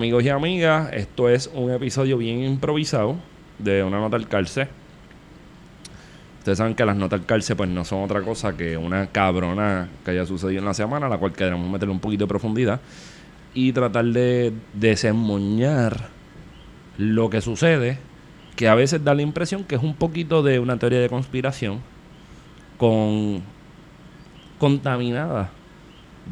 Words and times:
amigos 0.00 0.24
y 0.24 0.30
amigas, 0.30 0.90
esto 0.94 1.28
es 1.28 1.50
un 1.52 1.70
episodio 1.70 2.16
bien 2.16 2.42
improvisado 2.42 3.16
de 3.58 3.84
una 3.84 4.00
nota 4.00 4.16
al 4.16 4.28
calce. 4.28 4.66
Ustedes 6.38 6.56
saben 6.56 6.74
que 6.74 6.86
las 6.86 6.96
notas 6.96 7.20
al 7.20 7.26
calce 7.26 7.54
pues 7.54 7.68
no 7.68 7.84
son 7.84 8.04
otra 8.04 8.22
cosa 8.22 8.56
que 8.56 8.78
una 8.78 9.08
cabrona 9.08 9.90
que 10.02 10.12
haya 10.12 10.24
sucedido 10.24 10.60
en 10.60 10.64
la 10.64 10.72
semana, 10.72 11.04
a 11.04 11.10
la 11.10 11.18
cual 11.18 11.34
queremos 11.34 11.70
meterle 11.70 11.92
un 11.92 12.00
poquito 12.00 12.24
de 12.24 12.28
profundidad 12.28 12.80
y 13.52 13.74
tratar 13.74 14.06
de 14.06 14.54
desemmoñar 14.72 16.08
lo 16.96 17.28
que 17.28 17.42
sucede, 17.42 17.98
que 18.56 18.68
a 18.68 18.74
veces 18.74 19.04
da 19.04 19.14
la 19.14 19.20
impresión 19.20 19.64
que 19.64 19.74
es 19.74 19.82
un 19.82 19.94
poquito 19.94 20.42
de 20.42 20.60
una 20.60 20.78
teoría 20.78 21.00
de 21.00 21.10
conspiración 21.10 21.80
con 22.78 23.42
contaminada 24.58 25.50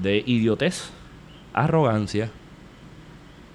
de 0.00 0.22
idiotez, 0.24 0.88
arrogancia 1.52 2.30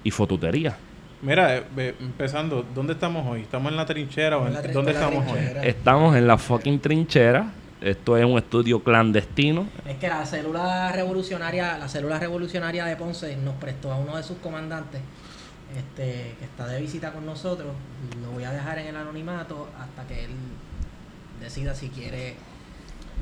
y 0.04 0.10
fotutería. 0.10 0.76
Mira, 1.22 1.56
eh, 1.56 1.94
empezando, 2.00 2.64
¿dónde 2.74 2.92
estamos 2.92 3.26
hoy? 3.26 3.40
¿Estamos 3.40 3.72
en 3.72 3.76
la 3.78 3.86
trinchera 3.86 4.36
o 4.38 4.42
en, 4.42 4.48
En 4.48 4.54
la 4.54 4.62
dónde 4.62 4.92
estamos 4.92 5.26
hoy? 5.26 5.32
trinchera. 5.38 5.64
Estamos 5.64 6.16
en 6.16 6.26
la 6.26 6.38
fucking 6.38 6.78
trinchera. 6.80 7.50
Esto 7.80 8.16
es 8.16 8.24
un 8.24 8.38
estudio 8.38 8.82
clandestino. 8.82 9.66
Es 9.86 9.96
que 9.96 10.08
la 10.08 10.24
célula 10.24 10.92
revolucionaria, 10.92 11.76
la 11.78 11.88
célula 11.88 12.18
revolucionaria 12.18 12.84
de 12.84 12.96
Ponce 12.96 13.36
nos 13.36 13.54
prestó 13.56 13.92
a 13.92 13.96
uno 13.96 14.16
de 14.16 14.22
sus 14.22 14.38
comandantes, 14.38 15.00
este, 15.76 16.34
que 16.38 16.44
está 16.44 16.66
de 16.66 16.80
visita 16.80 17.12
con 17.12 17.26
nosotros. 17.26 17.72
Lo 18.22 18.30
voy 18.32 18.44
a 18.44 18.52
dejar 18.52 18.78
en 18.78 18.86
el 18.88 18.96
anonimato 18.96 19.68
hasta 19.78 20.06
que 20.06 20.24
él 20.24 20.30
decida 21.40 21.74
si 21.74 21.88
quiere 21.88 22.36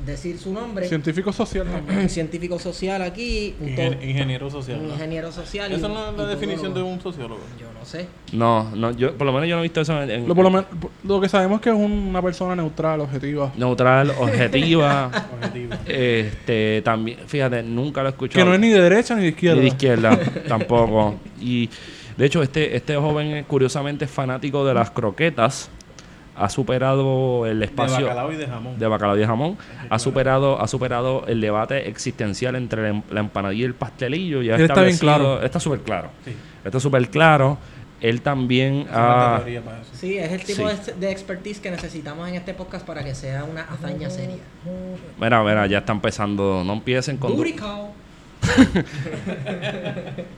decir 0.05 0.37
su 0.37 0.51
nombre. 0.53 0.87
Científico 0.87 1.31
social 1.31 1.65
también. 1.65 2.09
Científico 2.09 2.59
social 2.59 3.01
aquí, 3.01 3.55
un, 3.59 3.69
Ingen- 3.69 4.03
ingeniero 4.03 4.49
social. 4.49 4.79
un 4.79 4.89
ingeniero 4.89 5.31
social. 5.31 5.71
y 5.71 5.75
Esa 5.75 5.87
un- 5.87 5.93
no 5.93 6.09
es 6.11 6.17
la 6.17 6.25
definición 6.25 6.73
de 6.73 6.81
un 6.81 6.99
sociólogo. 7.01 7.39
Yo 7.59 7.67
no 7.77 7.85
sé. 7.85 8.07
No, 8.33 8.69
no, 8.75 8.91
yo 8.91 9.15
por 9.17 9.25
lo 9.27 9.33
menos 9.33 9.47
yo 9.47 9.55
no 9.55 9.61
he 9.61 9.63
visto 9.63 9.81
eso 9.81 10.01
en, 10.01 10.09
en- 10.11 10.27
Lo, 10.27 10.35
por 10.35 10.43
lo, 10.43 10.51
men- 10.51 10.65
lo 11.03 11.21
que 11.21 11.29
sabemos 11.29 11.57
es 11.59 11.63
que 11.63 11.69
es 11.69 11.75
una 11.75 12.21
persona 12.21 12.55
neutral, 12.55 12.99
objetiva. 13.01 13.51
neutral, 13.55 14.09
objetiva. 14.19 15.11
Objetivo. 15.35 15.75
este, 15.87 16.81
también, 16.83 17.19
fíjate, 17.27 17.63
nunca 17.63 18.01
lo 18.01 18.09
he 18.09 18.11
escuchado. 18.11 18.43
Que 18.43 18.49
no 18.49 18.53
es 18.53 18.59
ni 18.59 18.69
de 18.69 18.81
derecha 18.81 19.15
ni 19.15 19.21
de 19.21 19.27
Ni 19.27 19.33
izquierda. 19.33 19.61
de 19.61 19.67
izquierda 19.67 20.19
tampoco. 20.47 21.15
Y 21.39 21.69
de 22.17 22.25
hecho, 22.25 22.43
este, 22.43 22.75
este 22.75 22.95
joven 22.95 23.43
curiosamente 23.45 24.05
es 24.05 24.11
fanático 24.11 24.65
de 24.65 24.73
las 24.73 24.91
croquetas. 24.91 25.69
Ha 26.35 26.49
superado 26.49 27.45
el 27.45 27.59
De 27.59 27.65
espacio 27.65 28.01
bacalao 28.07 28.31
y 28.31 28.35
de 28.37 28.47
jamón. 28.47 28.79
de 28.79 28.87
bacalao 28.87 29.15
y 29.15 29.19
de 29.19 29.27
jamón. 29.27 29.57
Ha 29.89 29.99
superado, 29.99 30.59
ha 30.59 30.67
superado 30.67 31.25
el 31.27 31.39
debate 31.41 31.87
existencial 31.87 32.55
entre 32.55 32.81
la, 32.81 32.87
em- 32.89 33.03
la 33.11 33.19
empanadilla 33.19 33.61
y 33.61 33.65
el 33.65 33.75
pastelillo. 33.75 34.41
Ya 34.41 34.55
está 34.55 34.81
bien 34.81 34.97
claro. 34.97 35.41
Está 35.43 35.59
súper 35.59 35.81
claro. 35.81 36.09
Sí. 36.25 36.33
Está 36.65 36.79
súper 36.79 37.07
claro. 37.09 37.57
Él 38.01 38.21
también 38.21 38.87
ha... 38.91 39.41
Sí, 39.93 40.17
es 40.17 40.31
el 40.31 40.43
tipo 40.43 40.67
Sí. 40.69 40.75
de, 40.87 40.93
de 41.05 41.11
expertise 41.11 41.59
que 41.61 41.71
necesitamos 41.71 42.27
en 42.27 42.35
este 42.35 42.53
podcast 42.53 42.85
para 42.85 43.01
que 43.03 43.15
sea 43.15 43.43
una 43.45 43.61
hazaña 43.61 44.09
seria. 44.09 44.37
Mira, 45.21 45.41
mira, 45.43 45.65
ya 45.67 45.77
está 45.77 45.93
empezando. 45.93 46.63
No 46.65 46.73
empiecen 46.73 47.15
con... 47.17 47.31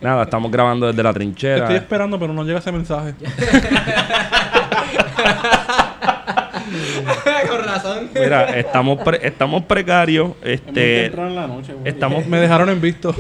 Nada, 0.02 0.24
estamos 0.24 0.52
grabando 0.52 0.86
desde 0.88 1.02
la 1.02 1.12
trinchera. 1.12 1.58
Estoy 1.64 1.78
esperando, 1.78 2.20
pero 2.20 2.34
no 2.34 2.44
llega 2.44 2.60
ese 2.60 2.72
mensaje. 2.72 3.16
Razón. 7.76 8.10
Mira, 8.14 8.58
estamos, 8.58 9.00
pre- 9.04 9.20
estamos 9.26 9.64
precarios. 9.64 10.32
Este, 10.44 11.04
temprano 11.04 11.30
en 11.30 11.36
la 11.36 11.48
noche. 11.48 11.74
güey. 11.74 11.88
estamos 11.88 12.26
Me 12.28 12.40
dejaron 12.40 12.70
en 12.70 12.82
visto. 12.82 13.14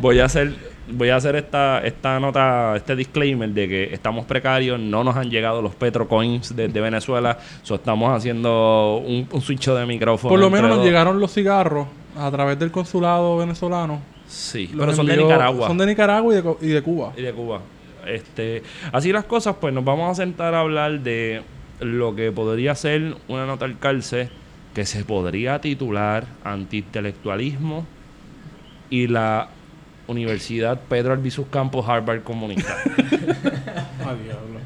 voy 0.00 0.20
a 0.20 0.24
hacer 0.26 0.52
voy 0.88 1.08
a 1.10 1.16
hacer 1.16 1.36
esta 1.36 1.80
esta 1.84 2.18
nota 2.20 2.74
este 2.76 2.94
disclaimer 2.96 3.48
de 3.48 3.68
que 3.68 3.94
estamos 3.94 4.26
precarios 4.26 4.78
no 4.78 5.04
nos 5.04 5.16
han 5.16 5.30
llegado 5.30 5.62
los 5.62 5.74
petrocoins 5.74 6.54
desde 6.54 6.80
Venezuela 6.80 7.38
so 7.62 7.76
estamos 7.76 8.14
haciendo 8.14 8.96
un, 9.06 9.26
un 9.30 9.40
switch 9.40 9.68
de 9.68 9.86
micrófono 9.86 10.28
Por 10.30 10.40
lo 10.40 10.50
menos 10.50 10.68
nos 10.68 10.78
dos. 10.78 10.86
llegaron 10.86 11.18
los 11.20 11.32
cigarros 11.32 11.86
a 12.18 12.30
través 12.30 12.58
del 12.58 12.70
consulado 12.70 13.38
venezolano. 13.38 14.00
sí 14.26 14.66
Los 14.74 14.80
pero 14.84 14.96
son 14.96 15.06
de 15.06 15.16
Nicaragua 15.16 15.68
Son 15.68 15.78
de 15.78 15.86
Nicaragua 15.86 16.34
y 16.34 16.42
de, 16.42 16.54
y 16.60 16.66
de 16.68 16.82
Cuba. 16.82 17.12
y 17.16 17.22
de 17.22 17.32
Cuba 17.32 17.60
este 18.06 18.62
así 18.92 19.12
las 19.12 19.24
cosas 19.24 19.54
pues 19.60 19.72
nos 19.72 19.84
vamos 19.84 20.10
a 20.10 20.14
sentar 20.22 20.52
a 20.54 20.60
hablar 20.60 20.98
de 21.00 21.42
lo 21.82 22.14
que 22.14 22.32
podría 22.32 22.74
ser 22.74 23.16
una 23.28 23.46
nota 23.46 23.64
al 23.64 23.78
calce 23.78 24.28
que 24.74 24.86
se 24.86 25.04
podría 25.04 25.60
titular 25.60 26.26
antiintelectualismo 26.44 27.86
y 28.90 29.06
la 29.08 29.48
Universidad 30.06 30.80
Pedro 30.88 31.12
Albizu 31.12 31.48
Campos 31.48 31.86
Harvard 31.88 32.22
Comunista 32.22 32.76
diablo. 34.24 34.60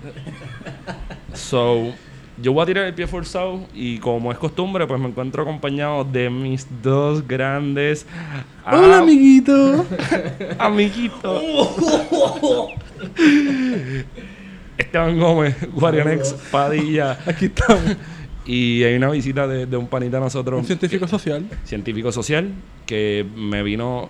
So, 1.34 1.92
yo 2.40 2.52
voy 2.52 2.62
a 2.62 2.66
tirar 2.66 2.84
el 2.86 2.94
pie 2.94 3.06
forzado 3.06 3.66
y 3.74 3.98
como 3.98 4.32
es 4.32 4.38
costumbre, 4.38 4.86
pues 4.86 5.00
me 5.00 5.08
encuentro 5.08 5.42
acompañado 5.42 6.04
de 6.04 6.30
mis 6.30 6.66
dos 6.82 7.26
grandes 7.26 8.06
Hola, 8.64 8.98
am- 8.98 9.02
amiguito. 9.02 9.84
Esteban 14.86 15.18
Gómez, 15.18 15.56
Guarianex 15.72 16.32
Padilla. 16.50 17.18
Aquí 17.26 17.46
estamos. 17.46 17.96
Y 18.46 18.82
hay 18.84 18.94
una 18.96 19.10
visita 19.10 19.46
de, 19.46 19.66
de 19.66 19.76
un 19.76 19.88
panita 19.88 20.16
de 20.18 20.22
nosotros. 20.24 20.60
Un 20.60 20.66
científico 20.66 21.04
que- 21.06 21.10
social. 21.10 21.46
científico 21.64 22.12
social 22.12 22.50
que 22.86 23.26
me 23.36 23.62
vino 23.62 24.08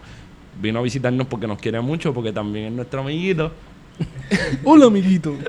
vino 0.61 0.78
a 0.78 0.82
visitarnos 0.82 1.26
porque 1.26 1.46
nos 1.46 1.58
quiere 1.58 1.81
mucho, 1.81 2.14
porque 2.14 2.32
también 2.32 2.67
es 2.67 2.73
nuestro 2.73 3.00
amiguito. 3.00 3.52
Hola, 4.64 4.87
amiguito. 4.87 5.34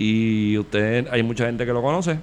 Y 0.00 0.56
usted, 0.56 1.08
hay 1.10 1.24
mucha 1.24 1.46
gente 1.46 1.66
que 1.66 1.72
lo 1.72 1.82
conoce 1.82 2.20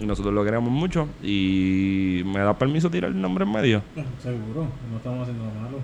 y 0.00 0.06
nosotros 0.06 0.32
lo 0.32 0.44
queremos 0.44 0.70
mucho. 0.70 1.08
Y 1.22 2.22
me 2.24 2.40
da 2.40 2.56
permiso 2.56 2.90
tirar 2.90 3.10
el 3.10 3.20
nombre 3.20 3.44
en 3.44 3.52
medio. 3.52 3.82
Seguro, 4.22 4.66
no 4.90 4.96
estamos 4.96 5.22
haciendo 5.22 5.44
nada 5.44 5.60
malo. 5.60 5.78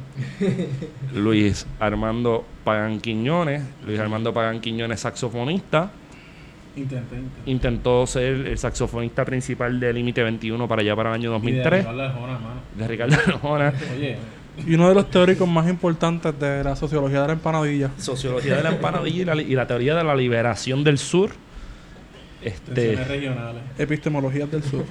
Luis 1.15 1.67
Armando 1.81 2.45
Pagan 2.65 3.01
Quiñones. 3.01 3.63
Luis 3.87 3.99
Armando 3.99 4.33
Pagan 4.33 4.61
Quiñones, 4.61 5.01
saxofonista. 5.01 5.91
Intenté, 6.77 7.17
intenté. 7.17 7.51
Intentó 7.51 8.07
ser 8.07 8.47
el 8.49 8.59
saxofonista 8.59 9.25
principal 9.25 9.79
de 9.79 9.93
Límite 9.93 10.23
21 10.25 10.67
para 10.67 10.83
allá 10.83 10.97
para 10.97 11.11
el 11.11 11.15
año 11.15 11.23
Y 11.23 11.27
de 11.27 11.33
2003. 11.33 11.87
arribar 11.87 11.95
las 11.95 12.17
horas, 12.17 12.41
mano. 12.41 12.61
De 12.77 12.89
Ricardo 12.89 13.15
Arjona. 13.15 13.73
Oye, 13.97 14.17
Y 14.67 14.75
uno 14.75 14.89
de 14.89 14.95
los 14.95 15.09
teóricos 15.11 15.49
más 15.49 15.69
importantes 15.69 16.37
de 16.39 16.65
la 16.65 16.75
sociología 16.75 17.23
de 17.23 17.27
la 17.29 17.33
empanadilla. 17.35 17.91
Sociología 17.99 18.57
de 18.57 18.63
la 18.65 18.71
empanadilla 18.71 19.23
y 19.23 19.25
la, 19.25 19.43
y 19.43 19.55
la 19.55 19.67
teoría 19.69 19.95
de 19.95 20.03
la 20.05 20.17
liberación 20.17 20.83
del 20.83 20.99
sur. 20.99 21.31
Este, 22.45 22.97
regionales. 22.97 23.63
Epistemologías 23.79 24.51
del 24.51 24.63
sur. 24.63 24.85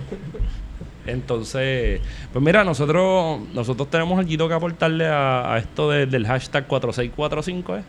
Entonces, 1.06 2.02
pues 2.32 2.44
mira, 2.44 2.64
nosotros 2.64 3.42
nosotros 3.54 3.90
tenemos 3.90 4.18
algo 4.20 4.48
que 4.48 4.54
aportarle 4.54 5.06
a, 5.06 5.54
a 5.54 5.58
esto 5.58 5.90
de- 5.92 6.06
del 6.06 6.26
hashtag 6.26 6.66
4645, 6.68 7.78
¿eh? 7.78 7.84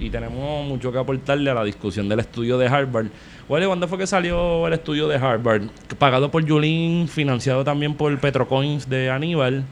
Y 0.00 0.10
tenemos 0.10 0.66
mucho 0.66 0.90
que 0.90 0.98
aportarle 0.98 1.50
a 1.50 1.54
la 1.54 1.62
discusión 1.64 2.08
del 2.08 2.18
estudio 2.20 2.58
de 2.58 2.66
Harvard. 2.66 3.06
Oye, 3.48 3.66
¿cuándo 3.66 3.86
fue 3.86 3.98
que 3.98 4.06
salió 4.06 4.66
el 4.66 4.72
estudio 4.72 5.06
de 5.06 5.16
Harvard? 5.16 5.62
Pagado 5.98 6.30
por 6.30 6.46
Julín, 6.48 7.06
financiado 7.06 7.62
también 7.62 7.94
por 7.94 8.18
Petrocoins 8.18 8.88
de 8.88 9.10
Aníbal. 9.10 9.62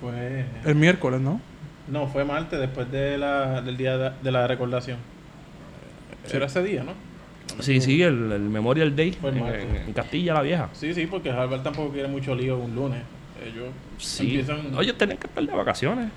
Fue. 0.00 0.46
El 0.64 0.74
miércoles, 0.76 1.20
¿no? 1.20 1.40
No, 1.88 2.06
fue 2.06 2.24
martes 2.24 2.58
después 2.58 2.90
de 2.90 3.18
la, 3.18 3.60
del 3.60 3.76
día 3.76 3.98
de, 3.98 4.10
de 4.22 4.32
la 4.32 4.46
recordación. 4.46 4.96
Era 6.32 6.46
ese 6.46 6.62
día, 6.62 6.82
¿no? 6.82 6.92
Sí, 7.60 7.80
sí, 7.80 8.02
el, 8.02 8.32
el 8.32 8.42
Memorial 8.42 8.94
Day 8.96 9.16
el 9.22 9.28
en, 9.36 9.40
martes. 9.42 9.64
en- 9.64 9.76
en 9.88 9.92
Castilla 9.92 10.34
la 10.34 10.42
Vieja. 10.42 10.68
Sí, 10.72 10.92
sí, 10.94 11.06
porque 11.06 11.30
Harvard 11.30 11.62
tampoco 11.62 11.90
quiere 11.92 12.08
mucho 12.08 12.34
lío 12.34 12.58
un 12.58 12.74
lunes. 12.74 13.02
Ellos 13.44 13.66
Sí. 13.98 14.24
empiezan. 14.24 14.74
Oye, 14.76 14.92
tienen 14.94 15.16
que 15.18 15.26
estar 15.26 15.44
de 15.44 15.52
vacaciones. 15.54 16.08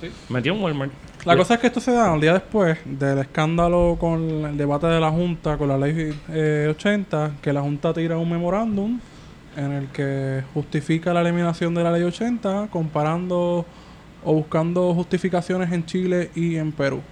Sí. 0.00 0.08
Metió 0.30 0.54
un 0.54 0.62
Walmart. 0.62 0.92
La 1.26 1.36
cosa 1.36 1.54
es 1.54 1.60
que 1.60 1.66
esto 1.66 1.80
se 1.80 1.92
da 1.92 2.12
al 2.14 2.20
día 2.20 2.32
después 2.32 2.78
del 2.86 3.18
escándalo 3.18 3.96
con 4.00 4.46
el 4.46 4.56
debate 4.56 4.86
de 4.86 4.98
la 5.00 5.10
Junta 5.10 5.58
con 5.58 5.68
la 5.68 5.76
ley 5.76 6.14
eh, 6.30 6.68
80, 6.70 7.32
que 7.42 7.52
la 7.52 7.60
Junta 7.60 7.92
tira 7.92 8.16
un 8.16 8.30
memorándum 8.30 8.98
en 9.56 9.72
el 9.72 9.88
que 9.88 10.42
justifica 10.54 11.12
la 11.12 11.20
eliminación 11.20 11.74
de 11.74 11.82
la 11.82 11.92
ley 11.92 12.02
80 12.04 12.68
comparando 12.70 13.66
o 14.24 14.32
buscando 14.34 14.94
justificaciones 14.94 15.70
en 15.72 15.84
Chile 15.84 16.30
y 16.34 16.56
en 16.56 16.72
Perú. 16.72 17.02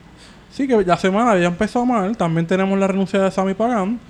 Sí 0.50 0.66
que 0.66 0.82
la 0.84 0.96
semana 0.96 1.38
ya 1.38 1.46
empezó 1.46 1.84
mal, 1.86 2.16
también 2.16 2.46
tenemos 2.46 2.78
la 2.78 2.86
renuncia 2.86 3.20
de 3.20 3.30
Sammy 3.30 3.54
Pagan 3.54 4.00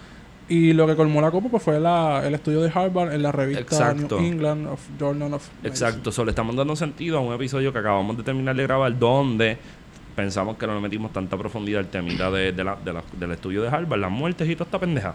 y 0.49 0.73
lo 0.73 0.87
que 0.87 0.97
colmó 0.97 1.21
la 1.21 1.31
copa 1.31 1.49
pues 1.51 1.63
fue 1.63 1.79
la, 1.79 2.23
el 2.27 2.35
estudio 2.35 2.63
de 2.63 2.71
Harvard 2.75 3.13
en 3.13 3.23
la 3.23 3.33
revista 3.33 3.61
Exacto. 3.61 4.19
New 4.21 4.33
England 4.33 4.67
of 4.69 4.81
Journal 4.99 5.35
of 5.35 5.47
Medicine. 5.63 5.69
Exacto, 5.69 6.11
solo 6.13 6.27
le 6.27 6.31
estamos 6.31 6.57
dando 6.57 6.75
sentido 6.77 7.19
a 7.19 7.21
un 7.21 7.35
episodio 7.35 7.73
que 7.73 7.79
acabamos 7.81 8.17
de 8.17 8.23
terminar 8.23 8.57
de 8.57 8.63
grabar 8.63 8.99
donde 8.99 9.59
pensamos 10.17 10.57
que 10.57 10.67
no 10.67 10.75
le 10.75 10.81
metimos 10.81 11.13
tanta 11.13 11.37
profundidad 11.37 11.81
al 11.81 11.89
temita 11.89 12.31
de, 12.31 12.53
de 12.53 12.65
la- 12.65 12.77
de 12.77 12.93
la- 12.93 13.05
del 13.19 13.33
estudio 13.33 13.63
de 13.63 13.69
Harvard, 13.69 14.01
las 14.01 14.11
muertes 14.11 14.49
y 14.49 14.55
toda 14.55 14.65
esta 14.65 14.79
pendeja. 14.79 15.15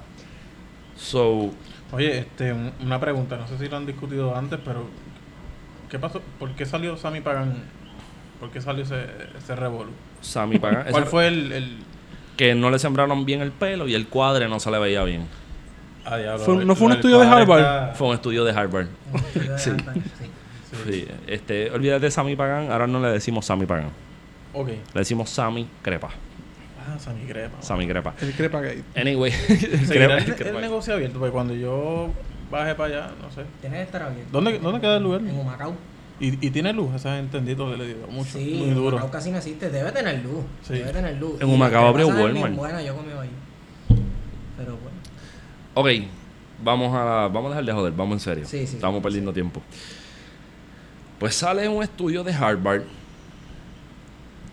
So, 0.95 1.51
Oye, 1.91 2.19
este, 2.19 2.53
un- 2.53 2.71
una 2.81 2.99
pregunta, 2.99 3.37
no 3.37 3.47
sé 3.47 3.57
si 3.57 3.67
lo 3.69 3.77
han 3.77 3.85
discutido 3.85 4.35
antes, 4.35 4.59
pero 4.63 4.85
¿qué 5.89 5.99
pasó? 5.99 6.21
¿Por 6.39 6.51
qué 6.51 6.65
salió 6.65 6.95
Sammy 6.97 7.21
Pagan 7.21 7.55
por 8.39 8.49
qué 8.51 8.61
salió 8.61 8.83
ese, 8.83 9.05
ese 9.37 9.55
revolú? 9.55 9.91
Sammy 10.23 10.57
Pagan. 10.59 10.85
¿Cuál 10.91 11.05
fue 11.05 11.27
el, 11.27 11.51
el... 11.51 11.77
Que 12.37 12.55
no 12.55 12.71
le 12.71 12.79
sembraron 12.79 13.25
bien 13.25 13.41
el 13.41 13.51
pelo 13.51 13.87
y 13.87 13.93
el 13.93 14.07
cuadre 14.07 14.47
no 14.47 14.59
se 14.59 14.71
le 14.71 14.79
veía 14.79 15.03
bien. 15.03 15.27
Ah, 16.05 16.17
diablo, 16.17 16.43
Fue- 16.43 16.55
el- 16.57 16.67
¿no 16.67 16.75
fue 16.75 16.87
un 16.87 16.93
estudio 16.93 17.19
de 17.19 17.27
Harvard? 17.27 17.59
está- 17.59 17.91
Fue 17.95 18.07
un 18.07 18.15
estudio 18.15 18.43
de 18.43 18.51
Harvard. 18.51 18.87
Sí. 19.57 19.69
Sí. 19.69 20.29
Sí. 20.91 21.07
Este, 21.27 21.69
olvídate 21.69 22.05
de 22.05 22.11
Sammy 22.11 22.35
Pagan, 22.35 22.71
ahora 22.71 22.87
no 22.87 22.99
le 22.99 23.09
decimos 23.09 23.45
Sammy 23.45 23.65
Pagan. 23.67 23.89
Ok. 24.53 24.67
Le 24.69 24.77
decimos 24.93 25.29
Sammy 25.29 25.67
Crepa. 25.83 26.09
Ah, 26.79 26.97
Sammy 26.99 27.21
Crepa. 27.25 27.61
Sammy 27.61 27.87
Crepa. 27.87 28.13
El 28.21 28.33
Crepa 28.33 28.59
Gate. 28.61 28.83
Anyway. 28.95 29.31
El, 29.49 29.87
Crepa- 29.87 30.47
el 30.47 30.61
negocio 30.61 30.95
abierto, 30.95 31.19
porque 31.19 31.31
cuando 31.31 31.53
yo 31.53 32.09
baje 32.51 32.73
para 32.75 32.89
allá, 33.03 33.11
no 33.21 33.31
sé. 33.31 33.43
Tiene 33.61 33.77
que 33.77 33.83
estar 33.83 34.01
abierto. 34.01 34.29
¿Dónde, 34.31 34.57
dónde 34.59 34.81
queda 34.81 34.97
el 34.97 35.03
lugar? 35.03 35.21
En 35.21 35.39
Humacao. 35.39 35.75
¿Y, 36.19 36.45
y 36.45 36.51
tiene 36.51 36.73
luz? 36.73 36.93
Esa 36.95 37.21
que 37.31 37.41
le 37.41 37.87
digo 37.87 38.07
mucho. 38.09 38.37
Sí, 38.37 38.55
muy 38.57 38.69
duro. 38.69 38.97
Humacao 38.97 39.11
casi 39.11 39.31
no 39.31 39.37
existe. 39.37 39.69
Debe 39.69 39.91
tener 39.91 40.23
luz. 40.23 40.43
Sí. 40.61 40.73
Debe 40.73 40.91
tener 40.91 41.15
luz. 41.17 41.41
En 41.41 41.49
Humacao 41.49 41.87
abrió 41.87 42.07
Walmart. 42.07 42.55
buenas, 42.55 42.85
yo 42.85 42.95
comí 42.95 43.09
ahí. 43.11 43.29
Pero 44.57 44.77
bueno. 44.77 44.97
Ok, 45.73 46.07
vamos 46.63 46.95
a, 46.95 47.27
vamos 47.27 47.45
a 47.45 47.49
dejar 47.49 47.65
de 47.65 47.73
joder, 47.73 47.93
vamos 47.93 48.13
en 48.13 48.19
serio. 48.19 48.45
Sí, 48.45 48.67
sí. 48.67 48.75
Estamos 48.75 49.01
perdiendo 49.01 49.33
tiempo. 49.33 49.61
Pues 51.19 51.35
sale 51.35 51.67
un 51.67 51.81
estudio 51.81 52.23
de 52.23 52.33
Harvard 52.33 52.83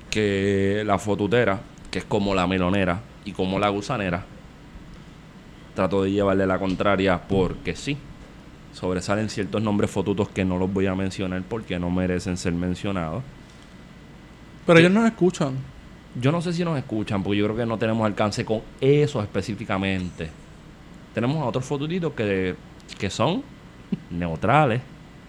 que 0.08 0.82
la 0.86 0.98
fotutera, 0.98 1.60
que 1.90 2.00
es 2.00 2.04
como 2.04 2.34
la 2.34 2.46
melonera 2.46 3.00
y 3.24 3.32
como 3.32 3.58
la 3.58 3.68
gusanera, 3.68 4.24
trató 5.74 6.02
de 6.02 6.12
llevarle 6.12 6.46
la 6.46 6.58
contraria 6.58 7.20
porque 7.28 7.76
sí. 7.76 7.96
Sobresalen 8.72 9.28
ciertos 9.28 9.62
nombres 9.62 9.90
fotutos 9.90 10.28
que 10.28 10.44
no 10.44 10.58
los 10.58 10.72
voy 10.72 10.86
a 10.86 10.94
mencionar 10.94 11.42
porque 11.48 11.78
no 11.78 11.90
merecen 11.90 12.36
ser 12.36 12.52
mencionados. 12.52 13.22
Pero 14.66 14.78
ellos 14.78 14.92
nos 14.92 15.06
escuchan. 15.06 15.54
Yo 16.20 16.32
no 16.32 16.40
sé 16.40 16.52
si 16.52 16.64
nos 16.64 16.76
escuchan, 16.78 17.22
porque 17.22 17.38
yo 17.38 17.44
creo 17.46 17.56
que 17.56 17.66
no 17.66 17.78
tenemos 17.78 18.04
alcance 18.06 18.44
con 18.44 18.62
eso 18.80 19.22
específicamente. 19.22 20.28
Tenemos 21.14 21.36
a 21.42 21.44
otros 21.46 21.64
fotutitos 21.64 22.12
que, 22.14 22.54
que 22.98 23.10
son 23.10 23.42
neutrales, 24.10 24.80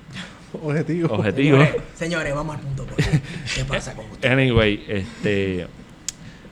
Objetivo. 0.61 1.13
objetivos. 1.13 1.59
Señores, 1.63 1.83
señores, 1.95 2.35
vamos 2.35 2.55
al 2.55 2.61
punto. 2.61 2.85
¿Qué 3.55 3.65
pasa 3.65 3.95
con 3.95 4.05
usted? 4.11 4.31
Anyway, 4.31 4.83
este. 4.87 5.67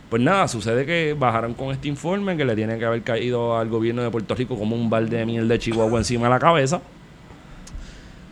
Pues 0.10 0.24
nada, 0.24 0.48
sucede 0.48 0.88
que 0.88 1.16
bajaron 1.18 1.54
con 1.54 1.72
este 1.72 1.88
informe 1.88 2.36
que 2.36 2.44
le 2.44 2.56
tiene 2.56 2.80
que 2.80 2.86
haber 2.86 3.04
caído 3.04 3.58
al 3.58 3.70
gobierno 3.70 4.02
de 4.02 4.10
Puerto 4.10 4.34
Rico 4.34 4.58
como 4.58 4.76
un 4.76 4.90
balde 4.90 5.18
de 5.18 5.26
miel 5.26 5.48
de 5.48 5.60
Chihuahua 5.60 6.00
encima 6.00 6.24
de 6.24 6.30
la 6.32 6.40
cabeza. 6.40 6.82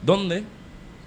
Donde 0.03 0.43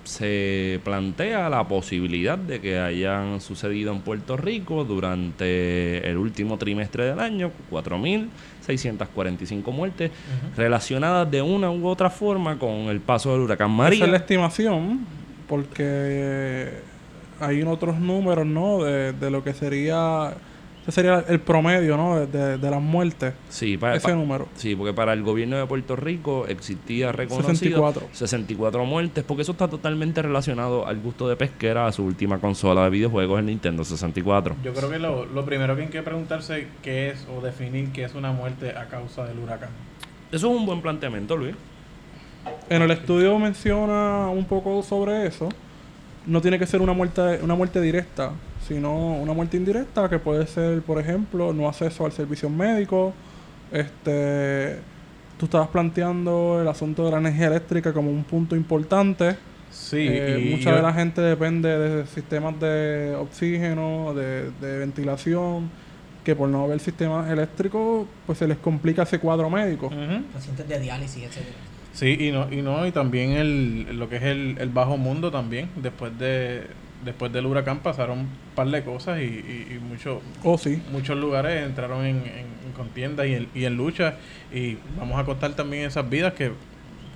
se 0.05 0.81
plantea 0.85 1.49
la 1.49 1.67
posibilidad 1.67 2.39
de 2.39 2.61
que 2.61 2.79
hayan 2.79 3.41
sucedido 3.41 3.93
en 3.93 4.01
Puerto 4.01 4.37
Rico 4.37 4.85
durante 4.85 6.09
el 6.09 6.17
último 6.17 6.57
trimestre 6.57 7.05
del 7.05 7.19
año 7.19 7.51
4.645 7.71 9.73
muertes 9.73 10.13
relacionadas 10.57 11.29
de 11.31 11.43
una 11.43 11.71
u 11.71 11.87
otra 11.87 12.11
forma 12.11 12.59
con 12.59 12.89
el 12.89 13.01
paso 13.01 13.33
del 13.33 13.41
huracán 13.41 13.73
María. 13.73 13.97
Esa 13.97 14.05
es 14.07 14.11
la 14.13 14.19
estimación, 14.19 15.01
porque 15.49 16.69
hay 17.41 17.63
otros 17.63 17.99
números, 17.99 18.47
¿no? 18.47 18.85
De, 18.85 19.13
de 19.13 19.31
lo 19.31 19.43
que 19.43 19.53
sería... 19.53 20.33
Ese 20.91 21.03
sería 21.03 21.25
el 21.29 21.39
promedio, 21.41 21.97
¿no? 21.97 22.19
De, 22.19 22.27
de- 22.27 22.59
de 22.59 22.71
las 22.71 22.83
muertes. 22.83 23.33
Sí, 23.49 23.75
Ese 23.75 24.01
pa- 24.09 24.13
número. 24.15 24.49
Sí, 24.57 24.75
porque 24.75 24.93
para 24.93 25.13
el 25.13 25.23
gobierno 25.23 25.57
de 25.57 25.65
Puerto 25.67 25.95
Rico 25.95 26.47
existía 26.49 27.13
reconocido 27.13 27.55
64. 27.55 28.09
64 28.13 28.85
muertes, 28.85 29.23
porque 29.25 29.43
eso 29.43 29.53
está 29.53 29.69
totalmente 29.69 30.21
relacionado 30.21 30.87
al 30.87 30.99
gusto 31.01 31.29
de 31.29 31.37
Pesquera 31.37 31.87
a 31.87 31.93
su 31.93 32.05
última 32.05 32.39
consola 32.39 32.85
de 32.85 32.91
videojuegos, 32.91 33.39
el 33.39 33.47
Nintendo 33.47 33.85
64. 33.85 34.57
Yo 34.65 34.75
creo 34.75 34.91
que 34.91 34.99
lo, 34.99 35.27
lo 35.27 35.45
primero 35.45 35.77
que 35.77 35.83
hay 35.83 35.89
que 35.89 36.03
preguntarse 36.03 36.67
qué 36.83 37.11
es 37.11 37.27
o 37.35 37.41
definir 37.41 37.93
qué 37.93 38.05
es 38.05 38.15
una 38.15 38.33
muerte 38.33 38.77
a 38.77 38.87
causa 38.87 39.25
del 39.27 39.39
huracán. 39.39 39.71
Eso 40.33 40.51
es 40.53 40.57
un 40.59 40.67
buen 40.67 40.83
planteamiento, 40.83 41.37
Luis. 41.37 41.55
En 42.69 42.83
el 42.83 42.91
estudio 42.91 43.39
menciona 43.39 44.29
un 44.29 44.45
poco 44.45 44.83
sobre 44.83 45.27
eso. 45.27 45.49
No 46.27 46.41
tiene 46.41 46.59
que 46.59 46.67
ser 46.67 46.81
una 46.81 46.93
muerte, 46.93 47.39
una 47.43 47.55
muerte 47.55 47.81
directa, 47.81 48.33
sino 48.75 48.95
una 49.17 49.33
muerte 49.33 49.57
indirecta 49.57 50.09
que 50.09 50.21
puede 50.21 50.47
ser, 50.47 50.81
por 50.83 51.01
ejemplo, 51.01 51.53
no 51.53 51.69
acceso 51.69 52.07
al 52.07 52.13
servicio 52.13 52.49
médico. 52.49 53.13
Este, 53.73 54.77
tú 55.39 55.47
estabas 55.47 55.67
planteando 55.69 56.61
el 56.63 56.69
asunto 56.69 57.05
de 57.05 57.11
la 57.11 57.19
energía 57.19 57.49
eléctrica 57.49 57.93
como 57.93 58.11
un 58.13 58.23
punto 58.23 58.55
importante. 58.55 59.35
Sí, 59.73 59.97
Eh, 60.09 60.41
y 60.47 60.51
mucha 60.51 60.71
yo- 60.71 60.77
de 60.77 60.83
la 60.83 60.93
gente 60.93 61.21
depende 61.21 61.69
de 61.77 62.07
sistemas 62.07 62.61
de 62.61 63.17
oxígeno, 63.19 64.15
de, 64.15 64.53
de 64.61 64.79
ventilación, 64.79 65.69
que 66.23 66.37
por 66.37 66.49
no 66.49 66.63
haber 66.63 66.79
sistemas 66.79 67.29
eléctricos, 67.29 68.07
pues 68.27 68.39
se 68.39 68.47
les 68.47 68.59
complica 68.59 69.03
ese 69.03 69.19
cuadro 69.19 69.51
médico. 69.51 69.91
Pacientes 70.33 70.69
de 70.69 70.79
diálisis, 70.79 71.25
etcétera. 71.25 71.57
Sí, 71.93 72.17
y 72.21 72.31
no, 72.31 72.47
y 72.53 72.63
no, 72.63 72.87
y 72.87 72.93
también 72.93 73.33
el, 73.33 73.99
lo 73.99 74.09
que 74.09 74.17
es 74.17 74.23
el, 74.23 74.57
el 74.61 74.69
bajo 74.69 74.97
mundo 74.97 75.33
también. 75.33 75.71
Después 75.75 76.17
de 76.21 76.67
después 77.05 77.33
del 77.33 77.47
huracán 77.47 77.79
pasaron 77.81 78.19
un 78.21 78.29
par 78.55 78.69
de 78.69 78.83
cosas 78.85 79.21
y, 79.21 79.25
y, 79.25 79.77
y 79.77 79.79
mucho- 79.79 80.21
Oh, 80.45 80.59
sí. 80.59 80.83
muchos 80.93 81.17
lugares 81.17 81.65
entraron 81.67 82.05
en, 82.05 82.17
en- 82.19 82.61
en 82.67 82.73
contienda 82.77 83.27
y 83.27 83.35
en, 83.35 83.49
y 83.55 83.65
en 83.65 83.77
lucha. 83.77 84.17
Y 84.53 84.77
vamos 84.99 85.19
a 85.19 85.25
contar 85.25 85.55
también 85.55 85.85
esas 85.85 86.09
vidas 86.09 86.35
que, 86.35 86.53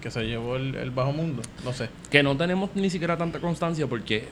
que 0.00 0.10
se 0.10 0.22
llevó 0.24 0.56
el, 0.56 0.74
el 0.74 0.90
bajo 0.90 1.12
mundo. 1.12 1.42
No 1.64 1.72
sé. 1.72 1.88
Que 2.10 2.22
no 2.22 2.36
tenemos 2.36 2.70
ni 2.74 2.90
siquiera 2.90 3.16
tanta 3.16 3.40
constancia 3.40 3.86
porque, 3.86 4.24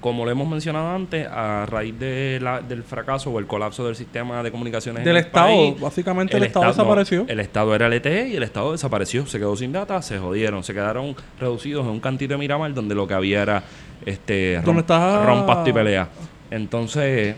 como 0.00 0.24
lo 0.24 0.30
hemos 0.30 0.48
mencionado 0.48 0.88
antes, 0.90 1.26
a 1.30 1.66
raíz 1.66 1.98
de 1.98 2.38
la- 2.40 2.60
del 2.60 2.82
fracaso 2.82 3.30
o 3.30 3.38
el 3.38 3.46
colapso 3.46 3.84
del 3.86 3.94
sistema 3.96 4.42
de 4.42 4.50
comunicaciones 4.50 5.00
en 5.00 5.04
Del 5.04 5.16
el 5.16 5.24
Estado, 5.26 5.46
país, 5.48 5.80
básicamente 5.80 6.36
el, 6.36 6.44
Estado, 6.44 6.66
desapareció. 6.68 7.24
el 7.28 7.40
Estado 7.40 7.74
era 7.74 7.86
LTE 7.88 8.28
y 8.28 8.36
el 8.36 8.42
Estado 8.42 8.72
desapareció, 8.72 9.26
se 9.26 9.38
quedó 9.38 9.54
sin 9.56 9.72
data, 9.72 10.00
se 10.02 10.18
jodieron, 10.18 10.64
se 10.64 10.72
quedaron 10.72 11.14
reducidos 11.38 11.84
en 11.84 11.92
un 11.92 12.00
cantito 12.00 12.32
de 12.34 12.38
Miramar 12.38 12.72
donde 12.72 12.94
lo 12.94 13.06
que 13.06 13.14
había 13.14 13.42
era 13.42 13.62
este 14.06 14.60
Donde 14.64 14.80
está- 14.80 15.24
rompas 15.26 15.68
y 15.68 15.72
pelea. 15.72 16.08
Entonces, 16.50 17.36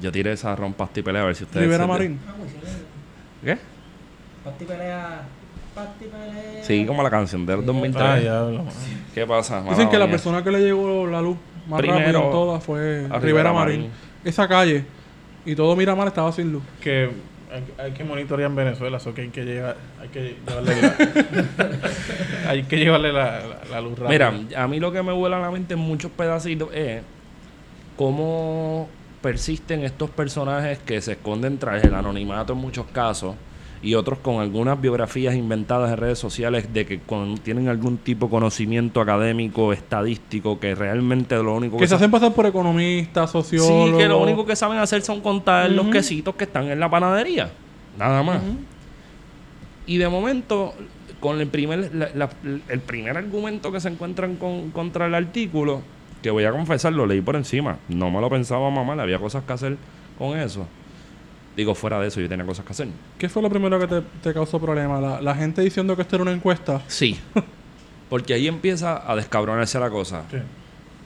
yo 0.00 0.12
tiré 0.12 0.32
esa 0.32 0.54
rompas 0.54 0.90
y 0.94 1.02
pelea 1.02 1.22
a 1.22 1.26
ver 1.26 1.34
si 1.34 1.44
ustedes. 1.44 1.64
Rivera 1.66 1.86
Marín. 1.86 2.18
¿Qué? 3.44 3.58
Pasti 4.44 4.64
pelea. 4.64 5.22
Sí, 6.62 6.84
como 6.86 7.02
la 7.02 7.10
canción 7.10 7.46
del 7.46 7.64
2003. 7.64 8.04
Ah, 8.06 8.16
diablo. 8.16 8.64
¿Qué 9.14 9.26
pasa? 9.26 9.62
Dicen 9.62 9.88
que 9.88 9.98
la 9.98 10.08
persona 10.08 10.42
que 10.44 10.50
le 10.50 10.60
llegó 10.60 11.06
la 11.06 11.20
luz 11.20 11.36
más 11.66 11.80
Primero 11.80 12.00
rápido 12.00 12.24
en 12.24 12.30
todas 12.30 12.64
fue 12.64 12.80
a 12.80 13.18
Rivera, 13.18 13.18
Rivera 13.20 13.52
Marín. 13.52 13.80
Marín. 13.80 13.92
Esa 14.24 14.48
calle 14.48 14.84
y 15.44 15.54
todo 15.54 15.74
Miramar 15.76 16.08
estaba 16.08 16.30
sin 16.32 16.52
luz. 16.52 16.62
Que 16.80 17.10
hay, 17.52 17.64
hay 17.78 17.92
que 17.92 18.04
monitorear 18.04 18.50
en 18.50 18.56
Venezuela, 18.56 18.98
eso 18.98 19.14
que 19.14 19.22
hay 19.22 19.28
que 19.28 19.44
llevar, 19.44 19.76
hay 20.00 20.08
que 20.08 20.36
llevarle 20.46 20.82
la, 20.82 20.96
hay 22.50 22.62
que 22.64 22.76
llevarle 22.76 23.12
la, 23.12 23.40
la, 23.40 23.58
la 23.70 23.80
luz 23.80 23.98
rápida. 23.98 24.30
Mira, 24.30 24.62
a 24.62 24.68
mí 24.68 24.80
lo 24.80 24.92
que 24.92 25.02
me 25.02 25.12
vuela 25.12 25.38
a 25.38 25.40
la 25.40 25.50
mente 25.50 25.74
en 25.74 25.80
muchos 25.80 26.10
pedacitos 26.10 26.68
es 26.74 27.02
cómo 27.96 28.88
persisten 29.20 29.84
estos 29.84 30.10
personajes 30.10 30.78
que 30.78 31.00
se 31.00 31.12
esconden 31.12 31.58
tras 31.58 31.82
el 31.82 31.94
anonimato 31.94 32.52
en 32.52 32.58
muchos 32.58 32.86
casos 32.86 33.34
y 33.82 33.94
otros 33.94 34.18
con 34.18 34.40
algunas 34.40 34.80
biografías 34.80 35.34
inventadas 35.36 35.90
en 35.92 35.96
redes 35.98 36.18
sociales 36.18 36.72
de 36.72 36.84
que 36.84 36.98
con- 37.00 37.38
tienen 37.38 37.68
algún 37.68 37.96
tipo 37.98 38.26
de 38.26 38.30
conocimiento 38.30 39.00
académico, 39.00 39.72
estadístico, 39.72 40.58
que 40.58 40.74
realmente 40.74 41.36
lo 41.36 41.54
único 41.54 41.76
Que 41.76 41.84
se 41.84 41.90
sa- 41.90 41.96
hacen 41.96 42.10
pasar 42.10 42.32
por 42.34 42.46
economistas, 42.46 43.30
sociólogos. 43.30 43.90
Sí, 43.92 43.96
que 43.98 44.08
lo 44.08 44.18
único 44.20 44.44
que 44.44 44.56
saben 44.56 44.78
hacer 44.78 45.02
son 45.02 45.20
contar 45.20 45.70
los 45.70 45.86
quesitos 45.88 46.34
que 46.34 46.44
están 46.44 46.68
en 46.70 46.80
la 46.80 46.90
panadería. 46.90 47.50
Nada 47.98 48.22
más. 48.22 48.40
Y 49.86 49.96
de 49.98 50.08
momento, 50.08 50.74
con 51.20 51.40
el 51.40 51.46
primer, 51.48 51.94
la- 51.94 52.10
la- 52.14 52.30
el 52.68 52.80
primer 52.80 53.16
argumento 53.16 53.72
que 53.72 53.80
se 53.80 53.88
encuentran 53.88 54.36
con, 54.36 54.70
contra 54.70 55.06
el 55.06 55.14
artículo, 55.14 55.82
que 56.22 56.30
voy 56.30 56.44
a 56.44 56.50
confesar, 56.52 56.92
lo 56.92 57.06
leí 57.06 57.20
por 57.20 57.36
encima. 57.36 57.78
No 57.88 58.10
me 58.10 58.20
lo 58.20 58.28
pensaba 58.28 58.68
mamá, 58.70 58.96
le 58.96 59.02
había 59.02 59.18
cosas 59.18 59.44
que 59.44 59.52
hacer 59.52 59.76
con 60.18 60.36
eso. 60.38 60.66
Digo, 61.58 61.74
fuera 61.74 61.98
de 61.98 62.06
eso, 62.06 62.20
yo 62.20 62.28
tenía 62.28 62.46
cosas 62.46 62.64
que 62.64 62.70
hacer. 62.72 62.86
¿Qué 63.18 63.28
fue 63.28 63.42
lo 63.42 63.50
primero 63.50 63.80
que 63.80 63.88
te, 63.88 64.00
te 64.22 64.32
causó 64.32 64.60
problema? 64.60 65.00
La, 65.00 65.20
la 65.20 65.34
gente 65.34 65.60
diciendo 65.60 65.96
que 65.96 66.02
esto 66.02 66.14
era 66.14 66.22
una 66.22 66.30
encuesta. 66.32 66.80
Sí. 66.86 67.18
Porque 68.08 68.32
ahí 68.32 68.46
empieza 68.46 69.10
a 69.10 69.16
descabronarse 69.16 69.78
la 69.80 69.90
cosa. 69.90 70.22
Sí. 70.30 70.36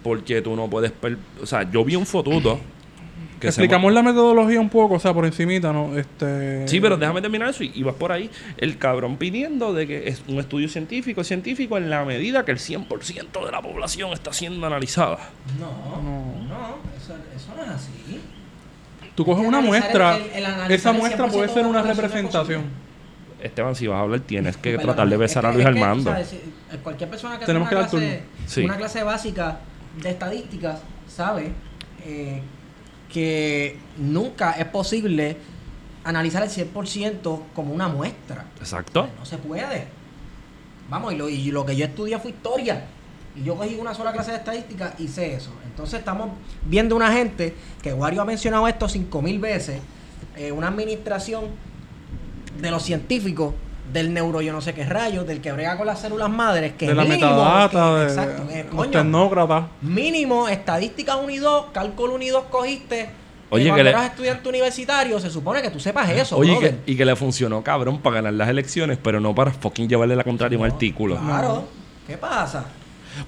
Porque 0.02 0.42
tú 0.42 0.54
no 0.54 0.68
puedes... 0.68 0.92
per- 0.92 1.16
O 1.40 1.46
sea, 1.46 1.62
yo 1.70 1.82
vi 1.86 1.96
un 1.96 2.04
fotuto... 2.04 2.60
que 3.40 3.50
se 3.50 3.60
Explicamos 3.62 3.92
la 3.94 4.02
metodología 4.02 4.60
un 4.60 4.68
poco, 4.68 4.96
o 4.96 4.98
sea, 5.00 5.14
por 5.14 5.24
encimita, 5.24 5.72
¿no? 5.72 5.96
Este... 5.96 6.68
Sí, 6.68 6.80
pero 6.82 6.98
déjame 6.98 7.22
terminar 7.22 7.48
eso 7.48 7.64
y, 7.64 7.72
y 7.74 7.82
vas 7.82 7.94
por 7.94 8.12
ahí. 8.12 8.30
El 8.58 8.76
cabrón 8.76 9.16
pidiendo 9.16 9.72
de 9.72 9.86
que 9.86 10.06
es 10.08 10.22
un 10.28 10.38
estudio 10.38 10.68
científico, 10.68 11.24
científico 11.24 11.78
en 11.78 11.88
la 11.88 12.04
medida 12.04 12.44
que 12.44 12.52
el 12.52 12.58
100% 12.58 13.44
de 13.46 13.50
la 13.50 13.62
población 13.62 14.12
está 14.12 14.34
siendo 14.34 14.66
analizada. 14.66 15.30
No, 15.58 15.70
No. 16.02 16.46
no, 16.46 16.76
eso, 16.96 17.14
eso 17.34 17.54
no 17.56 17.62
es 17.64 17.70
así. 17.70 18.20
Tú 19.14 19.24
coges 19.24 19.46
una 19.46 19.60
muestra, 19.60 20.16
el- 20.16 20.22
el 20.32 20.44
analizar 20.46 20.72
esa 20.72 20.92
muestra 20.92 21.26
100% 21.26 21.32
puede 21.32 21.48
ser 21.48 21.66
una 21.66 21.82
representación. 21.82 22.62
Esteban, 23.42 23.74
si 23.74 23.86
vas 23.88 23.98
a 23.98 24.00
hablar, 24.02 24.20
tienes 24.20 24.56
que 24.56 24.70
Perdón, 24.70 24.86
tratar 24.86 25.08
de 25.08 25.14
es 25.14 25.18
besar 25.20 25.42
que- 25.42 25.48
a 25.48 25.52
Luis 25.52 25.66
es 25.66 25.72
que, 25.72 25.78
Armando. 25.80 26.04
tú 26.04 26.10
sabes, 26.10 26.28
si- 26.28 26.76
cualquier 26.78 27.10
persona 27.10 27.38
que 27.38 27.44
Tenemos 27.46 27.68
que 27.68 27.74
una 27.74 27.86
clase. 27.88 28.22
Sí. 28.46 28.64
una 28.64 28.76
clase 28.76 29.02
básica 29.02 29.58
de 30.00 30.10
estadísticas 30.10 30.80
sabe 31.08 31.52
eh, 32.04 32.40
que 33.12 33.78
nunca 33.98 34.52
es 34.52 34.64
posible 34.66 35.36
analizar 36.04 36.42
el 36.42 36.48
100% 36.50 37.44
como 37.54 37.72
una 37.74 37.86
muestra. 37.88 38.46
Exacto. 38.58 39.08
No 39.18 39.24
se 39.26 39.36
puede. 39.38 39.86
Vamos, 40.88 41.12
y 41.12 41.16
lo, 41.16 41.28
y 41.28 41.50
lo 41.52 41.64
que 41.66 41.76
yo 41.76 41.84
estudié 41.84 42.18
fue 42.18 42.30
historia. 42.32 42.84
Y 43.34 43.44
yo 43.44 43.56
cogí 43.56 43.76
una 43.80 43.94
sola 43.94 44.12
clase 44.12 44.32
de 44.32 44.36
estadística 44.38 44.94
y 44.98 45.08
sé 45.08 45.34
eso. 45.34 45.50
Entonces 45.64 45.98
estamos 46.00 46.30
viendo 46.66 46.94
una 46.94 47.10
gente, 47.12 47.54
que 47.82 47.92
Wario 47.94 48.20
ha 48.22 48.24
mencionado 48.24 48.68
esto 48.68 48.88
cinco 48.88 49.22
mil 49.22 49.38
veces, 49.38 49.80
eh, 50.36 50.52
una 50.52 50.68
administración 50.68 51.44
de 52.60 52.70
los 52.70 52.82
científicos, 52.82 53.54
del 53.92 54.12
neuro 54.14 54.40
yo 54.40 54.52
no 54.52 54.60
sé 54.60 54.74
qué 54.74 54.84
rayos, 54.84 55.26
del 55.26 55.40
que 55.40 55.50
brega 55.52 55.76
con 55.76 55.86
las 55.86 56.00
células 56.00 56.30
madres, 56.30 56.74
que 56.74 56.86
de 56.86 56.94
la 56.94 57.02
mínimo, 57.04 57.30
metadata, 57.30 57.90
que- 57.90 57.96
de 58.00 58.04
exacto, 58.04 58.48
que, 58.48 58.64
los 58.64 58.74
coño, 58.74 58.90
mínimo, 59.82 60.48
estadística 60.48 61.16
1 61.16 61.30
y 61.30 61.38
2, 61.38 61.66
cálculo 61.72 62.14
1 62.14 62.24
y 62.24 62.28
2 62.28 62.44
cogiste. 62.50 63.10
Oye, 63.50 63.64
Oye, 63.64 63.64
que 63.64 63.68
cuando 63.70 63.84
le- 63.84 63.90
eras 63.90 64.04
estudiante 64.06 64.48
universitario, 64.48 65.20
se 65.20 65.28
supone 65.30 65.60
que 65.60 65.70
tú 65.70 65.78
sepas 65.80 66.08
eso, 66.10 66.36
Oye, 66.36 66.52
y 66.52 66.54
brother. 66.56 66.76
que, 66.84 66.92
y 66.92 66.96
que 66.96 67.04
le 67.04 67.16
funcionó, 67.16 67.62
cabrón, 67.62 68.00
para 68.00 68.16
ganar 68.16 68.32
las 68.34 68.48
elecciones, 68.48 68.98
pero 69.02 69.20
no 69.20 69.34
para 69.34 69.50
fucking 69.52 69.88
llevarle 69.88 70.16
la 70.16 70.24
contraria 70.24 70.56
a 70.56 70.60
un 70.60 70.66
artículo. 70.66 71.18
Claro. 71.18 71.64
¿Qué 72.06 72.16
pasa? 72.16 72.64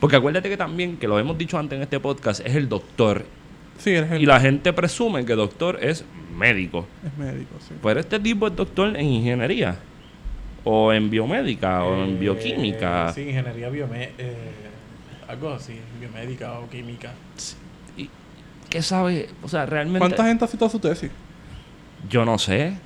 Porque 0.00 0.16
acuérdate 0.16 0.48
que 0.48 0.56
también, 0.56 0.96
que 0.96 1.06
lo 1.08 1.18
hemos 1.18 1.36
dicho 1.38 1.58
antes 1.58 1.76
en 1.76 1.82
este 1.82 2.00
podcast, 2.00 2.44
es 2.46 2.54
el 2.54 2.68
doctor. 2.68 3.24
Sí, 3.78 3.90
es, 3.92 4.10
el- 4.10 4.22
Y 4.22 4.26
la 4.26 4.40
gente 4.40 4.72
presume 4.72 5.24
que 5.24 5.34
doctor 5.34 5.78
es 5.82 6.04
médico. 6.36 6.86
es 7.04 7.16
médico, 7.18 7.54
sí. 7.60 7.74
Pero 7.82 8.00
este 8.00 8.18
tipo 8.20 8.46
es 8.46 8.56
doctor 8.56 8.96
en 8.96 9.06
ingeniería. 9.06 9.76
O 10.64 10.92
en 10.92 11.10
biomédica. 11.10 11.84
o 11.84 12.04
en 12.04 12.10
Eh, 12.16 12.18
bioquímica. 12.18 13.12
Sí, 13.12 13.22
ingeniería 13.22 13.68
biomédica. 13.68 14.14
algo 15.28 15.50
así, 15.54 15.78
biomédica 16.00 16.58
o 16.58 16.68
química. 16.68 17.12
Y- 17.96 18.08
¿Qué 18.70 18.82
sabe? 18.82 19.28
O 19.42 19.48
sea, 19.48 19.66
realmente... 19.66 20.00
¿Cuánta 20.00 20.24
gente 20.26 20.44
ha 20.44 20.48
citado 20.48 20.70
su 20.70 20.78
tesis? 20.78 21.10
Yo 22.08 22.24
no 22.24 22.38
sé. 22.38 22.76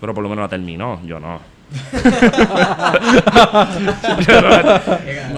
Pero 0.00 0.12
por 0.14 0.22
lo 0.22 0.28
menos 0.28 0.42
la 0.44 0.48
terminó. 0.48 1.00
Yo 1.06 1.18
no. 1.20 1.40
No- 1.70 1.76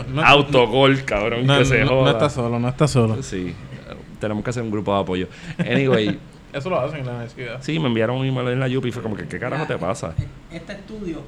No, 0.14 0.22
Autogol, 0.24 1.04
cabrón, 1.04 1.46
no, 1.46 1.58
que 1.58 1.64
se 1.64 1.80
no- 1.80 1.86
no 1.86 1.90
joda. 2.00 2.12
está 2.12 2.30
solo, 2.30 2.58
no 2.58 2.68
está 2.68 2.88
solo. 2.88 3.22
Sí. 3.22 3.54
Tenemos 4.18 4.44
que 4.44 4.50
hacer 4.50 4.62
un 4.62 4.70
grupo 4.70 4.94
de 4.94 5.00
apoyo. 5.00 5.28
Anyway, 5.58 6.18
Eso 6.52 6.68
lo 6.68 6.80
hacen 6.80 7.00
en 7.00 7.06
la 7.06 7.12
universidad. 7.12 7.58
sí, 7.62 7.78
me 7.78 7.86
enviaron 7.86 8.16
un 8.16 8.26
email 8.26 8.48
en 8.48 8.58
la 8.58 8.66
Yupi 8.66 8.88
y 8.88 8.92
fue 8.92 9.02
como 9.04 9.14
que, 9.16 9.28
¿qué 9.28 9.38
carajo 9.38 9.66
te 9.66 9.78
pasa? 9.78 10.14
Este 10.50 10.72
estudio 10.72 11.22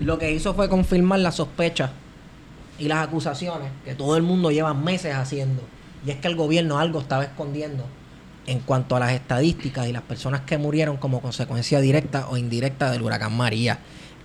lo 0.00 0.18
que 0.18 0.32
hizo 0.32 0.54
fue 0.54 0.66
confirmar 0.70 1.18
las 1.20 1.34
sospechas 1.36 1.90
y 2.78 2.88
las 2.88 3.06
acusaciones 3.06 3.68
que 3.84 3.94
todo 3.94 4.16
el 4.16 4.22
mundo 4.22 4.50
lleva 4.50 4.72
meses 4.72 5.14
haciendo. 5.14 5.62
Y 6.06 6.10
es 6.10 6.16
que 6.16 6.28
el 6.28 6.36
gobierno 6.36 6.78
algo 6.78 7.00
estaba 7.00 7.22
escondiendo 7.24 7.84
en 8.46 8.60
cuanto 8.60 8.96
a 8.96 9.00
las 9.00 9.12
estadísticas 9.12 9.86
y 9.88 9.92
las 9.92 10.02
personas 10.02 10.40
que 10.40 10.56
murieron 10.56 10.96
como 10.96 11.20
consecuencia 11.20 11.78
directa 11.80 12.28
o 12.30 12.38
indirecta 12.38 12.90
del 12.90 13.02
huracán 13.02 13.36
María. 13.36 13.78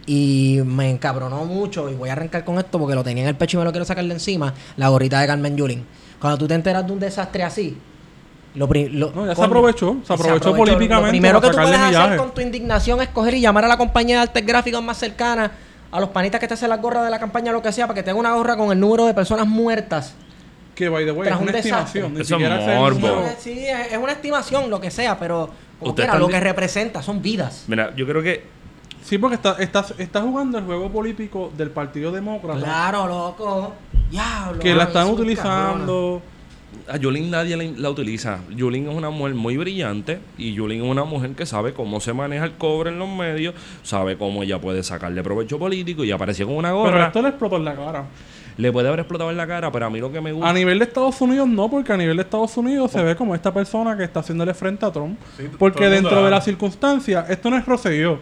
Y 0.08 0.62
me 0.66 0.90
encabronó 0.90 1.44
mucho, 1.44 1.90
y 1.90 1.94
voy 1.94 2.08
a 2.10 2.14
arrancar 2.14 2.44
con 2.46 2.58
esto 2.58 2.80
porque 2.80 2.96
lo 2.96 3.04
tenía 3.04 3.24
en 3.24 3.30
el 3.30 3.36
pecho 3.36 3.58
y 3.58 3.60
me 3.60 3.66
lo 3.66 3.72
quiero 3.72 3.84
sacar 3.86 4.06
de 4.06 4.14
encima, 4.14 4.54
la 4.78 4.88
gorrita 4.88 5.20
de 5.20 5.28
Carmen 5.28 5.56
Yulín. 5.58 5.86
Cuando 6.20 6.38
tú 6.38 6.48
te 6.48 6.54
enteras 6.54 6.88
de 6.88 6.94
un 6.94 7.00
desastre 7.00 7.44
así, 7.44 7.78
lo, 8.56 8.68
lo- 8.68 9.12
No, 9.12 9.28
ya 9.28 9.36
se 9.36 9.44
aprovechó, 9.44 9.98
se 10.04 10.14
aprovechó 10.14 10.56
políticamente 10.56 11.06
Lo 11.08 11.10
primero 11.10 11.42
que 11.42 11.50
tú 11.50 11.58
puedes 11.58 11.78
hacer 11.80 12.18
con 12.18 12.34
tu 12.34 12.42
indignación 12.42 13.02
es 13.02 13.10
coger 13.10 13.34
y 13.36 13.42
llamar 13.42 13.66
a 13.66 13.68
la 13.68 13.78
compañía 13.78 14.16
de 14.16 14.22
artes 14.24 14.46
gráficas 14.46 14.82
más 14.82 14.98
cercana, 14.98 15.52
a 15.92 16.00
los 16.00 16.10
panitas 16.10 16.40
que 16.40 16.48
te 16.48 16.54
hacen 16.54 16.70
las 16.70 16.82
gorras 16.82 17.04
de 17.04 17.12
la 17.12 17.20
campaña, 17.20 17.52
lo 17.52 17.62
que 17.62 17.72
sea, 17.74 17.86
para 17.86 17.96
que 17.96 18.04
te 18.04 18.10
hagan 18.10 18.22
una 18.22 18.34
gorra 18.34 18.56
con 18.56 18.72
el 18.72 18.80
número 18.80 19.06
de 19.06 19.14
personas 19.14 19.46
muertas. 19.46 20.16
Que, 20.74 20.90
by 20.90 21.06
the 21.06 21.12
way, 21.12 21.30
es 21.30 21.36
una 21.36 21.52
estimación. 21.52 22.14
Ni 22.14 22.22
Eso 22.22 22.38
es 22.38 22.78
morbo. 22.78 23.26
Sí, 23.40 23.66
es 23.68 23.92
es 23.92 23.98
una 23.98 24.14
estimación, 24.14 24.70
lo 24.70 24.80
que 24.80 24.90
sea, 24.90 25.20
pero 25.20 25.50
como 25.80 25.92
Usted 25.92 26.04
quiera, 26.04 26.20
lo 26.20 26.28
que 26.28 26.40
representa 26.40 27.02
son 27.02 27.22
vidas. 27.22 27.66
Mira, 27.68 27.94
yo 27.96 28.08
creo 28.08 28.22
que 28.22 28.57
Sí, 29.08 29.18
porque 29.18 29.36
está, 29.36 29.56
está, 29.60 29.86
está 29.98 30.22
jugando 30.22 30.58
el 30.58 30.66
juego 30.66 30.90
político 30.92 31.50
del 31.56 31.70
Partido 31.70 32.12
Demócrata. 32.12 32.60
Claro, 32.60 33.08
loco. 33.08 33.74
Diablo. 34.12 34.60
que 34.60 34.76
la 34.76 34.84
están 34.84 35.08
utilizando. 35.08 36.22
a 36.90 36.98
Yulín 36.98 37.32
nadie 37.32 37.56
la, 37.56 37.64
la 37.78 37.90
utiliza. 37.90 38.40
Yulín 38.54 38.90
es 38.90 38.94
una 38.96 39.10
mujer 39.10 39.34
muy 39.36 39.56
brillante 39.56 40.20
y 40.38 40.54
Yulín 40.54 40.84
es 40.84 40.90
una 40.92 41.06
mujer 41.06 41.32
que 41.32 41.46
sabe 41.46 41.74
cómo 41.74 42.00
se 42.02 42.12
maneja 42.14 42.44
el 42.46 42.54
cobre 42.58 42.90
en 42.90 43.00
los 43.00 43.08
medios, 43.10 43.56
sabe 43.84 44.18
cómo 44.18 44.44
ella 44.44 44.60
puede 44.60 44.84
sacarle 44.84 45.24
provecho 45.24 45.58
político 45.58 46.04
y 46.04 46.12
apareció 46.12 46.46
con 46.46 46.58
una 46.58 46.70
Pero 46.70 46.80
gorra. 46.80 47.06
esto 47.08 47.22
le 47.22 47.30
explotó 47.30 47.56
en 47.58 47.66
la 47.66 47.76
cara. 47.76 48.06
Le 48.58 48.72
puede 48.72 48.88
haber 48.88 49.02
explotado 49.02 49.30
en 49.32 49.38
la 49.38 49.46
cara, 49.48 49.72
pero 49.72 49.86
a 49.86 49.90
mí 49.90 50.00
lo 50.00 50.12
que 50.12 50.20
me 50.20 50.32
gusta... 50.34 50.50
A 50.50 50.54
nivel 50.54 50.80
de 50.80 50.86
Estados 50.86 51.22
Unidos 51.22 51.48
no, 51.48 51.70
porque 51.70 51.94
a 51.94 51.98
nivel 51.98 52.18
de 52.18 52.24
Estados 52.24 52.58
Unidos 52.58 52.92
se 52.92 53.02
ve 53.04 53.16
como 53.16 53.36
esta 53.36 53.54
persona 53.54 53.96
que 53.96 54.04
está 54.04 54.20
haciéndole 54.22 54.54
frente 54.54 54.86
a 54.86 54.92
Trump. 54.92 55.18
Sí, 55.38 55.44
porque 55.60 55.88
dentro 55.90 56.18
de 56.18 56.24
la- 56.24 56.30
las 56.38 56.44
circunstancias, 56.46 57.30
esto 57.30 57.50
no 57.52 57.58
es 57.58 57.66
Rosselló, 57.66 58.18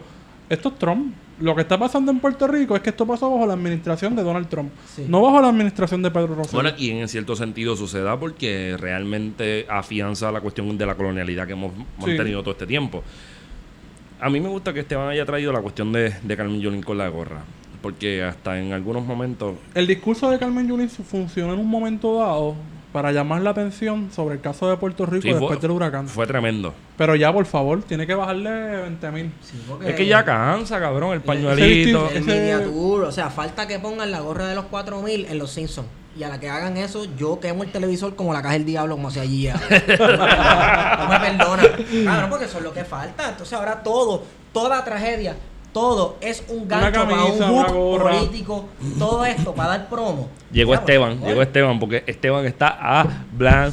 esto 0.48 0.68
es 0.70 0.78
Trump. 0.78 1.14
Lo 1.40 1.54
que 1.54 1.60
está 1.62 1.78
pasando 1.78 2.10
en 2.10 2.18
Puerto 2.18 2.46
Rico 2.46 2.74
es 2.76 2.82
que 2.82 2.90
esto 2.90 3.06
pasó 3.06 3.30
bajo 3.30 3.46
la 3.46 3.52
administración 3.54 4.16
de 4.16 4.22
Donald 4.22 4.48
Trump, 4.48 4.70
Sí. 4.86 5.04
no 5.06 5.20
bajo 5.20 5.42
la 5.42 5.48
administración 5.48 6.00
de 6.02 6.10
Pedro 6.10 6.34
Rosselló. 6.34 6.62
Bueno, 6.62 6.76
y 6.78 6.90
en 6.90 7.06
cierto 7.08 7.36
sentido 7.36 7.76
suceda 7.76 8.18
porque 8.18 8.76
realmente 8.78 9.66
afianza 9.68 10.32
la 10.32 10.40
cuestión 10.40 10.78
de 10.78 10.86
la 10.86 10.94
colonialidad 10.94 11.46
que 11.46 11.52
hemos 11.52 11.72
mantenido 11.98 12.40
todo 12.42 12.52
este 12.52 12.66
tiempo. 12.66 13.02
A 14.18 14.30
mí 14.30 14.40
me 14.40 14.48
gusta 14.48 14.72
que 14.72 14.80
Esteban 14.80 15.08
haya 15.10 15.26
traído 15.26 15.52
la 15.52 15.60
cuestión 15.60 15.92
de, 15.92 16.14
de 16.22 16.36
Carmen 16.36 16.58
Yulín 16.60 16.82
con 16.82 16.96
la 16.96 17.08
gorra. 17.08 17.42
Porque 17.82 18.22
hasta 18.22 18.58
en 18.58 18.72
algunos 18.72 19.04
momentos 19.04 19.56
El 19.74 19.86
discurso 19.86 20.30
de 20.30 20.38
Carmen 20.38 20.66
Yulín 20.66 20.88
funcionó 20.88 21.52
en 21.52 21.60
un 21.60 21.68
momento 21.68 22.18
dado 22.18 22.54
para 22.96 23.12
llamar 23.12 23.42
la 23.42 23.50
atención 23.50 24.08
sobre 24.10 24.36
el 24.36 24.40
caso 24.40 24.70
de 24.70 24.78
Puerto 24.78 25.04
Rico 25.04 25.20
Sí, 25.20 25.28
después 25.28 25.48
fue- 25.58 25.60
del 25.60 25.70
huracán. 25.72 26.08
fue 26.08 26.26
tremendo. 26.26 26.72
Pero 26.96 27.14
ya, 27.14 27.30
por 27.30 27.44
favor, 27.44 27.82
tiene 27.82 28.06
que 28.06 28.14
bajarle 28.14 28.50
20 28.50 29.10
mil. 29.10 29.30
Sí, 29.42 29.60
Es 29.84 29.94
que 29.96 30.06
ya 30.06 30.24
cansa, 30.24 30.80
cabrón, 30.80 31.10
el 31.12 31.18
Ese 31.18 31.26
pañuelito. 31.26 32.08
El 32.10 32.16
Ese- 32.16 32.40
miniatur, 32.40 33.02
o 33.04 33.12
sea, 33.12 33.28
falta 33.28 33.68
que 33.68 33.78
pongan 33.78 34.10
la 34.10 34.20
gorra 34.20 34.46
de 34.46 34.54
los 34.54 34.64
4000 34.64 35.26
en 35.26 35.38
los 35.38 35.50
Simpsons. 35.50 35.86
Y 36.18 36.22
a 36.22 36.30
la 36.30 36.40
que 36.40 36.48
hagan 36.48 36.78
eso, 36.78 37.04
yo 37.18 37.38
quemo 37.38 37.64
el 37.64 37.70
televisor 37.70 38.16
como 38.16 38.32
la 38.32 38.40
caja 38.40 38.54
del 38.54 38.64
diablo, 38.64 38.96
como 38.96 39.10
se 39.10 39.20
allí. 39.20 39.48
no 39.48 41.08
me 41.08 41.20
perdona. 41.20 41.62
Claro, 42.02 42.30
porque 42.30 42.46
eso 42.46 42.56
es 42.56 42.64
lo 42.64 42.72
que 42.72 42.84
falta. 42.86 43.28
Entonces 43.28 43.52
ahora 43.52 43.82
todo, 43.82 44.22
toda 44.54 44.82
tragedia, 44.84 45.36
todo 45.76 46.16
es 46.22 46.42
un 46.48 46.66
gancho 46.66 47.04
para 47.06 47.24
un 47.24 47.38
book 47.38 48.00
político, 48.00 48.64
todo 48.98 49.26
esto 49.26 49.54
para 49.54 49.68
dar 49.76 49.88
promo. 49.90 50.26
Llegó 50.50 50.72
Ya, 50.72 50.78
Esteban, 50.78 51.20
llegó 51.20 51.42
Esteban, 51.42 51.78
porque 51.78 52.02
Esteban 52.06 52.46
está 52.46 52.68
hablando 53.00 53.72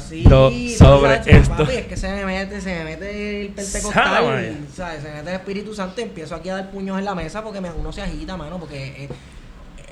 Sí, 0.50 0.74
sobre 0.76 1.16
muchacho, 1.18 1.30
esto. 1.30 1.56
papi, 1.56 1.72
es 1.76 1.86
que 1.86 1.96
se 1.96 2.08
me 2.12 2.26
mete, 2.26 2.60
se 2.60 2.74
me 2.74 2.84
mete 2.84 3.40
el 3.46 3.48
pentecostal, 3.52 4.22
vaya. 4.22 4.52
¿sabes? 4.74 5.02
se 5.02 5.08
me 5.08 5.14
mete 5.14 5.30
el 5.30 5.36
Espíritu 5.36 5.74
Santo 5.74 5.98
y 6.02 6.04
empiezo 6.04 6.34
aquí 6.34 6.50
a 6.50 6.56
dar 6.56 6.70
puños 6.70 6.98
en 6.98 7.06
la 7.06 7.14
mesa 7.14 7.42
porque 7.42 7.62
me, 7.62 7.70
uno 7.72 7.90
se 7.90 8.02
agita, 8.02 8.36
mano, 8.36 8.58
porque 8.58 9.04
es, 9.04 9.10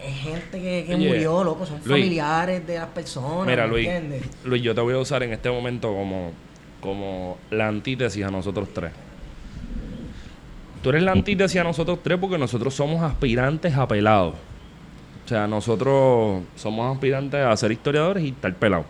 es 0.06 0.16
gente 0.20 0.60
que, 0.60 0.84
que 0.86 0.94
Oye, 0.94 1.08
murió, 1.08 1.42
loco, 1.42 1.64
son 1.64 1.76
Luis. 1.76 1.88
familiares 1.88 2.66
de 2.66 2.74
las 2.74 2.88
personas, 2.88 3.46
Mira, 3.46 3.62
¿me 3.64 3.70
Luis, 3.72 3.88
entiendes? 3.88 4.22
Luis, 4.44 4.62
yo 4.62 4.74
te 4.74 4.82
voy 4.82 4.92
a 4.92 4.98
usar 4.98 5.22
en 5.22 5.32
este 5.32 5.50
momento 5.50 5.88
como, 5.94 6.32
como 6.82 7.38
la 7.50 7.68
antítesis 7.68 8.22
a 8.22 8.30
nosotros 8.30 8.68
tres. 8.74 8.90
Tú 10.82 10.88
eres 10.90 11.02
la 11.02 11.12
antítesis 11.12 11.60
a 11.60 11.64
nosotros 11.64 12.00
tres 12.02 12.18
porque 12.18 12.38
nosotros 12.38 12.74
somos 12.74 13.02
aspirantes 13.02 13.76
a 13.76 13.86
pelados. 13.86 14.34
O 15.24 15.28
sea, 15.28 15.46
nosotros 15.46 16.42
somos 16.56 16.92
aspirantes 16.94 17.40
a 17.40 17.56
ser 17.56 17.70
historiadores 17.72 18.24
y 18.24 18.28
estar 18.30 18.52
pelados. 18.54 18.86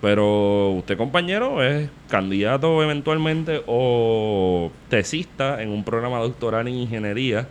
Pero 0.00 0.70
usted, 0.72 0.96
compañero, 0.96 1.62
es 1.62 1.88
candidato 2.08 2.82
eventualmente 2.82 3.62
o 3.66 4.70
tesista 4.88 5.62
en 5.62 5.70
un 5.70 5.84
programa 5.84 6.18
doctoral 6.18 6.68
en 6.68 6.74
ingeniería 6.74 7.46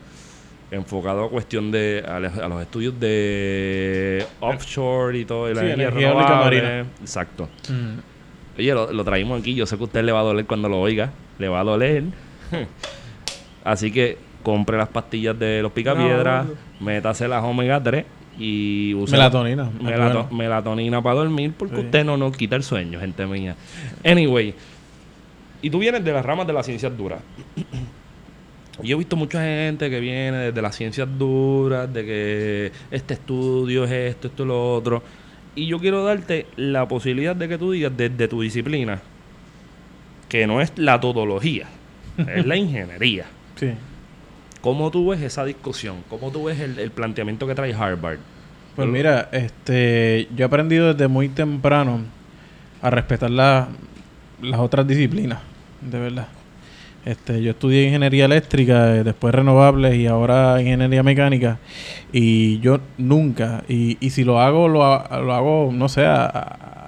enfocado 0.72 1.24
a 1.24 1.30
cuestión 1.30 1.72
de 1.72 2.04
a, 2.08 2.20
los- 2.20 2.38
a 2.38 2.48
los 2.48 2.62
estudios 2.62 3.00
de 3.00 4.26
offshore 4.42 5.18
y 5.20 5.26
todo, 5.26 5.50
y 5.50 5.54
la 5.56 5.62
Sí, 5.62 5.68
energía 5.68 6.14
marina. 6.14 6.80
Exacto. 7.02 7.48
Mm. 7.70 8.60
Oye, 8.60 8.74
lo, 8.74 8.92
lo 8.92 9.04
traímos 9.04 9.40
aquí. 9.40 9.56
Yo 9.56 9.66
sé 9.66 9.78
que 9.78 9.84
a 9.84 9.86
usted 9.86 10.04
le 10.04 10.12
va 10.12 10.20
a 10.20 10.24
doler 10.24 10.46
cuando 10.46 10.68
lo 10.70 10.80
oiga. 10.82 11.12
Le 11.40 11.48
va 11.48 11.62
a 11.62 11.64
doler. 11.64 12.04
Así 13.65 13.91
que 13.91 14.17
compre 14.43 14.77
las 14.77 14.88
pastillas 14.88 15.38
de 15.38 15.62
los 15.62 15.72
picapiedras, 15.74 16.45
No, 16.45 16.53
métase 16.86 17.27
las 17.27 17.43
omega 17.43 17.81
3 17.84 18.05
y 18.39 18.93
use 18.93 19.12
Melatonina. 19.13 19.63
es 19.75 19.81
melato- 19.84 20.13
bueno. 20.24 20.38
melatonina 20.38 21.01
para 21.01 21.15
dormir 21.15 21.51
porque 21.57 21.75
Sí. 21.77 21.81
usted 21.81 22.05
no 22.05 22.15
nos 22.15 22.38
quita 22.38 22.55
el 22.55 22.63
sueño, 22.63 23.00
gente 23.00 23.25
mía. 23.25 23.55
Anyway, 24.05 24.53
y 25.62 25.69
tú 25.69 25.79
vienes 25.79 26.03
de 26.05 26.13
las 26.13 26.24
ramas 26.25 26.45
de 26.48 26.53
las 26.53 26.65
ciencias 26.65 26.95
duras. 26.95 27.19
Yo 28.84 28.95
he 28.95 29.00
visto 29.00 29.15
mucha 29.15 29.41
gente 29.41 29.89
que 29.89 30.00
viene 30.01 30.38
desde 30.38 30.62
las 30.62 30.75
ciencias 30.75 31.07
duras, 31.17 31.91
de 31.93 32.05
que 32.05 32.72
este 32.91 33.13
estudio 33.15 33.86
es 33.86 33.91
esto, 33.91 34.27
esto 34.27 34.43
es 34.43 34.48
lo 34.48 34.75
otro. 34.75 35.01
Y 35.55 35.65
yo 35.67 35.79
quiero 35.79 36.03
darte 36.03 36.45
la 36.57 36.86
posibilidad 36.88 37.36
de 37.36 37.48
que 37.48 37.57
tú 37.57 37.72
digas 37.72 37.93
desde 37.95 38.27
tu 38.27 38.41
disciplina, 38.41 39.00
que 40.27 40.45
no 40.45 40.60
es 40.60 40.74
la 40.75 41.00
todología, 41.00 41.67
es 42.27 42.45
la 42.45 42.57
ingeniería. 42.57 43.25
Sí. 43.56 43.72
¿Cómo 44.62 44.90
tú 44.92 45.10
ves 45.10 45.22
esa 45.22 45.46
discusión? 45.46 45.98
¿Cómo 46.10 46.32
tú 46.32 46.46
ves 46.46 46.60
el, 46.60 46.80
el 46.80 46.92
planteamiento 46.92 47.46
que 47.48 47.56
trae 47.56 47.74
Harvard? 47.74 48.18
Pues 48.76 48.88
mira, 48.90 49.30
este, 49.32 50.28
yo 50.36 50.44
he 50.44 50.48
aprendido 50.48 50.94
desde 50.94 51.08
muy 51.08 51.30
temprano 51.30 52.00
a 52.82 52.90
respetar 52.90 53.30
la- 53.32 53.68
las 54.42 54.60
otras 54.60 54.86
disciplinas, 54.88 55.40
de 55.82 56.00
verdad. 56.00 56.28
Este, 57.06 57.42
yo 57.44 57.52
estudié 57.52 57.84
ingeniería 57.86 58.26
eléctrica, 58.26 58.96
eh, 58.96 59.04
después 59.04 59.34
renovables 59.34 59.96
y 59.96 60.08
ahora 60.08 60.60
ingeniería 60.60 61.04
mecánica. 61.04 61.60
Y 62.12 62.60
yo 62.60 62.80
nunca, 62.98 63.63
y, 63.70 63.98
y 64.06 64.10
si 64.10 64.24
lo 64.24 64.41
hago, 64.41 64.68
lo, 64.68 64.82
lo 65.22 65.34
hago, 65.34 65.70
no 65.72 65.88
sé, 65.88 66.06
a- 66.06 66.26
a- 66.26 66.85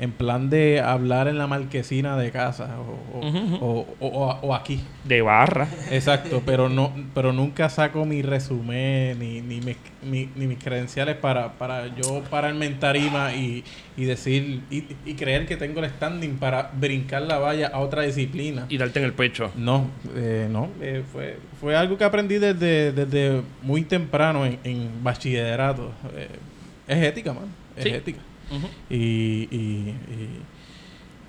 en 0.00 0.12
plan 0.12 0.48
de 0.48 0.80
hablar 0.80 1.26
en 1.28 1.38
la 1.38 1.46
marquesina 1.48 2.16
de 2.16 2.30
casa 2.30 2.76
o, 2.80 3.18
o- 3.18 3.60
o- 3.60 3.86
o- 4.00 4.38
o 4.42 4.54
aquí. 4.54 4.80
De 5.04 5.22
barra. 5.22 5.66
Exacto, 5.90 6.42
pero 6.46 6.68
no 6.68 6.92
pero 7.14 7.32
nunca 7.32 7.68
saco 7.68 8.04
mi 8.04 8.22
resumen 8.22 9.18
ni, 9.18 9.40
ni, 9.40 9.60
mis, 9.60 9.76
ni, 10.02 10.28
ni 10.36 10.46
mis 10.46 10.58
credenciales 10.62 11.16
para, 11.16 11.52
para 11.54 11.88
yo 11.96 12.22
pararme 12.30 12.66
en 12.66 12.78
tarima 12.78 13.32
y, 13.34 13.64
y 13.96 14.04
decir 14.04 14.60
y, 14.70 14.84
y 15.04 15.14
creer 15.14 15.46
que 15.46 15.56
tengo 15.56 15.80
el 15.80 15.90
standing 15.90 16.36
para 16.36 16.70
brincar 16.78 17.22
la 17.22 17.38
valla 17.38 17.68
a 17.68 17.78
otra 17.80 18.02
disciplina. 18.02 18.66
Y 18.68 18.78
darte 18.78 19.00
en 19.00 19.04
el 19.06 19.12
pecho. 19.14 19.50
No, 19.56 19.88
eh, 20.14 20.46
no, 20.50 20.68
eh, 20.80 21.02
fue, 21.12 21.38
fue 21.60 21.74
algo 21.76 21.98
que 21.98 22.04
aprendí 22.04 22.38
desde, 22.38 22.92
desde 22.92 23.42
muy 23.62 23.82
temprano 23.82 24.46
en, 24.46 24.58
en 24.62 25.02
bachillerato. 25.02 25.90
Eh, 26.16 26.28
es 26.86 27.02
ética, 27.04 27.32
man, 27.32 27.46
es 27.76 27.82
Sí. 27.82 27.88
ética. 27.90 28.20
Y, 28.90 29.48
y, 29.50 29.94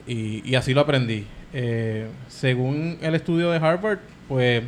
y, 0.08 0.14
y- 0.14 0.42
y 0.46 0.56
así 0.56 0.74
lo 0.74 0.82
aprendí. 0.82 1.26
Eh, 1.54 2.08
según 2.28 2.98
el 3.02 3.16
estudio 3.16 3.52
de 3.52 3.58
Harvard, 3.58 4.00
pues 4.28 4.64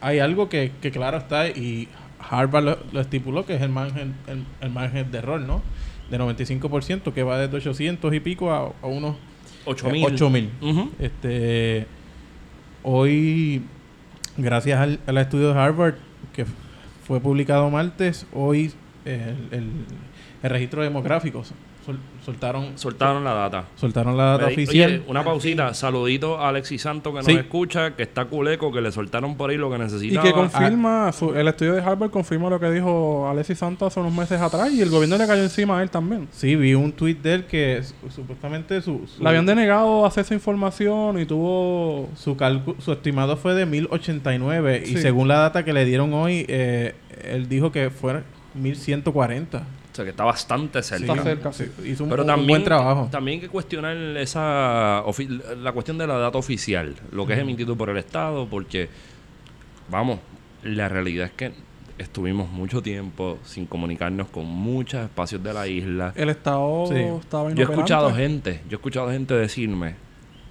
hay 0.00 0.18
algo 0.18 0.48
que, 0.48 0.72
que 0.80 0.90
claro 0.90 1.16
está 1.18 1.48
y 1.48 1.88
Harvard 2.28 2.64
lo, 2.64 2.78
lo 2.92 3.00
estipuló, 3.00 3.44
que 3.46 3.54
es 3.56 3.62
el 3.62 3.70
margen, 3.70 4.14
el, 4.26 4.44
el 4.60 4.70
margen 4.70 5.10
de 5.10 5.18
error, 5.18 5.40
¿no? 5.40 5.62
De 6.10 6.18
95%, 6.18 7.12
que 7.12 7.22
va 7.22 7.38
desde 7.38 7.56
800 7.56 8.14
y 8.14 8.20
pico 8.20 8.52
a, 8.52 8.72
a 8.82 8.86
unos 8.86 9.16
8000. 9.64 10.04
8000. 10.04 10.50
Ujú. 10.60 10.90
Este, 10.98 11.86
hoy, 12.82 13.62
gracias 14.36 14.78
al, 14.78 15.00
al 15.06 15.18
estudio 15.18 15.52
de 15.52 15.58
Harvard, 15.60 15.94
que 16.32 16.46
fue 17.06 17.20
publicado 17.20 17.68
martes, 17.70 18.26
hoy 18.32 18.72
el, 19.04 19.36
el- 19.50 19.70
el 20.42 20.50
registro 20.50 20.82
demográfico 20.82 21.42
sol- 21.86 21.98
soltaron, 22.24 22.76
Soltaron 22.76 23.22
la 23.24 23.32
data. 23.32 23.64
soltaron 23.76 24.16
la 24.16 24.24
data 24.32 24.46
Oye, 24.46 24.54
oficial. 24.64 25.02
una 25.06 25.22
pausita. 25.24 25.72
Saludito 25.72 26.38
a 26.38 26.48
Alexis 26.48 26.82
Santo 26.82 27.10
que 27.12 27.18
nos 27.18 27.26
Sí. 27.26 27.32
escucha, 27.32 27.94
que 27.94 28.02
está 28.02 28.24
culeco, 28.24 28.72
que 28.72 28.80
le 28.80 28.90
soltaron 28.90 29.36
por 29.36 29.50
ahí 29.50 29.56
lo 29.56 29.70
que 29.70 29.76
Y 29.76 29.78
necesitaba. 29.78 30.26
que 30.26 30.32
confirma, 30.32 31.12
su- 31.12 31.32
el 31.34 31.46
estudio 31.48 31.74
de 31.74 31.82
Harvard 31.82 32.10
confirma 32.10 32.50
lo 32.50 32.58
que 32.58 32.70
dijo 32.70 33.28
Alexis 33.30 33.58
Santos 33.58 33.86
hace 33.92 34.00
unos 34.00 34.12
meses 34.12 34.40
atrás 34.40 34.72
y 34.72 34.82
el 34.82 34.90
gobierno 34.90 35.16
le 35.16 35.26
cayó 35.26 35.42
encima 35.44 35.78
a 35.78 35.82
él 35.82 35.90
también. 35.90 36.26
Sí, 36.32 36.56
vi 36.56 36.74
un 36.74 36.90
tuit 36.92 37.22
de 37.22 37.34
él 37.34 37.44
que 37.46 37.82
su- 37.82 38.10
supuestamente 38.10 38.82
su, 38.82 39.06
su, 39.06 39.22
Le 39.22 39.28
habían 39.28 39.46
denegado 39.46 40.04
acceso 40.04 40.34
a 40.34 40.36
información 40.36 41.20
y 41.20 41.26
tuvo... 41.26 42.08
su, 42.16 42.36
calcu- 42.36 42.74
su 42.80 42.90
estimado 42.92 43.36
fue 43.36 43.54
de 43.54 43.66
1089 43.66 44.82
y 44.84 44.88
Sí. 44.88 44.98
según 44.98 45.28
la 45.28 45.36
data 45.38 45.64
que 45.64 45.72
le 45.72 45.84
dieron 45.84 46.12
hoy, 46.12 46.44
eh, 46.48 46.94
él 47.24 47.48
dijo 47.48 47.70
que 47.70 47.90
fue 47.90 48.22
1140. 48.54 49.62
O 49.96 49.98
sea, 49.98 50.04
que 50.04 50.10
está 50.10 50.24
bastante 50.24 50.82
cerca. 50.82 51.12
Está 51.14 51.22
cerca. 51.22 51.52
Sí, 51.54 51.64
hizo 51.86 52.04
un, 52.04 52.10
Pero 52.10 52.20
un 52.22 52.28
también, 52.28 52.48
buen 52.48 52.64
trabajo. 52.64 53.08
también 53.10 53.36
hay 53.36 53.40
que 53.46 53.48
cuestionar 53.48 53.96
esa 54.18 55.02
la 55.62 55.72
cuestión 55.72 55.96
de 55.96 56.06
la 56.06 56.18
data 56.18 56.36
oficial, 56.36 56.94
lo 57.12 57.26
que 57.26 57.32
es 57.32 57.38
emitido 57.38 57.74
por 57.76 57.88
el 57.88 57.96
Estado, 57.96 58.46
porque, 58.46 58.90
vamos, 59.90 60.18
la 60.62 60.90
realidad 60.90 61.28
es 61.28 61.32
que 61.32 61.52
estuvimos 61.96 62.50
mucho 62.50 62.82
tiempo 62.82 63.38
sin 63.42 63.64
comunicarnos 63.64 64.28
con 64.28 64.44
muchos 64.44 65.02
espacios 65.02 65.42
de 65.42 65.54
la 65.54 65.66
isla. 65.66 66.12
El 66.14 66.28
Estado 66.28 66.84
Sí. 66.88 66.96
estaba 67.18 67.50
Yo 67.54 67.66
he 67.66 67.70
escuchado 67.70 68.14
gente, 68.14 68.60
yo 68.68 68.72
he 68.72 68.78
escuchado 68.78 69.08
gente 69.10 69.32
decirme 69.32 69.94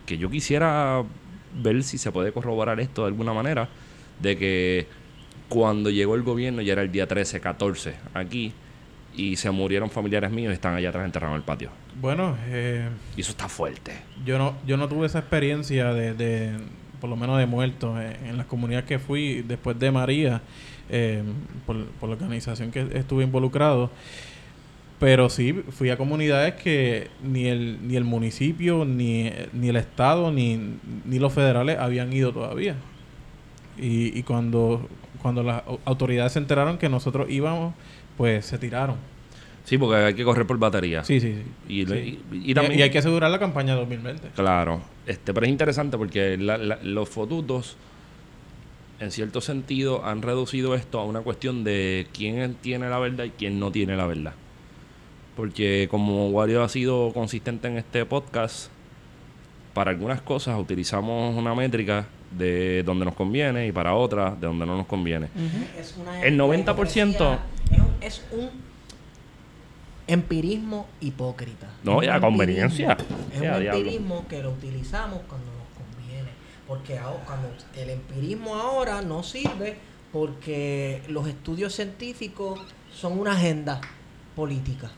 que 0.07 0.17
yo 0.17 0.27
quisiera 0.31 1.03
ver 1.61 1.83
si 1.83 1.99
se 1.99 2.11
puede 2.11 2.31
corroborar 2.31 2.79
esto 2.79 3.03
de 3.03 3.09
alguna 3.09 3.31
manera, 3.31 3.69
de 4.19 4.37
que 4.37 4.87
cuando 5.49 5.91
llegó 5.91 6.15
el 6.15 6.23
gobierno 6.23 6.63
ya 6.63 6.73
era 6.73 6.81
el 6.81 6.91
día 6.91 7.07
13, 7.07 7.39
14 7.41 7.93
aquí 8.15 8.51
y 9.17 9.35
se 9.35 9.49
murieron 9.51 9.89
familiares 9.89 10.31
míos 10.31 10.51
y 10.51 10.53
están 10.53 10.75
allá 10.75 10.89
atrás 10.89 11.05
enterrados 11.05 11.33
en 11.35 11.41
el 11.41 11.45
patio. 11.45 11.69
Bueno, 12.01 12.35
eh, 12.47 12.89
Y 13.17 13.21
eso 13.21 13.31
está 13.31 13.47
fuerte. 13.49 13.93
Yo 14.25 14.37
no, 14.37 14.55
yo 14.67 14.77
no 14.77 14.87
tuve 14.87 15.05
esa 15.07 15.19
experiencia 15.19 15.93
de, 15.93 16.13
de 16.13 16.51
por 16.99 17.09
lo 17.09 17.15
menos 17.15 17.37
de 17.39 17.45
muertos 17.45 17.97
eh, 17.99 18.17
en 18.25 18.37
las 18.37 18.45
comunidades 18.45 18.85
que 18.85 18.99
fui 18.99 19.41
después 19.41 19.77
de 19.79 19.91
María, 19.91 20.41
eh, 20.89 21.23
por, 21.65 21.85
por 21.85 22.09
la 22.09 22.15
organización 22.15 22.71
que 22.71 22.87
estuve 22.93 23.23
involucrado. 23.23 23.89
Pero 24.99 25.29
sí, 25.29 25.51
fui 25.71 25.89
a 25.89 25.97
comunidades 25.97 26.53
que 26.55 27.09
ni 27.21 27.47
el, 27.47 27.79
ni 27.85 27.97
el 27.97 28.05
municipio, 28.05 28.85
ni, 28.85 29.29
ni 29.51 29.67
el 29.69 29.75
Estado, 29.75 30.31
ni, 30.31 30.77
ni 31.03 31.19
los 31.19 31.33
federales 31.33 31.77
habían 31.77 32.13
ido 32.13 32.31
todavía. 32.31 32.75
Y, 33.77 34.17
y 34.17 34.23
cuando, 34.23 34.87
cuando 35.21 35.43
las 35.43 35.65
au- 35.65 35.79
autoridades 35.83 36.31
se 36.31 36.39
enteraron 36.39 36.77
que 36.77 36.87
nosotros 36.87 37.29
íbamos, 37.29 37.73
pues 38.17 38.45
se 38.45 38.57
tiraron. 38.57 38.95
Sí, 39.63 39.77
porque 39.79 39.95
hay 39.97 40.13
que 40.13 40.23
correr 40.23 40.45
por 40.45 40.59
batería. 40.59 41.03
Sí, 41.03 41.19
sí, 41.19 41.33
sí. 41.33 41.43
Y, 41.73 41.85
le- 41.85 42.03
Sí. 42.03 42.19
y- 42.31 42.35
y 42.35 42.51
Y, 42.51 42.53
también... 42.53 42.79
y 42.79 42.83
hay 42.83 42.91
que 42.91 42.99
asegurar 42.99 43.31
la 43.31 43.39
campaña 43.39 43.73
2020. 43.75 44.29
Claro. 44.35 44.81
Este, 45.07 45.33
pero 45.33 45.45
es 45.47 45.51
interesante 45.51 45.97
porque 45.97 46.37
la- 46.37 46.57
la- 46.57 46.79
los 46.83 47.09
fotutos, 47.09 47.75
en 48.99 49.09
cierto 49.11 49.41
sentido, 49.41 50.05
han 50.05 50.21
reducido 50.21 50.75
esto 50.75 50.99
a 50.99 51.05
una 51.05 51.21
cuestión 51.21 51.63
de 51.63 52.07
quién 52.13 52.55
tiene 52.61 52.89
la 52.89 52.99
verdad 52.99 53.23
y 53.25 53.31
quién 53.31 53.59
no 53.59 53.71
tiene 53.71 53.97
la 53.97 54.05
verdad. 54.05 54.33
Porque 55.35 55.87
como 55.91 56.29
Wario 56.29 56.63
ha 56.63 56.69
sido 56.69 57.11
consistente 57.13 57.67
en 57.67 57.77
este 57.77 58.05
podcast, 58.05 58.69
para 59.73 59.91
algunas 59.91 60.21
cosas 60.21 60.57
utilizamos 60.59 61.35
una 61.35 61.53
métrica 61.55 62.05
de 62.31 62.83
donde 62.83 63.03
nos 63.03 63.15
conviene 63.15 63.67
y 63.67 63.71
para 63.71 63.93
otras 63.95 64.39
de 64.39 64.47
donde 64.47 64.65
no 64.65 64.77
nos 64.77 64.85
conviene. 64.85 65.27
Es 65.77 65.95
una 65.99 66.21
El 66.23 66.37
90% 66.39 67.37
Es 68.05 68.21
un, 68.31 68.49
empirismo 70.07 70.87
hipócrita. 71.01 71.67
No, 71.83 72.03
ya, 72.03 72.19
conveniencia. 72.19 72.97
Es 73.33 73.41
Ya, 73.41 73.55
un 73.55 73.61
diablo. 73.61 73.79
empirismo 73.79 74.27
que 74.27 74.43
lo 74.43 74.51
utilizamos 74.51 75.21
cuando 75.27 75.47
nos 75.47 75.67
conviene. 75.75 76.29
Porque 76.67 76.97
ahora, 76.97 77.23
cuando 77.25 77.49
el 77.75 77.89
empirismo 77.89 78.55
ahora 78.55 79.01
no 79.01 79.23
sirve 79.23 79.77
porque 80.11 81.01
los 81.07 81.27
estudios 81.27 81.73
científicos 81.73 82.59
son 82.93 83.19
una 83.19 83.33
agenda 83.33 83.81
política. 84.35 84.91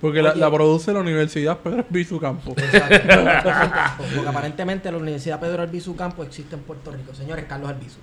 Porque 0.00 0.22
la 0.22 0.50
produce 0.50 0.92
la 0.92 1.00
Universidad 1.00 1.58
Pedro 1.58 1.78
Albizu 1.78 2.20
Campo. 2.20 2.54
Exacto. 2.56 4.04
porque 4.14 4.28
aparentemente 4.28 4.92
la 4.92 4.98
Universidad 4.98 5.40
Pedro 5.40 5.62
Albizu 5.62 5.96
Campo 5.96 6.22
existe 6.22 6.54
en 6.54 6.60
Puerto 6.62 6.90
Rico. 6.90 7.14
Señores, 7.14 7.46
Carlos 7.48 7.70
Albizu. 7.70 7.98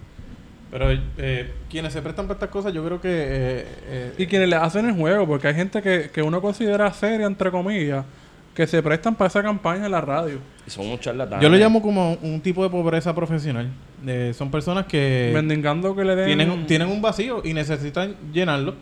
Pero 0.74 0.88
eh, 1.20 1.52
quienes 1.70 1.94
se 1.94 2.02
prestan 2.02 2.26
para 2.26 2.38
estas 2.38 2.50
cosas, 2.50 2.74
yo 2.74 2.84
creo 2.84 3.00
que... 3.00 3.08
eh, 3.12 3.66
eh, 3.86 4.14
Y 4.18 4.26
quienes 4.26 4.50
le 4.50 4.56
hacen 4.56 4.88
el 4.90 4.96
juego, 4.96 5.28
porque 5.28 5.48
hay 5.50 5.54
gente 5.54 5.84
que, 5.84 6.10
que 6.12 6.24
uno 6.24 6.42
considera 6.42 6.92
seria, 6.92 7.28
entre 7.28 7.52
comillas, 7.52 8.04
que 8.56 8.66
se 8.66 8.82
prestan 8.82 9.14
para 9.14 9.28
esa 9.28 9.44
campaña 9.44 9.86
en 9.86 9.92
la 9.92 10.02
radio. 10.02 10.40
Y 10.66 10.72
son 10.72 10.88
unos 10.88 11.00
charlatanes. 11.00 11.44
yo 11.44 11.50
lo 11.50 11.58
llamo 11.58 11.80
como 11.80 12.14
un 12.24 12.42
tipo 12.42 12.64
de 12.64 12.72
pobreza 12.72 13.14
profesional. 13.14 13.68
Eh, 14.08 14.34
son 14.36 14.50
personas 14.50 14.88
que 14.88 15.30
Mendigando 15.32 15.96
que 15.96 16.04
le 16.04 16.16
den... 16.16 16.26
tienen, 16.26 16.50
un- 16.50 16.66
tienen 16.66 16.88
un 16.88 17.02
vacío 17.04 17.42
y 17.44 17.54
necesitan 17.54 18.16
llenarlo. 18.34 18.74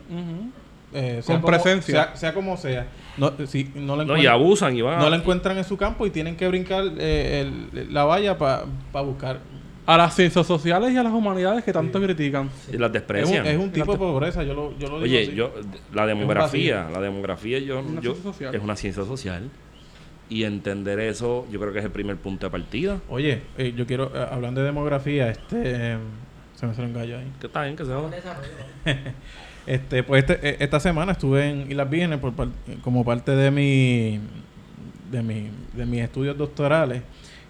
Eh, 0.93 1.21
sea 1.21 1.35
Con 1.35 1.41
como- 1.41 1.47
presencia. 1.47 1.93
Sea, 2.05 2.15
sea 2.15 2.33
como 2.33 2.55
sea. 2.57 2.87
No, 3.17 3.31
si 3.47 3.69
no 3.75 3.95
la 3.97 4.05
No, 4.05 4.17
y 4.17 4.25
abusan 4.27 4.75
y 4.75 4.81
van 4.81 4.99
no 4.99 5.09
la 5.09 5.17
encuentran 5.17 5.57
en 5.57 5.63
su 5.65 5.75
campo 5.77 6.05
y 6.05 6.09
tienen 6.09 6.35
que 6.37 6.47
brincar 6.47 6.85
eh, 6.97 7.41
el- 7.73 7.93
la 7.93 8.03
valla 8.05 8.37
para 8.37 8.63
buscar. 9.05 9.39
A 9.85 9.97
las 9.97 10.15
ciencias 10.15 10.45
sociales 10.45 10.91
y 10.93 10.97
a 10.97 11.03
las 11.03 11.11
humanidades 11.11 11.63
que 11.63 11.73
tanto 11.73 11.99
critican. 12.01 12.49
y 12.71 12.77
las 12.77 12.87
Es 12.89 12.93
desprecian. 12.93 13.41
un, 13.41 13.47
es 13.47 13.57
un 13.57 13.71
tipo 13.71 13.91
de 13.93 13.97
pobreza, 13.97 14.43
yo 14.43 14.53
lo, 14.53 14.77
yo 14.77 14.87
lo 14.87 15.01
digo 15.01 15.03
Oye, 15.03 15.23
así. 15.23 15.33
yo, 15.33 15.51
la 15.93 16.05
demografía, 16.05 16.87
la 16.93 17.01
demografía 17.01 17.59
yo, 17.59 17.79
Una 17.79 17.99
yo- 18.01 18.11
ciencia 18.13 18.31
social. 18.31 18.55
es 18.55 18.61
una 18.61 18.75
ciencia 18.75 19.03
social. 19.05 19.49
Y 20.29 20.43
entender 20.45 20.99
eso, 21.01 21.45
yo 21.51 21.59
creo 21.59 21.73
que 21.73 21.79
es 21.79 21.85
el 21.85 21.91
primer 21.91 22.15
punto 22.15 22.45
de 22.45 22.51
partida. 22.51 22.99
Oye, 23.09 23.41
eh, 23.57 23.73
yo 23.75 23.85
quiero, 23.85 24.11
eh, 24.15 24.27
hablando 24.31 24.61
de 24.61 24.67
demografía, 24.67 25.29
este... 25.29 25.57
eh, 25.65 25.97
se 26.55 26.67
me 26.67 26.73
salió 26.75 26.87
un 26.89 26.95
gallo 26.95 27.17
ahí. 27.17 27.27
Que 27.41 27.47
está 27.47 27.63
bien, 27.63 27.75
que 27.75 27.83
se 27.83 27.91
va. 27.91 28.09
Este, 29.67 30.01
pues 30.03 30.23
este- 30.23 30.49
eh, 30.49 30.57
esta 30.59 30.79
semana 30.79 31.11
estuve 31.11 31.47
en 31.49 31.69
Islas 31.69 31.89
Vírgenes 31.89 32.19
por 32.19 32.33
par- 32.33 32.47
como 32.83 33.05
parte 33.05 33.31
de 33.31 33.51
mi, 33.51 34.19
de 35.11 35.21
mi 35.21 35.49
de 35.75 35.85
mis 35.85 36.01
estudios 36.01 36.35
doctorales 36.37 37.03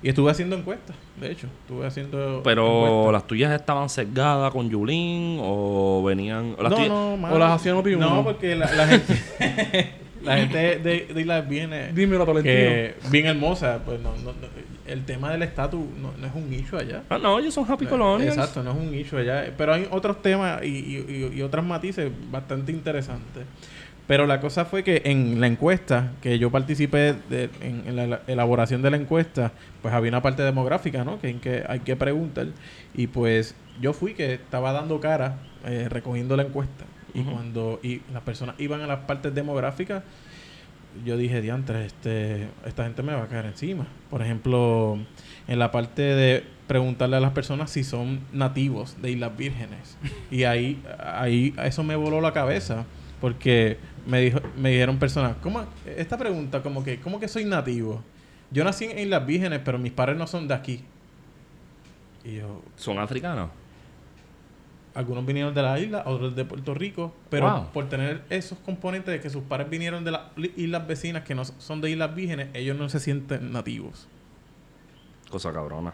y 0.04 0.10
estuve 0.10 0.32
haciendo 0.32 0.56
encuestas, 0.56 0.96
de 1.20 1.32
hecho, 1.32 1.48
estuve 1.62 1.86
haciendo 1.86 2.42
Pero 2.44 2.66
encuestas. 2.88 3.14
las 3.14 3.28
tuyas 3.28 3.52
estaban 3.54 3.90
sesgadas 3.90 4.52
con 4.52 4.70
Yulín 4.70 5.38
o 5.42 6.04
venían... 6.04 6.56
o 6.58 6.64
las 6.64 6.72
no, 6.72 6.78
tuyas- 6.78 6.90
no, 6.90 7.14
o 7.34 7.38
las 7.38 7.52
hacían 7.52 7.76
Opi 7.78 7.96
No, 7.96 8.24
porque 8.24 8.56
la, 8.56 8.72
la 8.74 8.88
gente 8.88 9.16
la 10.24 10.38
gente 10.38 10.58
de, 10.80 11.08
de 11.14 11.22
Islas 11.22 11.48
Vírgenes 11.48 11.96
Dímelo, 11.96 12.26
Tolentino. 12.26 12.54
que 12.56 12.96
bien 13.10 13.26
hermosa, 13.28 13.80
pues 13.86 14.00
no, 14.00 14.12
no, 14.18 14.32
no, 14.34 14.62
el 14.88 15.06
tema 15.06 15.32
del 15.32 15.42
estatus 15.44 15.80
no, 16.02 16.12
no 16.20 16.28
es 16.28 16.34
un 16.36 16.54
issue 16.54 16.78
allá. 16.78 17.04
Ah, 17.10 17.18
no, 17.18 17.40
ellos 17.40 17.54
son 17.54 17.66
happy 17.72 17.86
colonials. 17.86 18.36
Exacto, 18.36 18.62
no 18.62 18.72
es 18.72 18.78
un 18.78 18.94
issue 18.94 19.18
allá. 19.20 19.54
Pero 19.58 19.74
hay 19.74 19.88
otros 19.90 20.22
temas 20.22 20.62
y, 20.64 20.68
y- 20.68 21.30
y- 21.34 21.38
y 21.38 21.42
otras 21.42 21.64
matices 21.66 22.12
bastante 22.30 22.72
interesantes. 22.74 23.44
Pero 24.08 24.28
la 24.28 24.42
cosa 24.42 24.66
fue 24.66 24.84
que 24.84 25.04
en 25.06 25.40
la 25.40 25.48
encuesta, 25.48 26.12
que 26.22 26.38
yo 26.38 26.52
participé 26.52 27.14
de- 27.30 27.50
en, 27.62 27.84
en 27.88 27.96
la 28.10 28.22
elaboración 28.28 28.82
de 28.82 28.92
la 28.92 28.98
encuesta, 28.98 29.54
pues 29.82 29.94
había 29.94 30.10
una 30.10 30.22
parte 30.22 30.44
demográfica, 30.44 31.04
¿no? 31.06 31.20
Que, 31.20 31.30
en 31.30 31.40
que 31.40 31.64
hay 31.68 31.80
que 31.80 31.96
preguntar. 31.96 32.48
Y 32.94 33.08
pues 33.08 33.56
yo 33.80 33.94
fui 33.94 34.14
que 34.14 34.34
estaba 34.34 34.74
dando 34.74 35.00
cara, 35.00 35.38
eh, 35.66 35.88
recogiendo 35.90 36.36
la 36.36 36.44
encuesta. 36.44 36.86
Y 37.14 37.24
cuando 37.24 37.80
y 37.84 38.02
las 38.14 38.24
personas 38.24 38.56
iban 38.58 38.82
a 38.82 38.88
las 38.88 39.00
partes 39.00 39.34
demográficas, 39.36 40.04
yo 41.06 41.16
dije, 41.16 41.40
diantre, 41.42 41.86
este, 41.86 42.48
esta 42.66 42.84
gente 42.84 43.02
me 43.04 43.14
va 43.14 43.24
a 43.24 43.28
caer 43.28 43.46
encima. 43.46 43.88
Por 44.10 44.22
ejemplo, 44.22 44.98
en 45.48 45.60
la 45.60 45.72
parte 45.72 46.02
de 46.02 46.44
preguntarle 46.68 47.16
a 47.18 47.20
las 47.22 47.32
personas 47.32 47.70
si 47.70 47.84
son 47.86 48.20
nativos 48.34 49.02
de 49.02 49.12
Islas 49.12 49.38
Vírgenes. 49.38 49.98
Y 50.32 50.44
ahí, 50.44 50.82
ahí 51.00 51.54
eso 51.64 51.84
me 51.84 51.96
voló 51.96 52.20
la 52.20 52.34
cabeza. 52.34 52.86
Porque 53.22 53.78
me 54.08 54.22
dijo, 54.22 54.40
me 54.58 54.70
dijeron 54.72 54.98
personas, 55.00 55.36
¿cómo? 55.42 55.64
Esta 55.86 56.18
pregunta 56.18 56.62
como 56.62 56.84
que, 56.84 57.00
¿cómo 57.00 57.20
que 57.20 57.28
soy 57.28 57.46
nativo? 57.46 58.02
Yo 58.52 58.64
nací 58.64 58.86
en 58.86 59.00
Islas 59.00 59.26
Vírgenes, 59.26 59.62
pero 59.64 59.78
mis 59.80 59.92
padres 59.92 60.18
no 60.18 60.28
son 60.28 60.48
de 60.48 60.54
aquí. 60.54 60.84
Y 62.24 62.36
yo, 62.36 62.62
¿Son 62.76 63.00
africanos? 63.00 63.50
algunos 64.94 65.26
vinieron 65.26 65.54
de 65.54 65.62
la 65.62 65.80
isla, 65.80 66.04
otros 66.06 66.36
de 66.36 66.44
Puerto 66.44 66.74
Rico, 66.74 67.16
pero 67.30 67.50
Wow. 67.50 67.72
por 67.72 67.88
tener 67.88 68.24
esos 68.30 68.58
componentes 68.60 69.14
de 69.14 69.22
que 69.22 69.30
sus 69.30 69.42
padres 69.44 69.70
vinieron 69.70 70.04
de 70.04 70.12
las 70.12 70.22
islas 70.58 70.86
vecinas 70.86 71.24
que 71.24 71.34
no 71.34 71.46
son 71.46 71.80
de 71.80 71.92
islas 71.92 72.14
vírgenes, 72.14 72.50
ellos 72.54 72.78
no 72.78 72.90
se 72.90 73.00
sienten 73.00 73.54
nativos. 73.54 74.08
Cosa 75.30 75.54
cabrona. 75.54 75.94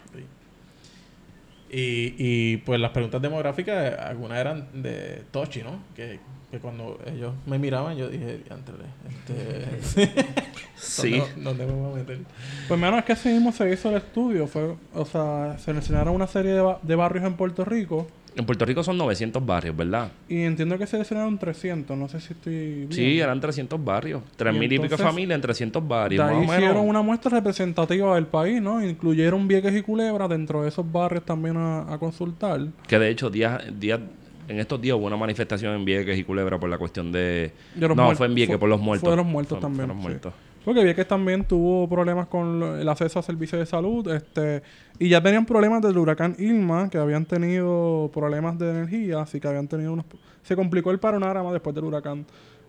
Y, 1.69 2.15
y 2.17 2.57
pues 2.57 2.79
las 2.79 2.89
preguntas 2.91 3.21
demográficas, 3.21 3.93
eh, 3.93 3.95
algunas 3.99 4.39
eran 4.39 4.67
de 4.81 5.23
Tochi, 5.31 5.61
¿no? 5.61 5.79
Que, 5.95 6.19
que 6.51 6.59
cuando 6.59 6.97
ellos 7.05 7.33
me 7.45 7.59
miraban, 7.59 7.97
yo 7.97 8.07
dije, 8.09 8.39
"Diantre, 8.45 8.75
este, 9.09 10.25
Sí. 10.75 11.19
¿dónde, 11.35 11.43
dónde 11.43 11.65
me 11.65 11.71
voy 11.73 11.91
a 11.91 11.95
meter? 11.95 12.19
Pues 12.67 12.79
menos 12.79 13.03
que 13.03 13.11
así 13.13 13.29
mismo 13.29 13.51
se 13.51 13.71
hizo 13.71 13.89
el 13.89 13.97
estudio. 13.97 14.47
Fue, 14.47 14.75
o 14.93 15.05
sea, 15.05 15.57
seleccionaron 15.59 16.13
una 16.15 16.27
serie 16.27 16.53
de, 16.53 16.61
ba- 16.61 16.79
de 16.81 16.95
barrios 16.95 17.25
en 17.25 17.33
Puerto 17.33 17.65
Rico 17.65 18.07
En 18.35 18.45
Puerto 18.45 18.63
Rico 18.63 18.83
son 18.83 18.97
900 18.99 19.43
barrios, 19.43 19.75
¿verdad? 19.75 20.11
y 20.29 20.41
entiendo 20.43 20.77
que 20.77 20.85
seleccionaron 20.85 21.37
300. 21.39 21.97
No 21.97 22.07
sé 22.07 22.21
si 22.21 22.33
estoy 22.33 22.53
bien. 22.85 22.91
Sí, 22.93 23.19
eran 23.19 23.41
300 23.41 23.83
barrios. 23.83 24.21
3.000 24.37 24.55
y, 24.65 24.69
pico 24.69 24.83
entonces, 24.83 25.05
familias 25.07 25.35
en 25.35 25.41
300 25.41 25.81
De 25.83 25.89
barrios. 25.89 26.23
ahí 26.23 26.27
Más 26.29 26.35
o 26.35 26.39
menos. 26.41 26.55
hicieron 26.57 26.87
una 26.87 27.01
muestra 27.01 27.31
representativa 27.31 28.13
del 28.15 28.27
país, 28.27 28.61
¿no? 28.61 28.81
Incluyeron 28.87 29.47
Vieques 29.47 29.75
y 29.75 29.81
Culebra 29.81 30.27
dentro 30.27 30.61
de 30.61 30.69
esos 30.69 30.89
barrios 30.89 31.25
también 31.25 31.57
a, 31.57 31.91
a 31.91 31.97
consultar. 31.97 32.61
Que 32.87 32.99
de 32.99 33.09
hecho, 33.09 33.31
días, 33.31 33.63
días, 33.79 33.99
en 34.47 34.59
estos 34.59 34.79
días 34.81 34.95
hubo 34.95 35.05
una 35.05 35.17
manifestación 35.17 35.75
en 35.75 35.85
Vieques 35.85 36.17
y 36.17 36.23
Culebra 36.23 36.59
por 36.59 36.69
la 36.69 36.77
cuestión 36.77 37.11
de... 37.11 37.51
No, 37.75 38.15
fue 38.15 38.27
en 38.27 38.35
Vieques 38.35 38.53
fue- 38.55 38.59
por 38.59 38.69
los 38.69 38.79
muertos. 38.79 39.01
fue 39.01 39.11
de 39.11 39.17
los 39.17 39.25
muertos 39.25 39.57
Fue- 39.59 39.61
también, 39.61 39.95
muertos. 39.95 40.33
Porque 40.63 40.83
Vieques 40.83 41.07
también 41.07 41.45
tuvo 41.45 41.87
problemas 41.87 42.27
con 42.27 42.61
el 42.79 42.89
acceso 42.89 43.19
a 43.19 43.23
servicios 43.23 43.57
de 43.59 43.65
salud, 43.65 44.05
este, 44.11 44.61
y 44.99 45.07
ya 45.07 45.21
tenían 45.23 45.45
problemas 45.45 45.81
del 45.81 45.97
huracán 45.97 46.35
Irma, 46.39 46.89
que 46.89 46.97
habían 46.97 47.25
tenido 47.25 48.09
problemas 48.13 48.59
de 48.59 48.69
energía, 48.71 49.21
así 49.21 49.39
que 49.39 49.47
habían 49.47 49.67
tenido 49.69 49.93
unos... 49.93 50.05
Se 50.43 50.55
complicó 50.57 50.91
el 50.91 50.99
panorama 50.99 51.53
después 51.53 51.73
del 51.73 51.85
huracán. 51.85 52.25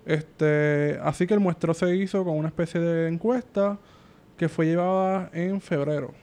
Este, 0.06 0.98
así 1.02 1.26
que 1.26 1.34
el 1.34 1.40
muestreo 1.40 1.74
se 1.74 1.94
hizo 1.96 2.24
con 2.24 2.36
una 2.36 2.48
especie 2.48 2.80
de 2.80 3.08
encuesta 3.08 3.78
que 4.36 4.48
fue 4.48 4.66
llevada 4.66 5.30
en 5.32 5.60
febrero. 5.60 6.14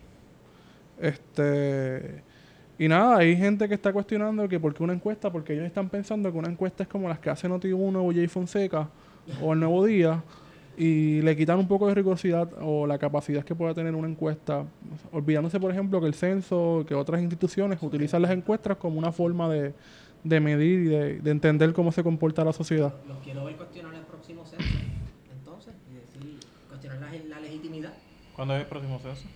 Este... 1.00 2.24
Y 2.78 2.88
nada, 2.88 3.18
hay 3.18 3.38
gente 3.38 3.68
que 3.70 3.74
está 3.74 3.94
cuestionando 3.94 4.48
que 4.50 4.60
por 4.60 4.74
qué 4.74 4.84
una 4.84 4.94
encuesta, 4.94 5.32
porque 5.32 5.54
ellos 5.54 5.66
están 5.66 5.90
pensando 5.90 6.32
que 6.32 6.38
una 6.38 6.50
encuesta 6.50 6.84
es 6.84 6.90
como 6.90 7.08
las 7.08 7.20
que 7.20 7.30
hace 7.30 7.48
Noti1 7.48 7.96
o 7.96 8.14
Jay 8.14 8.28
Fonseca 8.28 8.90
o 9.42 9.54
El 9.54 9.60
Nuevo 9.62 9.86
Día 9.86 10.22
y 10.78 11.22
le 11.22 11.38
quitan 11.38 11.58
un 11.58 11.70
poco 11.70 11.88
de 11.88 11.96
rigurosidad 11.96 12.50
o 12.62 12.86
la 12.86 12.98
capacidad 12.98 13.46
que 13.46 13.56
pueda 13.56 13.74
tener 13.74 13.96
una 13.96 14.10
encuesta, 14.10 14.66
olvidándose 15.14 15.58
por 15.58 15.72
ejemplo 15.72 16.02
que 16.02 16.08
el 16.08 16.14
censo, 16.14 16.84
que 16.86 16.94
otras 16.94 17.22
instituciones 17.22 17.82
utilizan 17.82 18.22
las 18.22 18.32
encuestas 18.32 18.76
como 18.76 19.00
una 19.00 19.14
forma 19.14 19.50
de, 19.50 19.74
de 20.26 20.40
medir 20.42 20.80
y 20.82 20.86
de, 20.86 21.20
de 21.20 21.32
entender 21.32 21.72
cómo 21.72 21.94
se 21.94 22.04
comporta 22.04 22.44
la 22.44 22.52
sociedad. 22.52 22.94
Los 23.08 23.20
quiero 23.20 23.46
ver 23.46 23.56
cuestionar 23.56 23.94
el 23.96 24.02
próximo 24.02 24.46
censo, 24.46 24.68
entonces, 25.32 25.74
y 25.90 25.96
decir, 25.96 26.40
cuestionar 26.68 27.00
la, 27.00 27.36
la 27.36 27.40
legitimidad. 27.40 27.94
¿Cuándo 28.36 28.56
es 28.56 28.62
el 28.62 28.68
próximo 28.68 29.00
censo? 29.00 29.28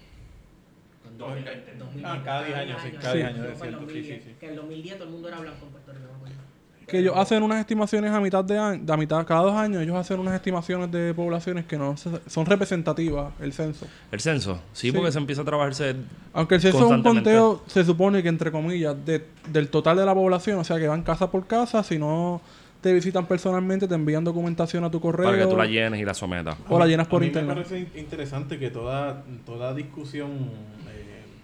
Con 1.20 1.30
2020. 1.30 1.76
2020. 1.78 2.08
Ah, 2.08 2.22
cada 2.24 2.44
10 2.46 2.58
años, 2.58 2.78
sí, 2.84 2.92
cada 2.92 3.12
Sí. 3.12 3.18
10 3.18 3.28
años, 3.30 3.40
Fue 3.40 3.48
es 3.48 3.54
en 3.54 3.60
cierto, 3.60 3.80
sí, 3.80 3.86
2010, 3.86 4.24
sí, 4.24 4.30
sí. 4.30 4.36
Que 4.40 4.46
en 4.46 4.52
el 4.52 4.58
2010 4.58 4.96
todo 4.96 5.04
el 5.06 5.12
mundo 5.12 5.28
era 5.28 5.40
blanco 5.40 5.66
en 5.66 5.72
Puerto 5.72 5.92
Rico. 5.92 6.06
me 6.12 6.16
acuerdo. 6.16 6.40
Que 6.88 6.98
ellos 6.98 7.14
hacen 7.16 7.44
unas 7.44 7.60
estimaciones 7.60 8.12
a 8.12 8.20
mitad 8.20 8.44
de 8.44 8.58
año, 8.58 8.92
a 8.92 8.98
mitad, 8.98 9.24
cada 9.28 9.42
dos 9.42 9.54
años 9.54 9.84
ellos 9.84 9.96
hacen 9.96 10.20
unas 10.20 10.34
estimaciones 10.34 10.92
de 10.92 11.14
poblaciones 11.14 11.66
que 11.66 11.78
no 11.78 11.96
se- 11.98 12.10
son 12.28 12.48
representativas, 12.48 13.32
el 13.40 13.54
censo. 13.54 13.86
El 14.12 14.20
censo. 14.20 14.60
Sí, 14.74 14.88
Sí. 14.90 14.92
porque 14.98 15.12
se 15.12 15.20
empieza 15.20 15.44
a 15.44 15.46
trabajarse... 15.46 15.96
Aunque 16.34 16.56
el 16.56 16.62
censo 16.62 16.80
es 16.86 16.92
un 16.92 17.04
conteo, 17.04 17.62
se 17.68 17.84
supone 17.86 18.24
que 18.24 18.30
entre 18.30 18.52
comillas, 18.52 18.96
de- 19.06 19.24
del 19.50 19.70
total 19.70 19.98
de 19.98 20.06
la 20.06 20.16
población, 20.16 20.58
o 20.58 20.64
sea 20.64 20.80
que 20.80 20.88
van 20.88 21.04
casa 21.04 21.30
por 21.30 21.46
casa, 21.46 21.84
si 21.84 22.00
no 22.00 22.42
te 22.82 22.92
visitan 22.92 23.28
personalmente, 23.28 23.88
te 23.88 23.94
envían 23.94 24.24
documentación 24.24 24.84
a 24.84 24.90
tu 24.90 25.00
correo. 25.00 25.26
Para 25.28 25.38
que 25.38 25.46
tú 25.46 25.58
la 25.58 25.66
llenes 25.68 26.00
y 26.00 26.06
la 26.06 26.16
sometas. 26.16 26.56
O 26.70 26.80
la 26.80 26.88
llenas 26.88 27.08
por 27.08 27.18
a 27.18 27.20
mí 27.22 27.28
internet. 27.28 27.56
Me 27.56 27.62
parece 27.64 27.80
in- 27.82 28.00
interesante 28.00 28.58
que 28.58 28.72
toda, 28.72 29.22
toda 29.46 29.76
discusión 29.76 30.50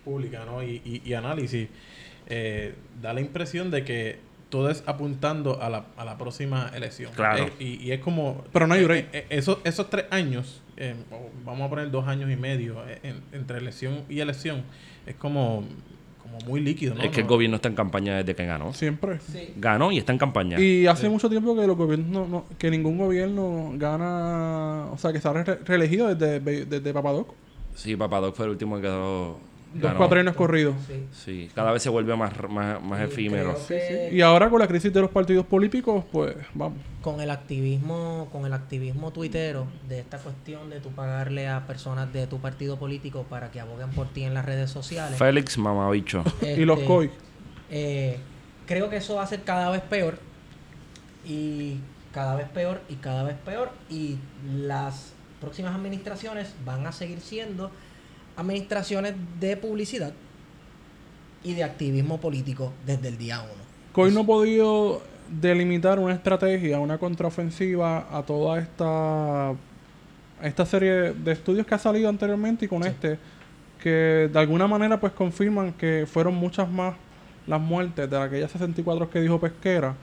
pública 0.05 0.45
¿no? 0.45 0.63
y, 0.63 0.81
y- 0.85 1.01
y 1.03 1.13
análisis 1.13 1.67
eh, 2.27 2.73
da 3.01 3.13
la 3.13 3.19
impresión 3.21 3.69
de 3.71 3.83
que 3.83 4.19
todo 4.49 4.69
es 4.69 4.83
apuntando 4.85 5.61
a 5.61 5.69
la, 5.69 5.85
a 5.97 6.05
la 6.05 6.17
próxima 6.17 6.71
elección. 6.73 7.11
Claro. 7.13 7.45
Eh, 7.45 7.51
y, 7.59 7.83
y 7.87 7.91
es 7.91 7.99
como... 7.99 8.45
Pero 8.53 8.67
no 8.67 8.75
hay 8.75 8.81
eh, 8.81 8.85
break. 8.85 9.07
eh, 9.13 9.25
esos, 9.29 9.57
esos 9.65 9.89
tres 9.89 10.05
años, 10.11 10.61
eh, 10.77 10.95
vamos 11.43 11.63
a 11.65 11.69
poner 11.69 11.91
dos 11.91 12.07
años 12.07 12.31
y 12.31 12.35
medio 12.37 12.77
eh, 12.87 12.99
en- 13.03 13.21
entre 13.33 13.57
elección 13.57 14.03
y 14.07 14.19
elección, 14.21 14.63
es 15.05 15.15
como, 15.15 15.65
como 16.21 16.37
muy 16.47 16.61
líquido. 16.61 16.95
¿no? 16.95 17.01
es 17.03 17.09
que 17.09 17.21
el 17.21 17.25
No- 17.25 17.29
gobierno 17.33 17.55
está 17.57 17.67
en 17.69 17.75
campaña 17.75 18.15
desde 18.17 18.33
que 18.35 18.45
ganó. 18.45 18.73
Siempre. 18.73 19.19
Sí. 19.19 19.53
Ganó 19.57 19.91
y 19.91 19.97
está 19.97 20.13
en 20.13 20.19
campaña. 20.19 20.59
Y 20.59 20.87
hace 20.87 21.09
mucho 21.09 21.29
tiempo 21.29 21.55
que 21.55 21.67
los 21.67 21.75
gobiernos 21.75 22.07
no, 22.09 22.27
no- 22.27 22.45
que 22.57 22.69
ningún 22.71 22.97
gobierno 22.97 23.71
gana, 23.75 24.87
o 24.91 24.97
sea, 24.97 25.11
que 25.11 25.19
ha 25.27 25.33
re- 25.33 25.59
reelegido 25.65 26.13
desde, 26.15 26.39
desde 26.65 26.93
Papadoc. 26.93 27.33
Sí, 27.75 27.95
Papadoc 27.97 28.33
fue 28.35 28.45
el 28.45 28.51
último 28.51 28.77
que 28.77 28.83
quedó... 28.83 29.37
Dos 29.81 30.11
años 30.11 30.35
corridos. 30.35 30.75
Sí. 30.87 31.05
Sí, 31.11 31.49
cada 31.53 31.71
vez 31.71 31.83
se 31.83 31.89
vuelve 31.89 32.15
más, 32.15 32.31
más, 32.49 32.81
más 32.81 33.01
efímero. 33.01 33.55
que 33.67 34.09
Y 34.11 34.21
ahora 34.21 34.49
con 34.49 34.59
la 34.59 34.67
crisis 34.67 34.93
de 34.93 35.01
los 35.01 35.09
partidos 35.11 35.45
políticos, 35.45 36.03
pues 36.11 36.35
vamos. 36.53 36.79
con 37.01 37.19
el 37.21 37.29
activismo, 37.29 38.29
con 38.31 38.45
el 38.45 38.53
activismo 38.53 39.11
tuitero 39.11 39.67
de 39.87 39.99
esta 39.99 40.17
cuestión 40.17 40.69
de 40.69 40.79
tu 40.79 40.89
pagarle 40.91 41.47
a 41.47 41.67
personas 41.67 42.11
de 42.13 42.25
tu 42.27 42.39
partido 42.39 42.77
político 42.79 43.23
para 43.29 43.51
que 43.51 43.59
aboguen 43.59 43.89
por 43.89 44.07
ti 44.07 44.23
en 44.23 44.33
las 44.33 44.45
redes 44.45 44.71
sociales. 44.71 45.17
Félix 45.19 45.57
Mamabicho. 45.57 46.23
y 46.41 46.63
los 46.65 46.77
este, 46.79 46.87
COI. 46.87 47.11
eh, 47.69 48.17
creo 48.65 48.89
que 48.89 48.97
eso 48.97 49.15
va 49.15 49.23
a 49.23 49.27
ser 49.27 49.43
cada 49.43 49.69
vez 49.71 49.81
peor 49.81 50.19
y 51.25 51.77
cada 52.13 52.35
vez 52.35 52.47
peor 52.49 52.81
y 52.87 52.95
cada 52.95 53.23
vez 53.23 53.35
peor 53.43 53.71
y 53.89 54.17
las 54.57 55.13
próximas 55.41 55.75
administraciones 55.75 56.55
van 56.63 56.87
a 56.87 56.91
seguir 56.91 57.19
siendo 57.19 57.71
administraciones 58.35 59.15
de 59.39 59.57
publicidad 59.57 60.13
y 61.43 61.53
de 61.53 61.63
activismo 61.63 62.19
político 62.19 62.73
desde 62.85 63.07
el 63.09 63.17
día 63.17 63.41
uno. 63.41 63.63
COI 63.93 64.11
no 64.11 64.21
ha 64.21 64.25
podido 64.25 65.01
delimitar 65.29 65.99
una 65.99 66.13
estrategia, 66.13 66.79
una 66.79 66.97
contraofensiva 66.97 68.07
a 68.11 68.23
toda 68.23 68.59
esta 68.59 69.53
esta 70.41 70.65
serie 70.65 71.13
de 71.13 71.31
estudios 71.31 71.65
que 71.65 71.75
ha 71.75 71.79
salido 71.79 72.09
anteriormente 72.09 72.65
y 72.65 72.67
con 72.67 72.83
este 72.83 73.17
que 73.81 74.29
de 74.31 74.39
alguna 74.39 74.67
manera 74.67 74.99
pues 74.99 75.13
confirman 75.13 75.73
que 75.73 76.05
fueron 76.11 76.35
muchas 76.35 76.69
más 76.69 76.95
las 77.47 77.61
muertes 77.61 78.09
de 78.09 78.17
aquellas 78.17 78.51
64 78.51 79.09
que 79.09 79.21
dijo 79.21 79.39
Pesquera. 79.39 79.95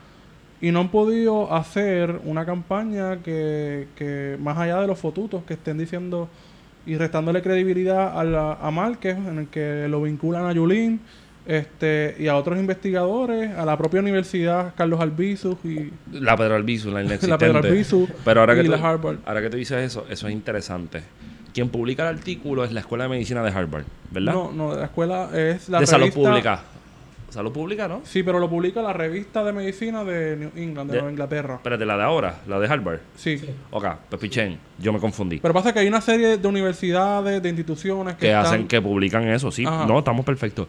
Y 0.61 0.71
no 0.71 0.79
han 0.79 0.89
podido 0.89 1.53
hacer 1.53 2.21
una 2.23 2.45
campaña 2.45 3.21
que, 3.21 3.89
que 3.97 4.37
más 4.39 4.57
allá 4.57 4.79
de 4.79 4.87
los 4.87 4.97
fotutos 4.97 5.43
que 5.43 5.55
estén 5.55 5.77
diciendo 5.77 6.29
y 6.85 6.95
restándole 6.95 7.41
credibilidad 7.41 8.19
a, 8.19 8.23
la, 8.23 8.53
a 8.53 8.71
Márquez 8.71 9.17
en 9.17 9.39
el 9.39 9.47
que 9.47 9.87
lo 9.87 10.01
vinculan 10.01 10.45
a 10.45 10.51
Yulín 10.53 10.99
este 11.45 12.15
y 12.19 12.27
a 12.27 12.37
otros 12.37 12.57
investigadores, 12.57 13.51
a 13.57 13.65
la 13.65 13.77
propia 13.77 13.99
universidad 13.99 14.73
Carlos 14.77 15.01
Albizu 15.01 15.57
y 15.63 15.91
La 16.11 16.37
Pedro 16.37 16.55
Albizu, 16.55 16.91
la 16.91 17.01
inexistente. 17.03 17.27
la 17.27 17.37
Pedro 17.37 17.57
Albizu 17.59 18.07
Pero 18.23 18.39
ahora 18.39 18.55
que, 18.55 18.61
y 18.61 18.65
tú, 18.65 18.71
la 18.71 18.77
Harvard. 18.77 19.17
ahora 19.25 19.41
que 19.41 19.49
tú 19.49 19.57
dices 19.57 19.77
eso, 19.83 20.05
eso 20.09 20.27
es 20.27 20.33
interesante. 20.33 21.03
Quien 21.53 21.69
publica 21.69 22.09
el 22.09 22.17
artículo 22.17 22.63
es 22.63 22.71
la 22.71 22.79
Escuela 22.79 23.03
de 23.03 23.09
Medicina 23.11 23.43
de 23.43 23.51
Harvard, 23.51 23.83
¿verdad? 24.09 24.33
No, 24.33 24.51
no, 24.51 24.75
la 24.75 24.85
escuela 24.85 25.29
es 25.33 25.69
la 25.69 25.79
de 25.81 25.87
salud 25.87 26.09
revista- 27.33 27.33
pública. 27.33 27.43
Salud 27.43 27.51
pública, 27.51 27.87
¿no? 27.87 28.01
Sí, 28.03 28.23
pero 28.23 28.39
lo 28.39 28.49
publica 28.49 28.81
la 28.81 28.93
revista 28.93 29.43
de 29.43 29.53
medicina 29.53 30.03
de 30.03 30.35
New 30.37 30.51
England, 30.55 30.89
de, 30.89 30.95
De- 30.95 31.01
Nueva 31.01 31.11
Inglaterra. 31.11 31.55
Espérate, 31.55 31.85
la 31.85 31.97
de 31.97 32.03
ahora, 32.03 32.41
la 32.47 32.59
de 32.59 32.67
Harvard. 32.67 32.99
Sí. 33.15 33.41
Ok, 33.71 33.85
pues 34.09 34.21
pichén, 34.21 34.57
yo 34.79 34.93
me 34.93 34.99
confundí. 34.99 35.39
Pero 35.39 35.53
pasa 35.53 35.73
que 35.73 35.79
hay 35.79 35.87
una 35.87 36.01
serie 36.01 36.37
de 36.37 36.47
universidades, 36.47 37.41
de 37.41 37.49
instituciones 37.49 38.15
que, 38.15 38.21
que 38.21 38.27
están- 38.29 38.45
hacen, 38.45 38.67
que 38.67 38.81
publican 38.81 39.27
eso, 39.27 39.51
sí. 39.51 39.65
Ajá. 39.65 39.85
No, 39.85 39.99
estamos 39.99 40.25
perfectos. 40.25 40.67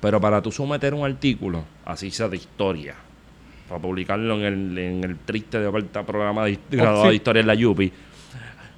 Pero 0.00 0.20
para 0.20 0.40
tú 0.40 0.52
someter 0.52 0.94
un 0.94 1.04
artículo, 1.04 1.64
así 1.84 2.10
sea 2.10 2.28
de 2.28 2.36
historia, 2.36 2.94
para 3.68 3.80
publicarlo 3.82 4.36
en 4.38 4.44
el, 4.44 4.78
en 4.78 5.04
el 5.04 5.18
triste 5.18 5.58
de 5.58 5.66
oferta 5.66 6.06
programa 6.06 6.44
de 6.44 6.58
graduado 6.70 7.02
sí. 7.02 7.08
de 7.10 7.14
historia 7.16 7.40
en 7.40 7.46
la 7.48 7.54
Yupi. 7.54 7.92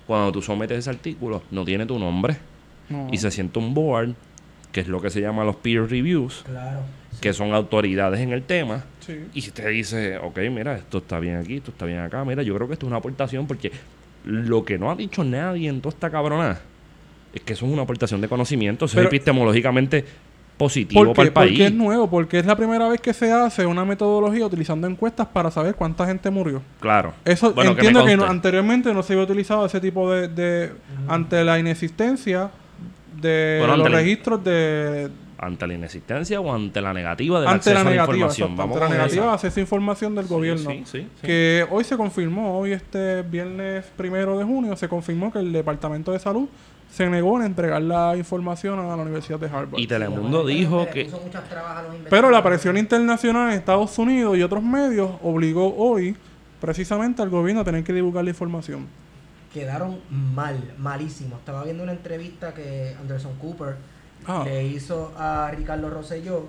Cuando 0.07 0.33
tú 0.33 0.43
sometes 0.43 0.79
ese 0.79 0.91
artículo, 0.91 1.43
no 1.51 1.65
tiene 1.65 1.87
tu 1.87 1.99
nombre 1.99 2.37
No. 2.89 3.09
y 3.13 3.19
se 3.19 3.31
siente 3.31 3.59
un 3.59 3.73
board, 3.75 4.15
que 4.73 4.81
es 4.81 4.89
lo 4.89 5.01
que 5.01 5.11
se 5.11 5.21
llama 5.21 5.45
los 5.45 5.57
peer 5.57 5.89
reviews, 5.91 6.43
Claro. 6.47 6.81
que 7.21 7.33
son 7.33 7.53
autoridades 7.55 8.21
en 8.21 8.33
el 8.33 8.43
tema. 8.43 8.85
Sí. 9.01 9.17
Y 9.35 9.41
si 9.41 9.51
te 9.51 9.69
dice, 9.69 10.19
ok, 10.19 10.39
mira, 10.51 10.77
esto 10.77 10.99
está 10.99 11.19
bien 11.19 11.37
aquí, 11.37 11.57
esto 11.57 11.71
está 11.73 11.87
bien 11.87 11.99
acá, 12.01 12.25
mira, 12.25 12.43
yo 12.43 12.55
creo 12.55 12.67
que 12.69 12.75
esto 12.75 12.87
es 12.87 12.89
una 12.91 12.99
aportación 12.99 13.47
porque 13.47 13.73
lo 14.25 14.65
que 14.65 14.79
no 14.79 14.91
ha 14.91 14.95
dicho 14.97 15.25
nadie 15.25 15.69
en 15.69 15.81
toda 15.81 15.95
esta 15.95 16.11
cabrona 16.11 16.59
es 17.33 17.41
que 17.43 17.53
eso 17.55 17.65
es 17.67 17.73
una 17.73 17.83
aportación 17.83 18.21
de 18.21 18.29
conocimiento, 18.29 18.85
eso 18.85 18.97
Pero- 18.97 19.09
es 19.09 19.15
epistemológicamente 19.15 20.05
positivo 20.57 21.05
¿Por 21.07 21.17
para 21.17 21.27
el 21.29 21.33
país. 21.33 21.53
Porque 21.53 21.67
es 21.69 21.73
nuevo, 21.73 22.11
porque 22.11 22.39
es 22.39 22.45
la 22.45 22.55
primera 22.55 22.87
vez 22.87 23.01
que 23.01 23.15
se 23.15 23.33
hace 23.33 23.65
una 23.65 23.83
metodología 23.87 24.45
utilizando 24.45 24.87
encuestas 24.87 25.27
para 25.29 25.51
saber 25.51 25.75
cuánta 25.75 26.05
gente 26.07 26.29
murió. 26.29 26.61
Claro. 26.81 27.15
Eso 27.25 27.55
Bueno, 27.55 27.71
entiendo 27.71 28.05
que, 28.05 28.15
no- 28.15 28.25
anteriormente 28.27 28.93
no 28.93 29.03
se 29.03 29.15
había 29.15 29.25
utilizado 29.25 29.65
ese 29.65 29.81
tipo 29.81 30.13
de, 30.13 30.29
de 30.29 30.71
ante 31.09 31.43
la 31.45 31.59
inexistencia 31.59 32.51
de 33.21 33.57
Bueno, 33.61 33.77
los 33.77 33.91
registros 33.91 34.43
de 34.45 35.11
ante 35.43 35.67
la 35.67 35.75
inexistencia 35.75 36.39
o 36.39 36.53
ante 36.53 36.83
la 36.83 36.93
negativa 36.93 37.41
del 37.41 37.49
ante 37.49 37.73
la 37.73 37.81
a 37.81 37.85
la 37.85 37.91
negativa, 37.91 38.15
información. 38.15 38.57
Vamos 38.57 38.77
ante 38.77 38.89
la 38.89 38.95
negativa 38.95 39.23
esa. 39.23 39.31
de 39.31 39.35
acceso 39.35 39.61
a 39.61 39.63
información 39.63 40.15
del 40.15 40.27
gobierno. 40.27 40.71
Sí, 40.71 40.83
sí, 40.85 41.01
sí. 41.01 41.27
Que 41.27 41.67
hoy 41.71 41.83
se 41.85 41.97
confirmó, 41.97 42.59
hoy 42.59 42.73
este 42.73 43.23
viernes 43.23 43.87
primero 43.97 44.39
de 44.39 44.45
junio, 44.45 44.77
se 44.77 44.87
confirmó 44.89 45.33
que 45.33 45.39
el 45.39 45.53
Departamento 45.53 46.13
de 46.13 46.19
Salud 46.19 46.47
se 46.91 47.09
negó 47.09 47.39
en 47.39 47.47
entregar 47.47 47.81
la 47.81 48.17
información 48.17 48.81
a 48.81 48.97
la 48.97 49.03
Universidad 49.03 49.39
de 49.39 49.47
Harvard. 49.47 49.79
Y 49.79 49.87
Telemundo 49.87 50.45
dijo 50.45 50.87
que 50.93 51.09
Pero 52.11 52.31
la 52.31 52.43
presión 52.43 52.77
internacional 52.77 53.51
en 53.51 53.59
Estados 53.59 53.97
Unidos 53.99 54.37
y 54.37 54.43
otros 54.43 54.63
medios 54.63 55.13
obligó 55.23 55.75
hoy 55.77 56.17
precisamente 56.61 57.23
al 57.23 57.31
gobierno 57.31 57.63
a 57.63 57.65
tener 57.65 57.85
que 57.85 57.93
divulgar 57.93 58.25
la 58.25 58.31
información. 58.31 58.87
Quedaron 59.53 59.99
mal, 60.11 60.75
malísimos. 60.79 61.39
Estaba 61.41 61.65
viendo 61.65 61.83
una 61.83 61.93
entrevista 61.93 62.55
que 62.55 62.95
Anderson 63.01 63.35
Cooper 63.41 63.77
Ah. 64.27 64.43
le 64.45 64.65
hizo 64.67 65.13
a 65.17 65.51
Ricardo 65.51 65.89
Rosselló 65.89 66.49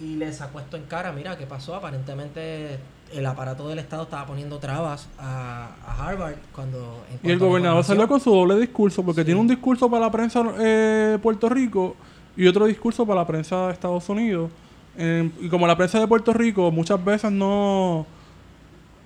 y 0.00 0.16
le 0.16 0.30
sacó 0.32 0.60
esto 0.60 0.76
en 0.76 0.82
cara. 0.84 1.10
Mira, 1.12 1.36
¿qué 1.38 1.46
pasó? 1.46 1.74
Aparentemente 1.74 2.78
el 3.14 3.24
aparato 3.24 3.66
del 3.68 3.78
Estado 3.78 4.02
estaba 4.02 4.26
poniendo 4.26 4.58
trabas 4.58 5.08
a, 5.18 5.70
a 5.86 6.06
Harvard 6.08 6.34
cuando... 6.54 7.02
en 7.10 7.28
Y 7.28 7.32
el 7.32 7.38
gobernador 7.38 7.82
salió 7.82 8.06
con 8.06 8.20
su 8.20 8.30
doble 8.30 8.56
discurso, 8.60 9.02
porque 9.02 9.22
Sí. 9.22 9.26
tiene 9.26 9.40
un 9.40 9.48
discurso 9.48 9.90
para 9.90 10.04
la 10.04 10.12
prensa 10.12 10.42
eh, 10.60 11.18
Puerto 11.22 11.48
Rico 11.48 11.96
y 12.36 12.46
otro 12.46 12.66
discurso 12.66 13.06
para 13.06 13.20
la 13.22 13.26
prensa 13.26 13.68
de 13.68 13.72
Estados 13.72 14.06
Unidos. 14.10 14.50
Eh, 14.98 15.30
y 15.40 15.48
como 15.48 15.66
la 15.66 15.76
prensa 15.76 15.98
de 15.98 16.06
Puerto 16.06 16.32
Rico 16.34 16.70
muchas 16.70 17.02
veces 17.02 17.32
no... 17.32 18.04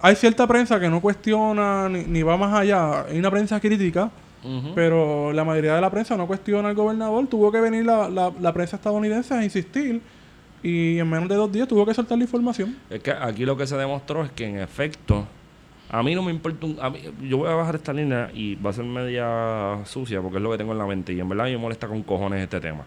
Hay 0.03 0.17
cierta 0.17 0.47
prensa 0.47 0.81
que 0.81 0.89
no 0.89 1.01
cuestiona 1.01 1.89
ni, 1.89 2.05
ni 2.05 2.23
va 2.23 2.37
más 2.37 2.53
allá. 2.53 3.05
Hay 3.07 3.19
una 3.19 3.31
prensa 3.31 3.61
crítica, 3.61 4.11
pero 4.75 5.33
la 5.33 5.45
mayoría 5.45 5.77
de 5.77 5.81
la 5.81 5.89
prensa 5.91 6.17
no 6.17 6.27
cuestiona 6.27 6.69
al 6.71 6.75
gobernador. 6.75 7.27
Tuvo 7.29 7.53
que 7.53 7.61
venir 7.61 7.85
la, 7.87 8.09
la, 8.09 8.33
la 8.41 8.53
prensa 8.53 8.75
estadounidense 8.77 9.33
a 9.35 9.45
insistir 9.45 10.01
y 10.65 10.99
en 10.99 11.09
menos 11.09 11.29
de 11.29 11.37
dos 11.37 11.51
días 11.53 11.69
tuvo 11.69 11.87
que 11.87 11.95
soltar 11.95 12.19
la 12.19 12.25
información. 12.25 12.77
Es 12.91 13.01
que 13.01 13.13
aquí 13.13 13.45
lo 13.45 13.57
que 13.57 13.67
se 13.67 13.77
demostró 13.77 14.25
es 14.25 14.33
que 14.33 14.45
en 14.47 14.59
efecto, 14.59 15.25
a 15.89 16.03
mí 16.03 16.15
no 16.17 16.23
me 16.23 16.33
importa 16.33 16.67
un... 16.67 16.77
a 16.81 16.91
mí- 16.91 17.01
yo 17.23 17.39
voy 17.39 17.49
a 17.51 17.55
bajar 17.55 17.77
esta 17.77 17.93
línea 17.93 18.31
y 18.35 18.57
va 18.57 18.71
a 18.71 18.73
ser 18.73 18.85
media 18.85 19.79
sucia 19.85 20.21
porque 20.21 20.39
es 20.39 20.43
lo 20.43 20.51
que 20.51 20.59
tengo 20.59 20.73
en 20.73 20.79
la 20.79 20.87
mente 20.87 21.13
y 21.13 21.21
en 21.21 21.29
verdad 21.29 21.47
a 21.47 21.49
mí 21.49 21.55
me 21.55 21.61
molesta 21.63 21.87
con 21.87 22.03
cojones 22.03 22.43
este 22.43 22.61
tema. 22.61 22.83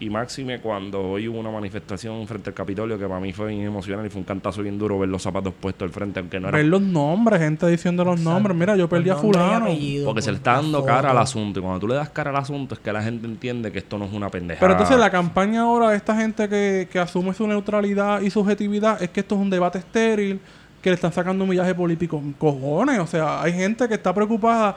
Y 0.00 0.10
máxime 0.10 0.60
cuando 0.60 1.00
hoy 1.02 1.26
hubo 1.26 1.38
una 1.40 1.50
manifestación 1.50 2.26
frente 2.28 2.50
al 2.50 2.54
Capitolio 2.54 2.98
que 2.98 3.06
para 3.06 3.18
mí 3.20 3.32
fue 3.32 3.48
bien 3.48 3.62
emocional 3.62 4.06
y 4.06 4.10
fue 4.10 4.20
un 4.20 4.24
cantazo 4.24 4.62
bien 4.62 4.78
duro 4.78 4.98
ver 4.98 5.08
los 5.08 5.22
zapatos 5.22 5.52
puestos 5.60 5.86
al 5.86 5.90
frente, 5.92 6.20
aunque 6.20 6.38
no 6.38 6.48
era... 6.48 6.56
Ver 6.58 6.66
los 6.66 6.80
nombres, 6.80 7.40
gente 7.40 7.66
diciendo 7.66 8.04
los 8.04 8.14
Exacto. 8.14 8.30
nombres. 8.32 8.56
Mira, 8.56 8.76
yo 8.76 8.88
perdí 8.88 9.10
a 9.10 9.16
fulano. 9.16 9.66
apellido, 9.66 10.06
Porque 10.06 10.22
se 10.22 10.30
le 10.30 10.36
está 10.36 10.52
dando 10.52 10.78
foto. 10.78 10.86
cara 10.92 11.10
al 11.10 11.18
asunto 11.18 11.58
y 11.58 11.62
cuando 11.62 11.80
tú 11.80 11.88
le 11.88 11.94
das 11.94 12.10
cara 12.10 12.30
al 12.30 12.36
asunto 12.36 12.74
es 12.74 12.80
que 12.80 12.92
la 12.92 13.02
gente 13.02 13.26
entiende 13.26 13.72
que 13.72 13.78
esto 13.78 13.98
no 13.98 14.04
es 14.04 14.12
una 14.12 14.28
pendejada. 14.30 14.60
Pero 14.60 14.72
entonces 14.74 14.98
la 14.98 15.10
campaña 15.10 15.62
ahora 15.62 15.90
de 15.90 15.96
esta 15.96 16.14
gente 16.16 16.48
que, 16.48 16.88
que 16.90 16.98
asume 17.00 17.34
su 17.34 17.46
neutralidad 17.48 18.20
y 18.20 18.30
subjetividad 18.30 19.02
es 19.02 19.10
que 19.10 19.20
esto 19.20 19.34
es 19.34 19.40
un 19.40 19.50
debate 19.50 19.78
estéril, 19.78 20.40
que 20.80 20.90
le 20.90 20.94
están 20.94 21.12
sacando 21.12 21.42
un 21.42 21.50
millaje 21.50 21.74
político. 21.74 22.22
Cojones, 22.38 23.00
o 23.00 23.06
sea, 23.06 23.42
hay 23.42 23.52
gente 23.52 23.88
que 23.88 23.94
está 23.94 24.14
preocupada, 24.14 24.76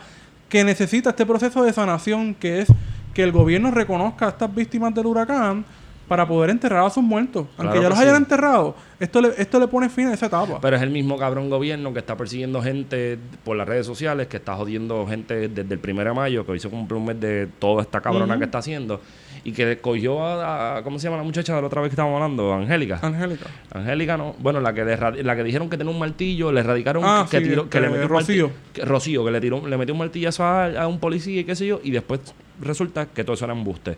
que 0.50 0.64
necesita 0.64 1.12
este 1.12 1.26
proceso 1.28 1.64
de 1.64 1.72
sanación, 1.72 2.34
que 2.34 2.62
es 2.62 2.68
que 3.14 3.24
el 3.24 3.32
gobierno 3.32 3.72
reconozca 3.72 4.26
a 4.26 4.30
estas 4.30 4.54
víctimas 4.54 4.94
del 4.94 5.06
huracán 5.06 5.66
para 6.08 6.28
poder 6.28 6.50
enterrar 6.50 6.86
a 6.86 6.90
sus 6.90 7.02
muertos. 7.04 7.48
Aunque 7.58 7.78
Claro 7.78 7.82
ya 7.84 7.90
los 7.90 8.00
hayan 8.00 8.16
enterrado, 8.18 8.76
esto 9.00 9.22
le, 9.22 9.30
esto 9.38 9.62
le 9.62 9.68
pone 9.70 9.88
fin 9.88 10.08
a 10.08 10.14
esa 10.14 10.26
etapa. 10.26 10.60
Pero 10.62 10.76
es 10.76 10.82
el 10.82 10.90
mismo 10.90 11.18
cabrón 11.18 11.50
gobierno 11.50 11.94
que 11.94 12.00
está 12.00 12.18
persiguiendo 12.18 12.62
gente 12.62 13.18
por 13.46 13.56
las 13.56 13.66
redes 13.66 13.86
sociales, 13.86 14.28
que 14.28 14.36
está 14.36 14.56
jodiendo 14.56 15.08
gente 15.08 15.48
desde 15.48 15.74
el 15.74 15.80
1 15.82 16.04
de 16.04 16.14
mayo, 16.14 16.46
que 16.46 16.52
hoy 16.52 16.60
se 16.60 16.68
cumple 16.68 16.98
un 16.98 17.06
mes 17.06 17.20
de 17.22 17.48
toda 17.60 17.82
esta 17.84 18.02
cabrona 18.02 18.38
que 18.38 18.44
está 18.44 18.58
haciendo, 18.58 19.00
y 19.46 19.54
que 19.54 19.78
cogió 19.80 20.22
a, 20.22 20.80
a- 20.80 20.84
¿cómo 20.84 21.00
se 21.00 21.06
llama 21.06 21.16
la 21.16 21.24
muchacha 21.24 21.56
de 21.56 21.62
la 21.62 21.68
otra 21.68 21.80
vez 21.82 21.90
que 21.90 21.94
estábamos 21.94 22.22
hablando? 22.22 22.54
Angélica. 22.56 23.00
Angélica. 23.02 23.46
Angélica 23.74 24.18
no, 24.18 24.36
bueno, 24.40 24.60
la 24.60 24.74
que 24.74 24.84
le 24.84 25.24
la 25.24 25.36
que 25.38 25.44
dijeron 25.46 25.70
que 25.70 25.78
tenía 25.78 25.94
un 25.94 26.00
martillo, 26.00 26.52
le 26.52 26.60
erradicaron 26.60 27.04
Ah, 27.06 27.26
que, 27.32 27.38
sí, 27.40 27.46
tiró- 27.46 27.70
que 27.70 27.80
le 27.80 27.86
este, 27.88 27.98
metió 28.00 28.10
Rocío. 28.10 28.48
martillo, 28.48 28.62
que, 28.74 28.82
Rocío, 28.86 29.24
que 29.26 29.32
le 29.32 29.40
tiró, 29.40 29.66
le 29.66 29.78
metió 29.78 29.94
un 29.94 30.00
martillazo 30.00 30.44
a, 30.44 30.66
a 30.82 30.88
un 30.90 31.00
policía 31.00 31.40
y 31.40 31.44
qué 31.46 31.56
sé 31.56 31.66
yo, 31.68 31.80
y 31.82 31.92
después 31.92 32.20
resulta 32.62 33.08
que 33.08 33.24
todo 33.24 33.34
eso 33.36 33.46
era 33.46 33.54
embuste. 33.54 33.98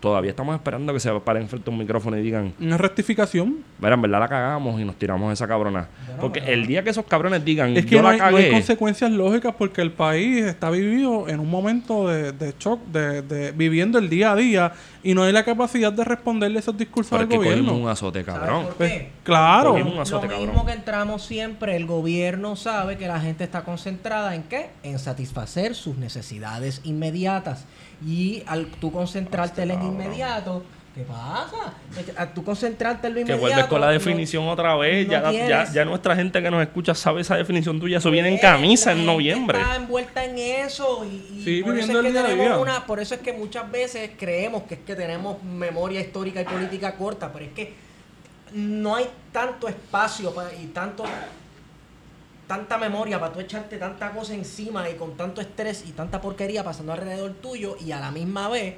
Todavía 0.00 0.30
estamos 0.30 0.56
esperando 0.56 0.92
que 0.92 0.98
se 0.98 1.12
paren 1.20 1.48
frente 1.48 1.70
a 1.70 1.72
un 1.72 1.78
micrófono 1.78 2.18
y 2.18 2.22
digan, 2.22 2.52
Una 2.60 2.76
rectificación. 2.76 3.58
Mira, 3.78 3.94
en 3.94 4.02
verdad 4.02 4.18
la 4.18 4.28
cagamos 4.28 4.80
y 4.80 4.84
nos 4.84 4.96
tiramos 4.96 5.32
esa 5.32 5.46
cabrona. 5.46 5.86
Porque 6.20 6.40
el 6.40 6.66
día 6.66 6.82
que 6.82 6.90
esos 6.90 7.04
cabrones 7.06 7.44
digan, 7.44 7.76
Es 7.76 7.84
que 7.86 7.92
yo 7.92 8.02
no 8.02 8.08
la 8.08 8.14
hay, 8.14 8.18
no 8.18 8.24
hay 8.26 8.32
cagué, 8.34 8.50
consecuencias 8.50 9.12
lógicas 9.12 9.54
porque 9.56 9.80
el 9.80 9.92
país 9.92 10.42
está 10.44 10.70
vivido 10.70 11.28
en 11.28 11.38
un 11.38 11.48
momento 11.48 12.08
de, 12.08 12.32
de 12.32 12.52
shock, 12.58 12.80
de, 12.86 13.22
de 13.22 13.52
viviendo 13.52 14.00
el 14.00 14.08
día 14.10 14.32
a 14.32 14.34
día 14.34 14.72
y 15.04 15.14
no 15.14 15.22
hay 15.22 15.32
la 15.32 15.44
capacidad 15.44 15.92
de 15.92 16.02
responderle 16.02 16.58
esos 16.58 16.76
discursos 16.76 17.10
pero 17.10 17.20
al 17.22 17.26
es 17.26 17.30
que 17.30 17.36
gobierno. 17.36 17.72
un 17.76 17.88
azote, 17.88 18.24
¿Sabes 18.24 18.40
cabrón. 18.40 18.64
por 18.66 18.74
Pues, 18.74 18.90
qué? 18.92 19.10
claro. 19.22 19.70
Cogimos 19.70 19.94
un 19.94 20.00
azote, 20.00 20.26
Lo 20.26 20.30
cabrón. 20.32 20.48
mismo 20.48 20.66
que 20.66 20.72
entramos 20.72 21.22
siempre, 21.24 21.76
el 21.76 21.86
gobierno 21.86 22.56
sabe 22.56 22.96
que 22.98 23.06
la 23.06 23.20
gente 23.20 23.44
está 23.44 23.62
concentrada 23.62 24.34
en 24.34 24.42
qué? 24.42 24.70
En 24.82 24.98
satisfacer 24.98 25.76
sus 25.76 25.96
necesidades 25.96 26.80
inmediatas. 26.82 27.66
Y 28.06 28.42
al 28.46 28.66
tú 28.66 28.90
concentrarte 28.92 29.62
en 29.62 29.68
lo 29.68 29.74
inmediato, 29.74 30.64
¿qué 30.94 31.02
pasa? 31.02 31.74
Que 31.94 32.12
Al 32.16 32.34
tú 32.34 32.42
concentrarte 32.42 33.06
en 33.06 33.12
lo 33.12 33.16
Que 33.16 33.20
inmediato. 33.22 33.40
vuelves 33.40 33.64
con 33.66 33.80
la 33.80 33.86
no- 33.88 33.92
definición 33.92 34.48
otra 34.48 34.74
vez. 34.76 35.06
no 35.06 35.12
ya, 35.12 35.30
ya, 35.32 35.72
ya 35.72 35.84
nuestra 35.84 36.16
gente 36.16 36.42
que 36.42 36.50
nos 36.50 36.62
escucha 36.62 36.94
sabe 36.94 37.20
esa 37.20 37.36
definición 37.36 37.78
tuya. 37.78 37.98
Eso 37.98 38.10
viene 38.10 38.28
en 38.28 38.34
Pues, 38.34 38.42
camisa 38.42 38.86
la 38.86 38.92
en 38.92 38.98
gente 38.98 39.12
noviembre. 39.12 39.60
Está 39.60 39.76
envuelta 39.76 40.24
en 40.24 40.38
eso 40.38 41.04
y, 41.04 41.38
y 41.38 41.44
Sí, 41.44 41.62
por, 41.62 41.78
eso 41.78 41.92
es 42.00 42.12
que 42.12 42.18
a 42.18 42.22
tenemos 42.24 42.44
día. 42.44 42.58
una, 42.58 42.86
por 42.86 42.98
eso 42.98 43.14
es 43.14 43.20
que 43.20 43.32
muchas 43.32 43.70
veces 43.70 44.10
creemos 44.18 44.64
que 44.64 44.74
es 44.74 44.80
que 44.80 44.96
tenemos 44.96 45.42
memoria 45.44 46.00
histórica 46.00 46.40
y 46.40 46.44
política 46.44 46.94
corta, 46.96 47.32
pero 47.32 47.44
es 47.44 47.52
que 47.52 47.74
no 48.54 48.96
hay 48.96 49.06
tanto 49.32 49.68
espacio 49.68 50.34
pa- 50.34 50.50
y 50.60 50.66
tanto 50.66 51.04
tanta 52.46 52.78
memoria 52.78 53.18
para 53.18 53.32
tú 53.32 53.40
echarte 53.40 53.78
tanta 53.78 54.10
cosa 54.12 54.34
encima 54.34 54.88
y 54.88 54.94
con 54.94 55.16
tanto 55.16 55.40
estrés 55.40 55.84
y 55.86 55.92
tanta 55.92 56.20
porquería 56.20 56.64
pasando 56.64 56.92
alrededor 56.92 57.32
tuyo 57.34 57.76
y 57.80 57.92
a 57.92 58.00
la 58.00 58.10
misma 58.10 58.48
vez 58.48 58.76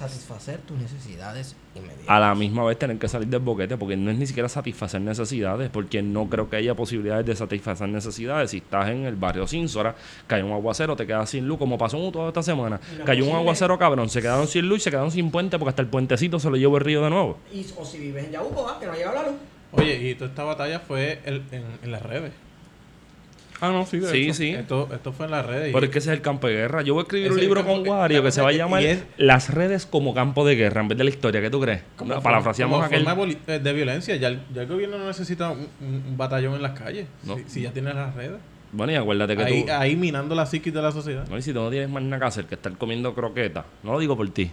satisfacer 0.00 0.60
tus 0.60 0.78
necesidades 0.78 1.54
inmediatas. 1.74 2.08
A 2.08 2.18
la 2.18 2.34
misma 2.34 2.64
vez 2.64 2.78
tener 2.78 2.98
que 2.98 3.06
salir 3.06 3.28
del 3.28 3.40
boquete 3.40 3.76
porque 3.76 3.98
no 3.98 4.10
es 4.10 4.16
ni 4.16 4.26
siquiera 4.26 4.48
satisfacer 4.48 5.00
necesidades, 5.02 5.68
porque 5.68 6.00
no 6.00 6.26
creo 6.28 6.48
que 6.48 6.56
haya 6.56 6.74
posibilidades 6.74 7.26
de 7.26 7.36
satisfacer 7.36 7.86
necesidades. 7.88 8.50
Si 8.50 8.58
estás 8.58 8.88
en 8.88 9.04
el 9.04 9.16
barrio 9.16 9.46
Sínsora, 9.46 9.94
cae 10.26 10.42
un 10.42 10.52
aguacero, 10.52 10.96
te 10.96 11.06
quedas 11.06 11.28
sin 11.28 11.46
luz, 11.46 11.58
como 11.58 11.76
pasó 11.76 11.98
toda 12.10 12.28
esta 12.28 12.42
semana. 12.42 12.80
No 12.98 13.04
Cayó 13.04 13.26
un 13.26 13.36
aguacero 13.36 13.78
cabrón, 13.78 14.08
se 14.08 14.22
quedaron 14.22 14.46
sin 14.46 14.66
luz 14.68 14.78
y 14.78 14.84
se 14.84 14.90
quedaron 14.90 15.10
sin 15.10 15.30
puente 15.30 15.58
porque 15.58 15.70
hasta 15.70 15.82
el 15.82 15.88
puentecito 15.88 16.40
se 16.40 16.48
lo 16.48 16.56
llevó 16.56 16.78
el 16.78 16.84
río 16.84 17.02
de 17.02 17.10
nuevo. 17.10 17.36
Y, 17.52 17.66
o 17.76 17.84
si 17.84 17.98
vives 17.98 18.24
en 18.24 18.32
Yabuco, 18.32 18.66
ah, 18.68 18.78
que 18.80 18.86
no 18.86 18.94
llega 18.94 19.12
la 19.12 19.24
luz. 19.24 19.34
Oye, 19.72 20.08
y 20.10 20.14
toda 20.14 20.30
esta 20.30 20.44
batalla 20.44 20.80
fue 20.80 21.20
el- 21.24 21.42
en, 21.52 21.64
en 21.82 21.92
las 21.92 22.02
redes. 22.02 22.32
Ah, 23.62 23.68
no, 23.70 23.84
sí, 23.84 23.98
de 23.98 24.10
Sí, 24.10 24.22
hecho. 24.22 24.34
sí. 24.34 24.48
Esto, 24.50 24.88
esto 24.90 25.12
fue 25.12 25.26
en 25.26 25.32
las 25.32 25.44
redes. 25.44 25.68
y- 25.68 25.72
Porque 25.72 25.98
ese 25.98 26.10
es 26.10 26.16
el 26.16 26.22
campo 26.22 26.46
de 26.46 26.54
guerra. 26.54 26.80
Yo 26.80 26.94
voy 26.94 27.02
a 27.02 27.04
escribir 27.04 27.30
un 27.30 27.36
es 27.38 27.44
libro 27.44 27.60
campo 27.60 27.74
con 27.74 27.84
que- 27.84 27.90
Wario 27.90 28.22
que 28.22 28.30
se 28.32 28.40
va 28.40 28.48
a 28.48 28.52
llamar 28.52 28.82
es- 28.82 29.04
Las 29.18 29.50
redes 29.52 29.84
como 29.84 30.14
campo 30.14 30.46
de 30.46 30.54
guerra 30.56 30.80
en 30.80 30.88
vez 30.88 30.96
de 30.96 31.04
la 31.04 31.10
historia. 31.10 31.42
¿Qué 31.42 31.50
tú 31.50 31.60
crees? 31.60 31.82
como 31.96 32.22
Parafraseamos 32.22 32.76
como 32.76 32.86
aquel. 32.86 33.04
forma 33.04 33.26
de, 33.26 33.38
eh, 33.56 33.58
de 33.58 33.72
violencia. 33.74 34.16
Ya 34.16 34.28
el, 34.28 34.40
ya 34.54 34.62
el 34.62 34.68
gobierno 34.68 34.96
no 34.96 35.06
necesita 35.06 35.50
un, 35.50 35.68
batallón 36.16 36.54
en 36.54 36.62
las 36.62 36.72
calles. 36.72 37.06
No. 37.22 37.36
Si, 37.36 37.44
si 37.48 37.62
ya 37.62 37.70
tiene 37.70 37.92
las 37.92 38.14
redes. 38.14 38.38
Bueno, 38.72 38.92
y 38.92 38.96
acuérdate 38.96 39.36
que 39.36 39.42
Ahí, 39.42 39.64
tú. 39.66 39.72
ahí 39.72 39.94
minando 39.96 40.34
la 40.34 40.46
psiquis 40.46 40.72
de 40.72 40.80
la 40.80 40.92
sociedad. 40.92 41.26
No, 41.28 41.36
y 41.36 41.42
si 41.42 41.52
tú 41.52 41.58
no 41.60 41.68
tienes 41.70 41.90
más 41.90 42.02
nada 42.02 42.18
que 42.20 42.24
hacer 42.26 42.44
que 42.46 42.54
estar 42.54 42.72
comiendo 42.78 43.14
croquetas. 43.14 43.66
No 43.82 43.92
lo 43.92 43.98
digo 43.98 44.16
por 44.16 44.30
ti. 44.30 44.50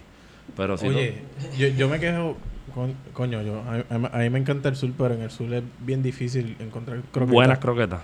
Pero 0.54 0.76
si 0.76 0.86
Oye, 0.88 1.14
yo, 1.56 1.68
yo 1.68 1.88
me 1.88 1.98
quejo. 1.98 2.36
Con- 2.74 2.94
coño, 3.12 3.42
yo, 3.42 3.62
a, 3.62 3.94
a- 3.94 4.16
a 4.16 4.18
mí 4.20 4.30
me 4.30 4.38
encanta 4.38 4.68
el 4.68 4.76
sur, 4.76 4.90
pero 4.96 5.14
en 5.14 5.22
el 5.22 5.30
sur 5.30 5.52
es 5.52 5.62
bien 5.80 6.02
difícil 6.02 6.56
encontrar 6.60 6.98
croquetas. 7.12 7.32
Buenas 7.34 7.58
croquetas. 7.58 8.00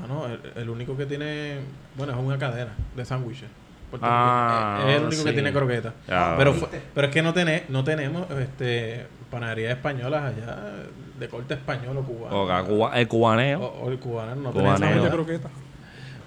Mano, 0.00 0.26
el, 0.26 0.40
el 0.56 0.68
único 0.70 0.96
que 0.96 1.06
tiene. 1.06 1.58
Bueno, 1.96 2.12
es 2.12 2.18
una 2.18 2.38
cadena 2.38 2.72
de 2.96 3.04
sándwiches. 3.04 3.48
Ah, 4.02 4.84
es 4.86 4.96
el 4.96 5.02
único 5.06 5.22
sí. 5.22 5.24
que 5.28 5.32
tiene 5.32 5.52
croquetas. 5.52 5.94
Ya, 6.06 6.34
pero, 6.36 6.54
pero 6.94 7.06
es 7.06 7.12
que 7.12 7.22
no, 7.22 7.32
tene- 7.32 7.62
no 7.70 7.84
tenemos 7.84 8.30
este, 8.32 9.06
panaderías 9.30 9.72
españolas 9.76 10.24
allá. 10.34 10.56
de 11.18 11.28
corte 11.28 11.54
español 11.54 11.96
o 11.96 12.02
cubano. 12.02 12.42
O 12.42 12.64
cuba- 12.66 13.00
el 13.00 13.08
cubaneo. 13.08 13.60
O, 13.64 13.86
o 13.86 13.90
el 13.90 13.98
cubano, 13.98 14.34
no 14.36 14.52
Cubaneo. 14.52 14.74
tenés 14.74 14.78
Sándwich 14.78 15.00
de 15.02 15.06
esa- 15.08 15.16
croqueta. 15.16 15.48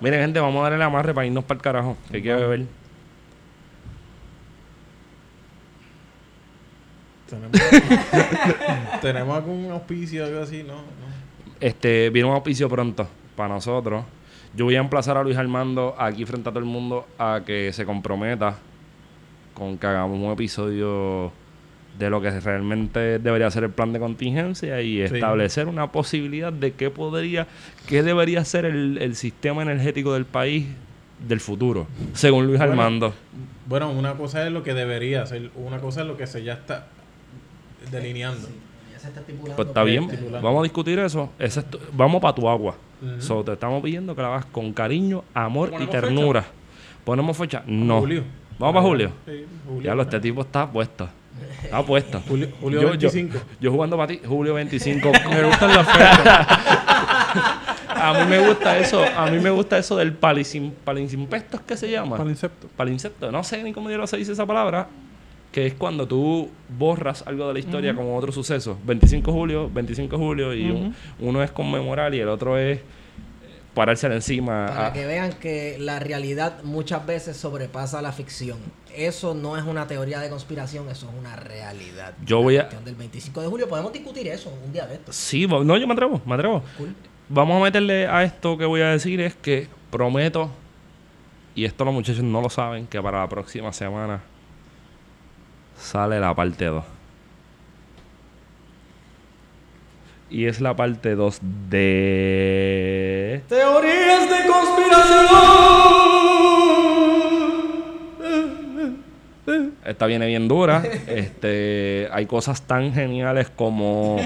Miren, 0.02 0.22
gente, 0.22 0.40
vamos 0.40 0.60
a 0.60 0.64
darle 0.64 0.80
la 0.80 0.86
amarre 0.86 1.14
para 1.14 1.28
irnos 1.28 1.44
para 1.44 1.58
el 1.60 1.62
carajo. 1.62 1.98
Que 2.10 2.18
hay 2.18 2.24
que 2.24 2.34
beber. 2.34 2.66
Tenemos, 7.32 7.52
tenemos 9.02 9.38
algún 9.38 9.72
auspicio 9.72 10.24
o 10.24 10.28
algo 10.28 10.42
así, 10.42 10.64
¿no? 10.64 10.74
no. 10.76 10.82
Este, 11.62 12.10
viene 12.10 12.28
un 12.28 12.36
auspicio 12.36 12.68
pronto 12.68 13.08
para 13.36 13.54
nosotros. 13.54 14.04
Yo 14.54 14.66
voy 14.66 14.76
a 14.76 14.80
emplazar 14.80 15.16
a 15.16 15.24
Luis 15.24 15.38
Armando 15.38 15.96
aquí 15.98 16.26
frente 16.26 16.50
a 16.50 16.52
todo 16.52 16.60
el 16.60 16.66
mundo 16.66 17.08
a 17.18 17.42
que 17.46 17.72
se 17.72 17.86
comprometa 17.86 18.58
con 19.54 19.78
que 19.78 19.88
hagamos 19.88 20.20
un 20.20 20.32
episodio 20.32 21.32
de 21.98 22.10
lo 22.10 22.22
que 22.22 22.32
realmente 22.40 23.20
debería 23.20 23.50
ser 23.50 23.64
el 23.64 23.70
plan 23.70 23.94
de 23.94 24.00
contingencia 24.00 24.82
y 24.82 25.02
establecer 25.02 25.68
una 25.68 25.92
posibilidad 25.92 26.52
de 26.52 26.74
qué 26.74 26.90
podría, 26.90 27.48
qué 27.88 28.04
debería 28.04 28.44
ser 28.44 28.66
el, 28.66 28.98
el 28.98 29.16
sistema 29.16 29.62
energético 29.62 30.14
del 30.14 30.26
país 30.26 30.66
del 31.28 31.40
futuro, 31.40 31.88
según 32.14 32.48
Luis 32.48 32.58
Bueno, 32.58 32.74
Armando. 32.74 33.14
Bueno, 33.68 33.92
una 33.92 34.16
cosa 34.16 34.46
es 34.46 34.52
lo 34.52 34.64
que 34.64 34.74
debería 34.74 35.26
ser, 35.26 35.52
una 35.56 35.80
cosa 35.80 36.02
es 36.02 36.08
lo 36.08 36.18
que 36.18 36.28
se 36.28 36.44
ya 36.44 36.54
está 36.54 36.88
delineando. 37.90 38.48
Se 39.00 39.08
está 39.08 39.22
Pues 39.56 39.68
está 39.68 39.84
bien, 39.84 40.04
estipulando. 40.04 40.42
vamos 40.42 40.60
a 40.60 40.64
discutir 40.64 41.00
eso. 41.00 41.30
Ese 41.40 41.64
vamos 41.94 42.22
para 42.22 42.36
tu 42.36 42.48
agua. 42.48 42.76
Ujú. 43.02 43.20
So, 43.22 43.44
te 43.44 43.54
estamos 43.54 43.82
pidiendo 43.82 44.16
que 44.16 44.22
la 44.22 44.28
hagas 44.28 44.46
con 44.46 44.72
cariño, 44.74 45.24
amor 45.34 45.70
y 45.70 45.72
¿Ponemos 45.72 45.92
ternura. 45.92 46.46
¿Ponemos 47.04 47.36
fecha? 47.36 47.64
No. 47.66 48.00
Julio. 48.00 48.24
¿Vamos 48.60 48.76
para 48.76 48.86
julio? 48.88 49.12
Sí, 49.26 49.46
julio. 49.68 49.82
Ya 49.82 49.96
lo, 49.96 50.04
este 50.04 50.20
tipo 50.20 50.42
está 50.42 50.70
puesto. 50.70 51.10
Está 51.64 51.82
puesto. 51.84 52.20
Julio, 52.28 52.50
julio 52.62 52.82
Yo- 52.82 52.90
25. 52.90 53.34
Yo, 53.34 53.40
yo 53.60 53.72
jugando 53.72 53.98
para 53.98 54.08
ti, 54.10 54.22
julio 54.24 54.54
25. 54.54 55.12
Me 55.32 55.44
gustan 55.46 55.74
las 55.74 55.88
fechas. 55.92 56.48
a 57.90 58.14
mí 58.20 58.30
me 58.30 58.48
gusta 58.48 58.78
eso. 58.78 59.04
A 59.18 59.28
mí 59.32 59.40
me 59.40 59.50
gusta 59.50 59.78
eso 59.80 59.96
del 59.98 60.14
¿es 61.58 61.64
que 61.64 61.78
se 61.78 61.90
llama? 61.90 62.18
Palinsecto. 62.18 62.68
Palinsecto. 62.76 63.32
No 63.32 63.44
sé 63.44 63.64
ni 63.64 63.74
cómo 63.74 63.90
se 64.08 64.18
dice 64.18 64.32
esa 64.34 64.46
palabra. 64.46 64.88
Que 65.52 65.68
es 65.68 65.74
cuando 65.74 66.08
tú 66.08 66.50
borras 66.78 67.24
algo 67.28 67.48
de 67.48 67.54
la 67.54 67.60
historia 67.60 67.94
como 67.94 68.16
otro 68.16 68.32
suceso. 68.32 68.78
25 68.86 69.32
de 69.32 69.38
julio, 69.38 69.70
25 69.74 70.18
de 70.18 70.24
julio. 70.24 70.54
Y 70.54 70.72
un- 70.72 70.96
uno 71.20 71.44
es 71.44 71.52
conmemorar 71.52 72.14
y 72.16 72.20
el 72.22 72.30
otro 72.30 72.58
es 72.58 72.78
eh, 72.80 72.84
parársela 73.74 74.16
encima. 74.16 74.68
Para 74.68 74.88
a- 74.88 74.94
que 74.94 75.06
vean 75.06 75.34
que 75.34 75.78
la 75.80 76.00
realidad 76.00 76.64
muchas 76.64 77.06
veces 77.06 77.36
sobrepasa 77.36 78.02
la 78.02 78.12
ficción. 78.14 78.58
Eso 78.96 79.34
no 79.34 79.58
es 79.58 79.64
una 79.64 79.88
teoría 79.88 80.20
de 80.20 80.30
conspiración, 80.30 80.90
eso 80.90 81.10
es 81.10 81.20
una 81.20 81.36
realidad. 81.36 82.14
Yo 82.26 82.38
La 82.40 82.44
voy 82.44 82.58
a- 82.58 82.62
cuestión 82.64 82.86
del 82.86 82.96
25 82.96 83.42
de 83.42 83.48
julio 83.48 83.68
podemos 83.68 83.92
discutir 83.94 84.28
eso 84.30 84.54
un 84.66 84.72
día 84.72 84.86
de 84.86 84.96
estos. 84.96 85.16
Sí, 85.16 85.48
no, 85.48 85.78
yo 85.78 85.88
me 85.88 85.94
atrevo, 85.94 86.22
me 86.26 86.36
atrevo. 86.36 86.64
Cool. 86.78 86.94
Vamos 87.28 87.60
a 87.60 87.64
meterle 87.64 88.08
a 88.08 88.24
esto 88.24 88.58
que 88.58 88.66
voy 88.66 88.82
a 88.82 88.88
decir 88.90 89.20
es 89.22 89.36
que 89.36 89.68
prometo, 89.90 90.50
y 91.56 91.64
esto 91.66 91.84
los 91.86 91.94
muchachos 91.94 92.24
no 92.24 92.42
lo 92.42 92.50
saben, 92.50 92.88
que 92.88 93.02
para 93.02 93.20
la 93.20 93.30
próxima 93.30 93.72
semana 93.74 94.22
sale 95.82 96.20
la 96.20 96.34
parte 96.34 96.66
2. 96.66 96.84
Y 100.30 100.46
es 100.46 100.62
la 100.62 100.76
parte 100.76 101.16
2 101.16 101.40
de... 101.70 103.42
Teorías 103.50 104.30
de 104.30 104.36
conspiración. 104.50 105.22
Esta 109.84 110.06
viene 110.06 110.28
bien 110.28 110.48
dura. 110.48 110.84
Este, 111.08 112.08
hay 112.12 112.26
cosas 112.28 112.62
tan 112.62 112.94
geniales 112.94 113.50
como 113.50 114.18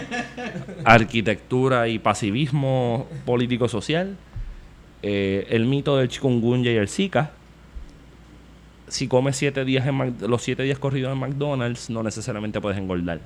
arquitectura 0.84 1.88
y 1.88 1.98
pasivismo 1.98 3.08
político-social. 3.26 4.18
Eh, 5.02 5.48
el 5.50 5.66
mito 5.66 5.98
del 5.98 6.10
chikungunya 6.10 6.72
y 6.72 6.76
el 6.76 6.88
Zika. 6.88 7.32
Si 8.88 9.08
comes 9.08 9.36
siete 9.36 9.66
días 9.66 9.88
en 9.88 10.16
los 10.28 10.44
siete 10.44 10.64
días 10.64 10.80
corridos 10.80 11.12
en 11.12 11.20
McDonald's, 11.20 11.90
no 11.90 12.04
necesariamente 12.04 12.62
puedes 12.62 12.78
engordar. 12.78 13.20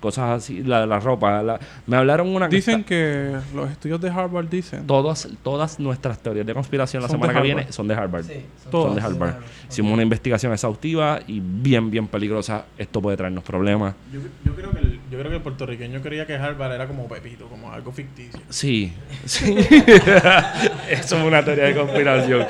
Cosas 0.00 0.30
así, 0.44 0.62
la, 0.62 0.86
la 0.86 1.00
ropa. 1.00 1.42
la- 1.42 1.58
me 1.88 1.96
hablaron 1.96 2.28
una 2.28 2.48
que 2.48 2.54
Dicen 2.54 2.80
está- 2.80 2.88
que 2.90 3.32
los 3.52 3.68
estudios 3.68 4.00
de 4.00 4.08
Harvard 4.08 4.46
dicen. 4.48 4.86
todas, 4.86 5.28
todas 5.42 5.80
nuestras 5.80 6.20
teorías 6.20 6.46
de 6.46 6.54
conspiración 6.54 7.02
la 7.02 7.08
semana 7.08 7.32
de 7.32 7.38
que 7.40 7.42
viene 7.42 7.72
son 7.72 7.88
de 7.88 7.94
Harvard. 7.94 8.22
Sí, 8.24 8.34
son 8.34 8.70
Son 8.70 8.94
de 8.94 9.00
todas. 9.00 9.04
Harvard. 9.04 9.28
Harvard. 9.30 9.44
Hicimos 9.68 9.92
una 9.92 10.02
investigación 10.04 10.52
exhaustiva 10.52 11.18
y 11.26 11.40
bien, 11.40 11.90
bien 11.90 12.06
peligrosa. 12.06 12.66
Esto 12.78 13.02
puede 13.02 13.16
traernos 13.16 13.42
problemas. 13.42 13.96
Yo, 14.12 14.20
yo 14.44 14.54
creo 14.54 14.70
que 14.70 14.78
el, 14.78 15.00
yo 15.10 15.18
creo 15.18 15.30
que 15.30 15.36
el 15.38 15.42
puertorriqueño 15.42 16.00
creía 16.00 16.24
que 16.26 16.36
Harvard 16.36 16.74
era 16.74 16.86
como 16.86 17.08
Pepito, 17.08 17.48
como 17.48 17.72
algo 17.72 17.90
ficticio. 17.90 18.38
Sí, 18.50 18.92
sí. 19.24 19.56
Eso 20.90 21.18
es 21.18 21.24
una 21.24 21.44
teoría 21.44 21.64
de 21.64 21.74
conspiración. 21.74 22.46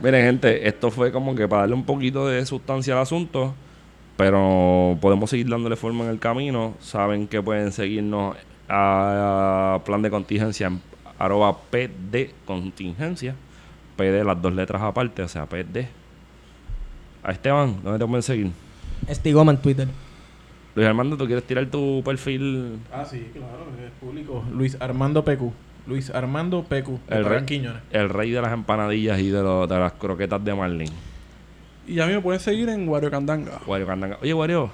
Miren, 0.00 0.24
gente, 0.24 0.68
esto 0.68 0.92
fue 0.92 1.10
como 1.10 1.34
que 1.34 1.48
para 1.48 1.62
darle 1.62 1.74
un 1.74 1.84
poquito 1.84 2.28
de 2.28 2.46
sustancia 2.46 2.94
al 2.94 3.00
asunto, 3.00 3.54
pero 4.16 4.96
podemos 5.00 5.30
seguir 5.30 5.48
dándole 5.48 5.76
forma 5.76 6.04
en 6.04 6.10
el 6.10 6.18
camino. 6.18 6.74
Saben 6.80 7.26
que 7.28 7.42
pueden 7.42 7.72
seguirnos 7.72 8.36
a, 8.68 9.80
plan 9.84 10.02
de 10.02 10.10
contingencia 10.10 10.68
en 10.68 10.80
arroba 11.18 11.56
PD 11.70 12.32
contingencia. 12.46 13.34
PD 13.96 14.24
las 14.24 14.40
dos 14.40 14.52
letras 14.52 14.82
aparte, 14.82 15.22
o 15.22 15.28
sea, 15.28 15.46
PD. 15.46 15.88
A 17.22 17.32
Esteban, 17.32 17.76
¿dónde 17.82 17.98
te 17.98 18.06
pueden 18.06 18.22
seguir? 18.22 18.50
Estigoma 19.08 19.52
en 19.52 19.58
Twitter. 19.58 19.88
Luis 20.74 20.86
Armando, 20.86 21.16
¿tú 21.16 21.26
quieres 21.26 21.44
tirar 21.44 21.64
tu 21.66 22.02
perfil? 22.04 22.78
Ah, 22.92 23.04
sí, 23.04 23.30
claro, 23.32 23.66
es 23.84 23.90
público. 23.98 24.44
Luis 24.52 24.76
Armando 24.80 25.24
PQ. 25.24 25.50
Luis 25.86 26.10
Armando 26.10 26.62
PQ. 26.64 26.88
El 27.08 27.18
El 27.18 27.24
rey. 27.24 27.68
El 27.92 28.08
rey 28.10 28.30
de 28.30 28.42
las 28.42 28.52
empanadillas 28.52 29.18
y 29.20 29.30
de, 29.30 29.42
lo- 29.42 29.66
de 29.66 29.78
las 29.78 29.92
croquetas 29.94 30.44
de 30.44 30.54
Marlin. 30.54 30.90
Y 31.86 32.00
a 32.00 32.06
mí 32.06 32.12
me 32.14 32.20
pueden 32.20 32.40
seguir 32.40 32.68
en 32.68 32.88
Wario 32.88 33.10
Candanga. 33.10 33.60
Wario 33.66 33.86
Candanga. 33.86 34.18
Oye, 34.20 34.34
Wario. 34.34 34.70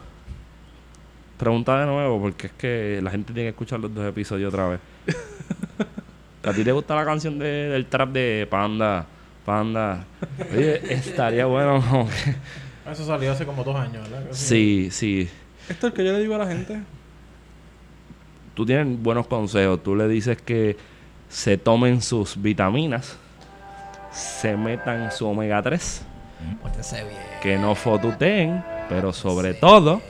Pregunta 1.36 1.80
de 1.80 1.86
nuevo, 1.86 2.20
porque 2.20 2.46
es 2.46 2.52
que 2.54 3.00
la 3.02 3.10
gente 3.10 3.32
tiene 3.32 3.46
que 3.46 3.50
escuchar 3.50 3.80
los 3.80 3.92
dos 3.94 4.06
episodios 4.08 4.52
otra 4.52 4.68
vez. 4.68 4.80
¿A 6.44 6.52
ti 6.52 6.64
te 6.64 6.72
gusta 6.72 6.94
la 6.94 7.04
canción 7.04 7.38
de- 7.38 7.68
del 7.68 7.86
trap 7.86 8.10
de 8.10 8.46
Panda? 8.50 9.06
Panda. 9.44 10.04
Oye, 10.52 10.92
estaría 10.94 11.46
bueno. 11.46 11.82
como 11.88 12.08
que- 12.08 12.90
Eso 12.90 13.04
salió 13.04 13.32
hace 13.32 13.44
como 13.44 13.62
dos 13.64 13.76
años, 13.76 14.08
¿verdad? 14.08 14.28
sí, 14.32 14.88
sí. 14.90 15.28
Esto 15.68 15.86
es 15.88 15.92
el 15.92 15.96
que 15.96 16.04
yo 16.04 16.12
le 16.12 16.20
digo 16.20 16.34
a 16.34 16.38
la 16.38 16.46
gente. 16.46 16.80
Tú 18.54 18.66
tienes 18.66 19.00
buenos 19.02 19.26
consejos. 19.26 19.82
Tú 19.82 19.94
le 19.96 20.08
dices 20.08 20.40
que 20.40 20.76
se 21.28 21.56
tomen 21.56 22.02
sus 22.02 22.40
vitaminas, 22.40 23.16
se 24.12 24.56
metan 24.56 25.10
su 25.10 25.26
omega 25.26 25.62
3, 25.62 26.02
Pórtense 26.60 27.04
bien. 27.04 27.16
que 27.42 27.56
no 27.58 27.74
fotuteen, 27.74 28.64
pero 28.88 29.12
sobre 29.12 29.54
todo 29.54 30.00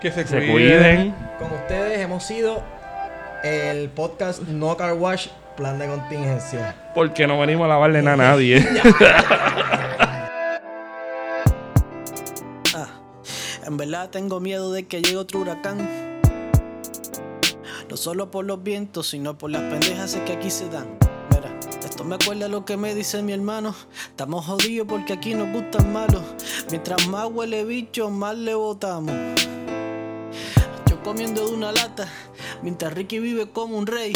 Que 0.00 0.10
se, 0.12 0.26
se 0.26 0.36
cuiden. 0.50 0.52
cuiden. 0.52 1.14
Con 1.38 1.52
ustedes 1.52 1.98
hemos 2.00 2.24
sido 2.24 2.62
el 3.42 3.88
podcast 3.90 4.42
No 4.42 4.76
Car 4.76 4.94
Wash 4.94 5.28
Plan 5.56 5.78
de 5.78 5.86
Contingencia. 5.86 6.74
Porque 6.94 7.26
no 7.26 7.38
venimos 7.38 7.64
a 7.66 7.68
lavarle 7.68 8.02
nada 8.02 8.14
a 8.14 8.16
nadie. 8.32 8.66
Ah, 12.74 12.88
en 13.66 13.76
verdad 13.76 14.10
tengo 14.10 14.40
miedo 14.40 14.72
de 14.72 14.86
que 14.86 15.02
llegue 15.02 15.16
otro 15.16 15.40
huracán. 15.40 15.78
No 17.88 17.96
solo 17.96 18.30
por 18.30 18.44
los 18.44 18.62
vientos, 18.62 19.08
sino 19.10 19.36
por 19.38 19.50
las 19.50 19.62
pendejas 19.62 20.16
que 20.26 20.32
aquí 20.32 20.50
se 20.50 20.68
dan. 20.68 20.86
Esto 22.04 22.10
me 22.10 22.22
acuerda 22.22 22.48
lo 22.48 22.66
que 22.66 22.76
me 22.76 22.94
dice 22.94 23.22
mi 23.22 23.32
hermano. 23.32 23.74
Estamos 24.10 24.44
jodidos 24.44 24.86
porque 24.86 25.14
aquí 25.14 25.32
nos 25.32 25.50
gustan 25.54 25.90
malos. 25.90 26.20
Mientras 26.68 27.08
más 27.08 27.30
huele 27.32 27.64
bicho, 27.64 28.10
más 28.10 28.36
le 28.36 28.54
botamos. 28.54 29.14
Yo 30.90 31.02
comiendo 31.02 31.48
de 31.48 31.54
una 31.54 31.72
lata, 31.72 32.06
mientras 32.60 32.92
Ricky 32.92 33.20
vive 33.20 33.48
como 33.50 33.78
un 33.78 33.86
rey. 33.86 34.12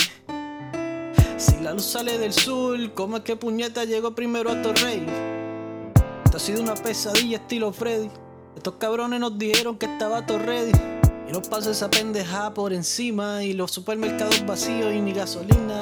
Si 1.38 1.56
la 1.62 1.72
luz 1.72 1.86
sale 1.86 2.18
del 2.18 2.34
sur, 2.34 2.92
¿cómo 2.92 3.16
es 3.16 3.22
que 3.22 3.36
puñeta 3.36 3.86
llegó 3.86 4.14
primero 4.14 4.50
a 4.50 4.60
Torrey? 4.60 5.06
Esto 6.26 6.36
ha 6.36 6.40
sido 6.40 6.60
una 6.60 6.74
pesadilla 6.74 7.38
estilo 7.38 7.72
Freddy. 7.72 8.10
Estos 8.54 8.74
cabrones 8.74 9.18
nos 9.18 9.38
dijeron 9.38 9.78
que 9.78 9.86
estaba 9.86 10.26
todo 10.26 10.40
ready. 10.40 10.72
Y 11.26 11.32
nos 11.32 11.48
pasó 11.48 11.70
esa 11.70 11.88
pendejada 11.88 12.52
por 12.52 12.74
encima. 12.74 13.42
Y 13.44 13.54
los 13.54 13.70
supermercados 13.70 14.44
vacíos 14.44 14.92
y 14.92 15.00
ni 15.00 15.14
gasolina. 15.14 15.78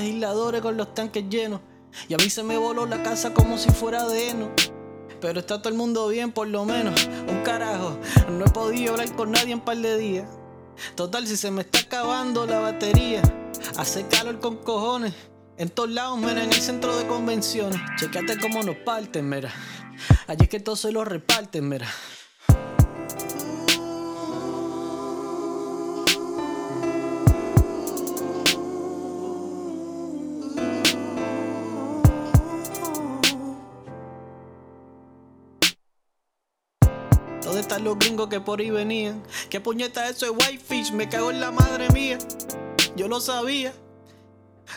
Legisladores 0.00 0.60
con 0.60 0.76
los 0.76 0.94
tanques 0.94 1.28
llenos. 1.28 1.60
Y 2.08 2.14
a 2.14 2.16
mí 2.18 2.30
se 2.30 2.42
me 2.42 2.56
voló 2.56 2.86
la 2.86 3.02
casa 3.02 3.34
como 3.34 3.58
si 3.58 3.70
fuera 3.70 4.06
de 4.08 4.30
heno. 4.30 4.50
Pero 5.20 5.40
está 5.40 5.58
todo 5.58 5.68
el 5.68 5.74
mundo 5.74 6.08
bien, 6.08 6.32
por 6.32 6.46
lo 6.48 6.64
menos. 6.64 7.08
Un 7.28 7.42
carajo. 7.42 7.98
No 8.30 8.44
he 8.44 8.50
podido 8.50 8.92
hablar 8.92 9.14
con 9.16 9.32
nadie 9.32 9.52
en 9.52 9.60
par 9.60 9.78
de 9.78 9.98
días. 9.98 10.28
Total, 10.94 11.26
si 11.26 11.36
se 11.36 11.50
me 11.50 11.62
está 11.62 11.80
acabando 11.80 12.46
la 12.46 12.60
batería. 12.60 13.22
Hace 13.76 14.06
calor 14.06 14.38
con 14.38 14.56
cojones. 14.58 15.14
En 15.56 15.70
todos 15.70 15.90
lados, 15.90 16.18
mira, 16.18 16.44
en 16.44 16.52
el 16.52 16.60
centro 16.60 16.96
de 16.96 17.06
convenciones. 17.06 17.80
Checate 17.98 18.38
cómo 18.38 18.62
nos 18.62 18.76
parten, 18.76 19.28
mira. 19.28 19.52
Allí 20.28 20.44
es 20.44 20.48
que 20.48 20.60
todos 20.60 20.80
se 20.80 20.92
lo 20.92 21.04
reparten, 21.04 21.68
mira. 21.68 21.88
Los 37.80 37.98
gringos 37.98 38.28
que 38.28 38.40
por 38.40 38.60
ahí 38.60 38.70
venían. 38.70 39.22
¿Qué 39.50 39.60
puñeta 39.60 40.08
eso 40.08 40.26
es 40.26 40.32
whitefish? 40.32 40.92
Me 40.92 41.08
cago 41.08 41.30
en 41.30 41.40
la 41.40 41.50
madre 41.50 41.88
mía. 41.90 42.18
Yo 42.96 43.08
lo 43.08 43.20
sabía. 43.20 43.72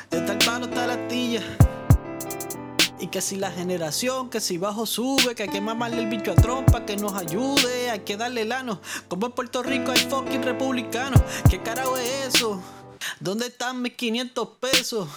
De 0.09 0.21
tal 0.21 0.37
palo 0.39 0.65
está 0.65 0.87
la 0.87 0.93
astilla. 0.93 1.41
Y 2.99 3.07
que 3.07 3.19
si 3.19 3.35
la 3.37 3.51
generación, 3.51 4.29
que 4.29 4.39
si 4.39 4.57
bajo 4.57 4.85
sube, 4.85 5.33
que 5.33 5.43
hay 5.43 5.49
que 5.49 5.59
mamarle 5.59 6.03
el 6.03 6.07
bicho 6.07 6.31
a 6.31 6.35
trompa, 6.35 6.85
que 6.85 6.97
nos 6.97 7.13
ayude, 7.13 7.89
hay 7.89 8.01
que 8.01 8.15
darle 8.15 8.45
lano. 8.45 8.79
Como 9.07 9.25
en 9.25 9.31
Puerto 9.31 9.63
Rico 9.63 9.91
hay 9.91 10.01
fucking 10.01 10.43
republicanos. 10.43 11.19
¿Qué 11.49 11.61
carajo 11.61 11.97
es 11.97 12.35
eso? 12.35 12.61
¿Dónde 13.19 13.47
están 13.47 13.81
mis 13.81 13.93
500 13.93 14.47
pesos? 14.59 15.07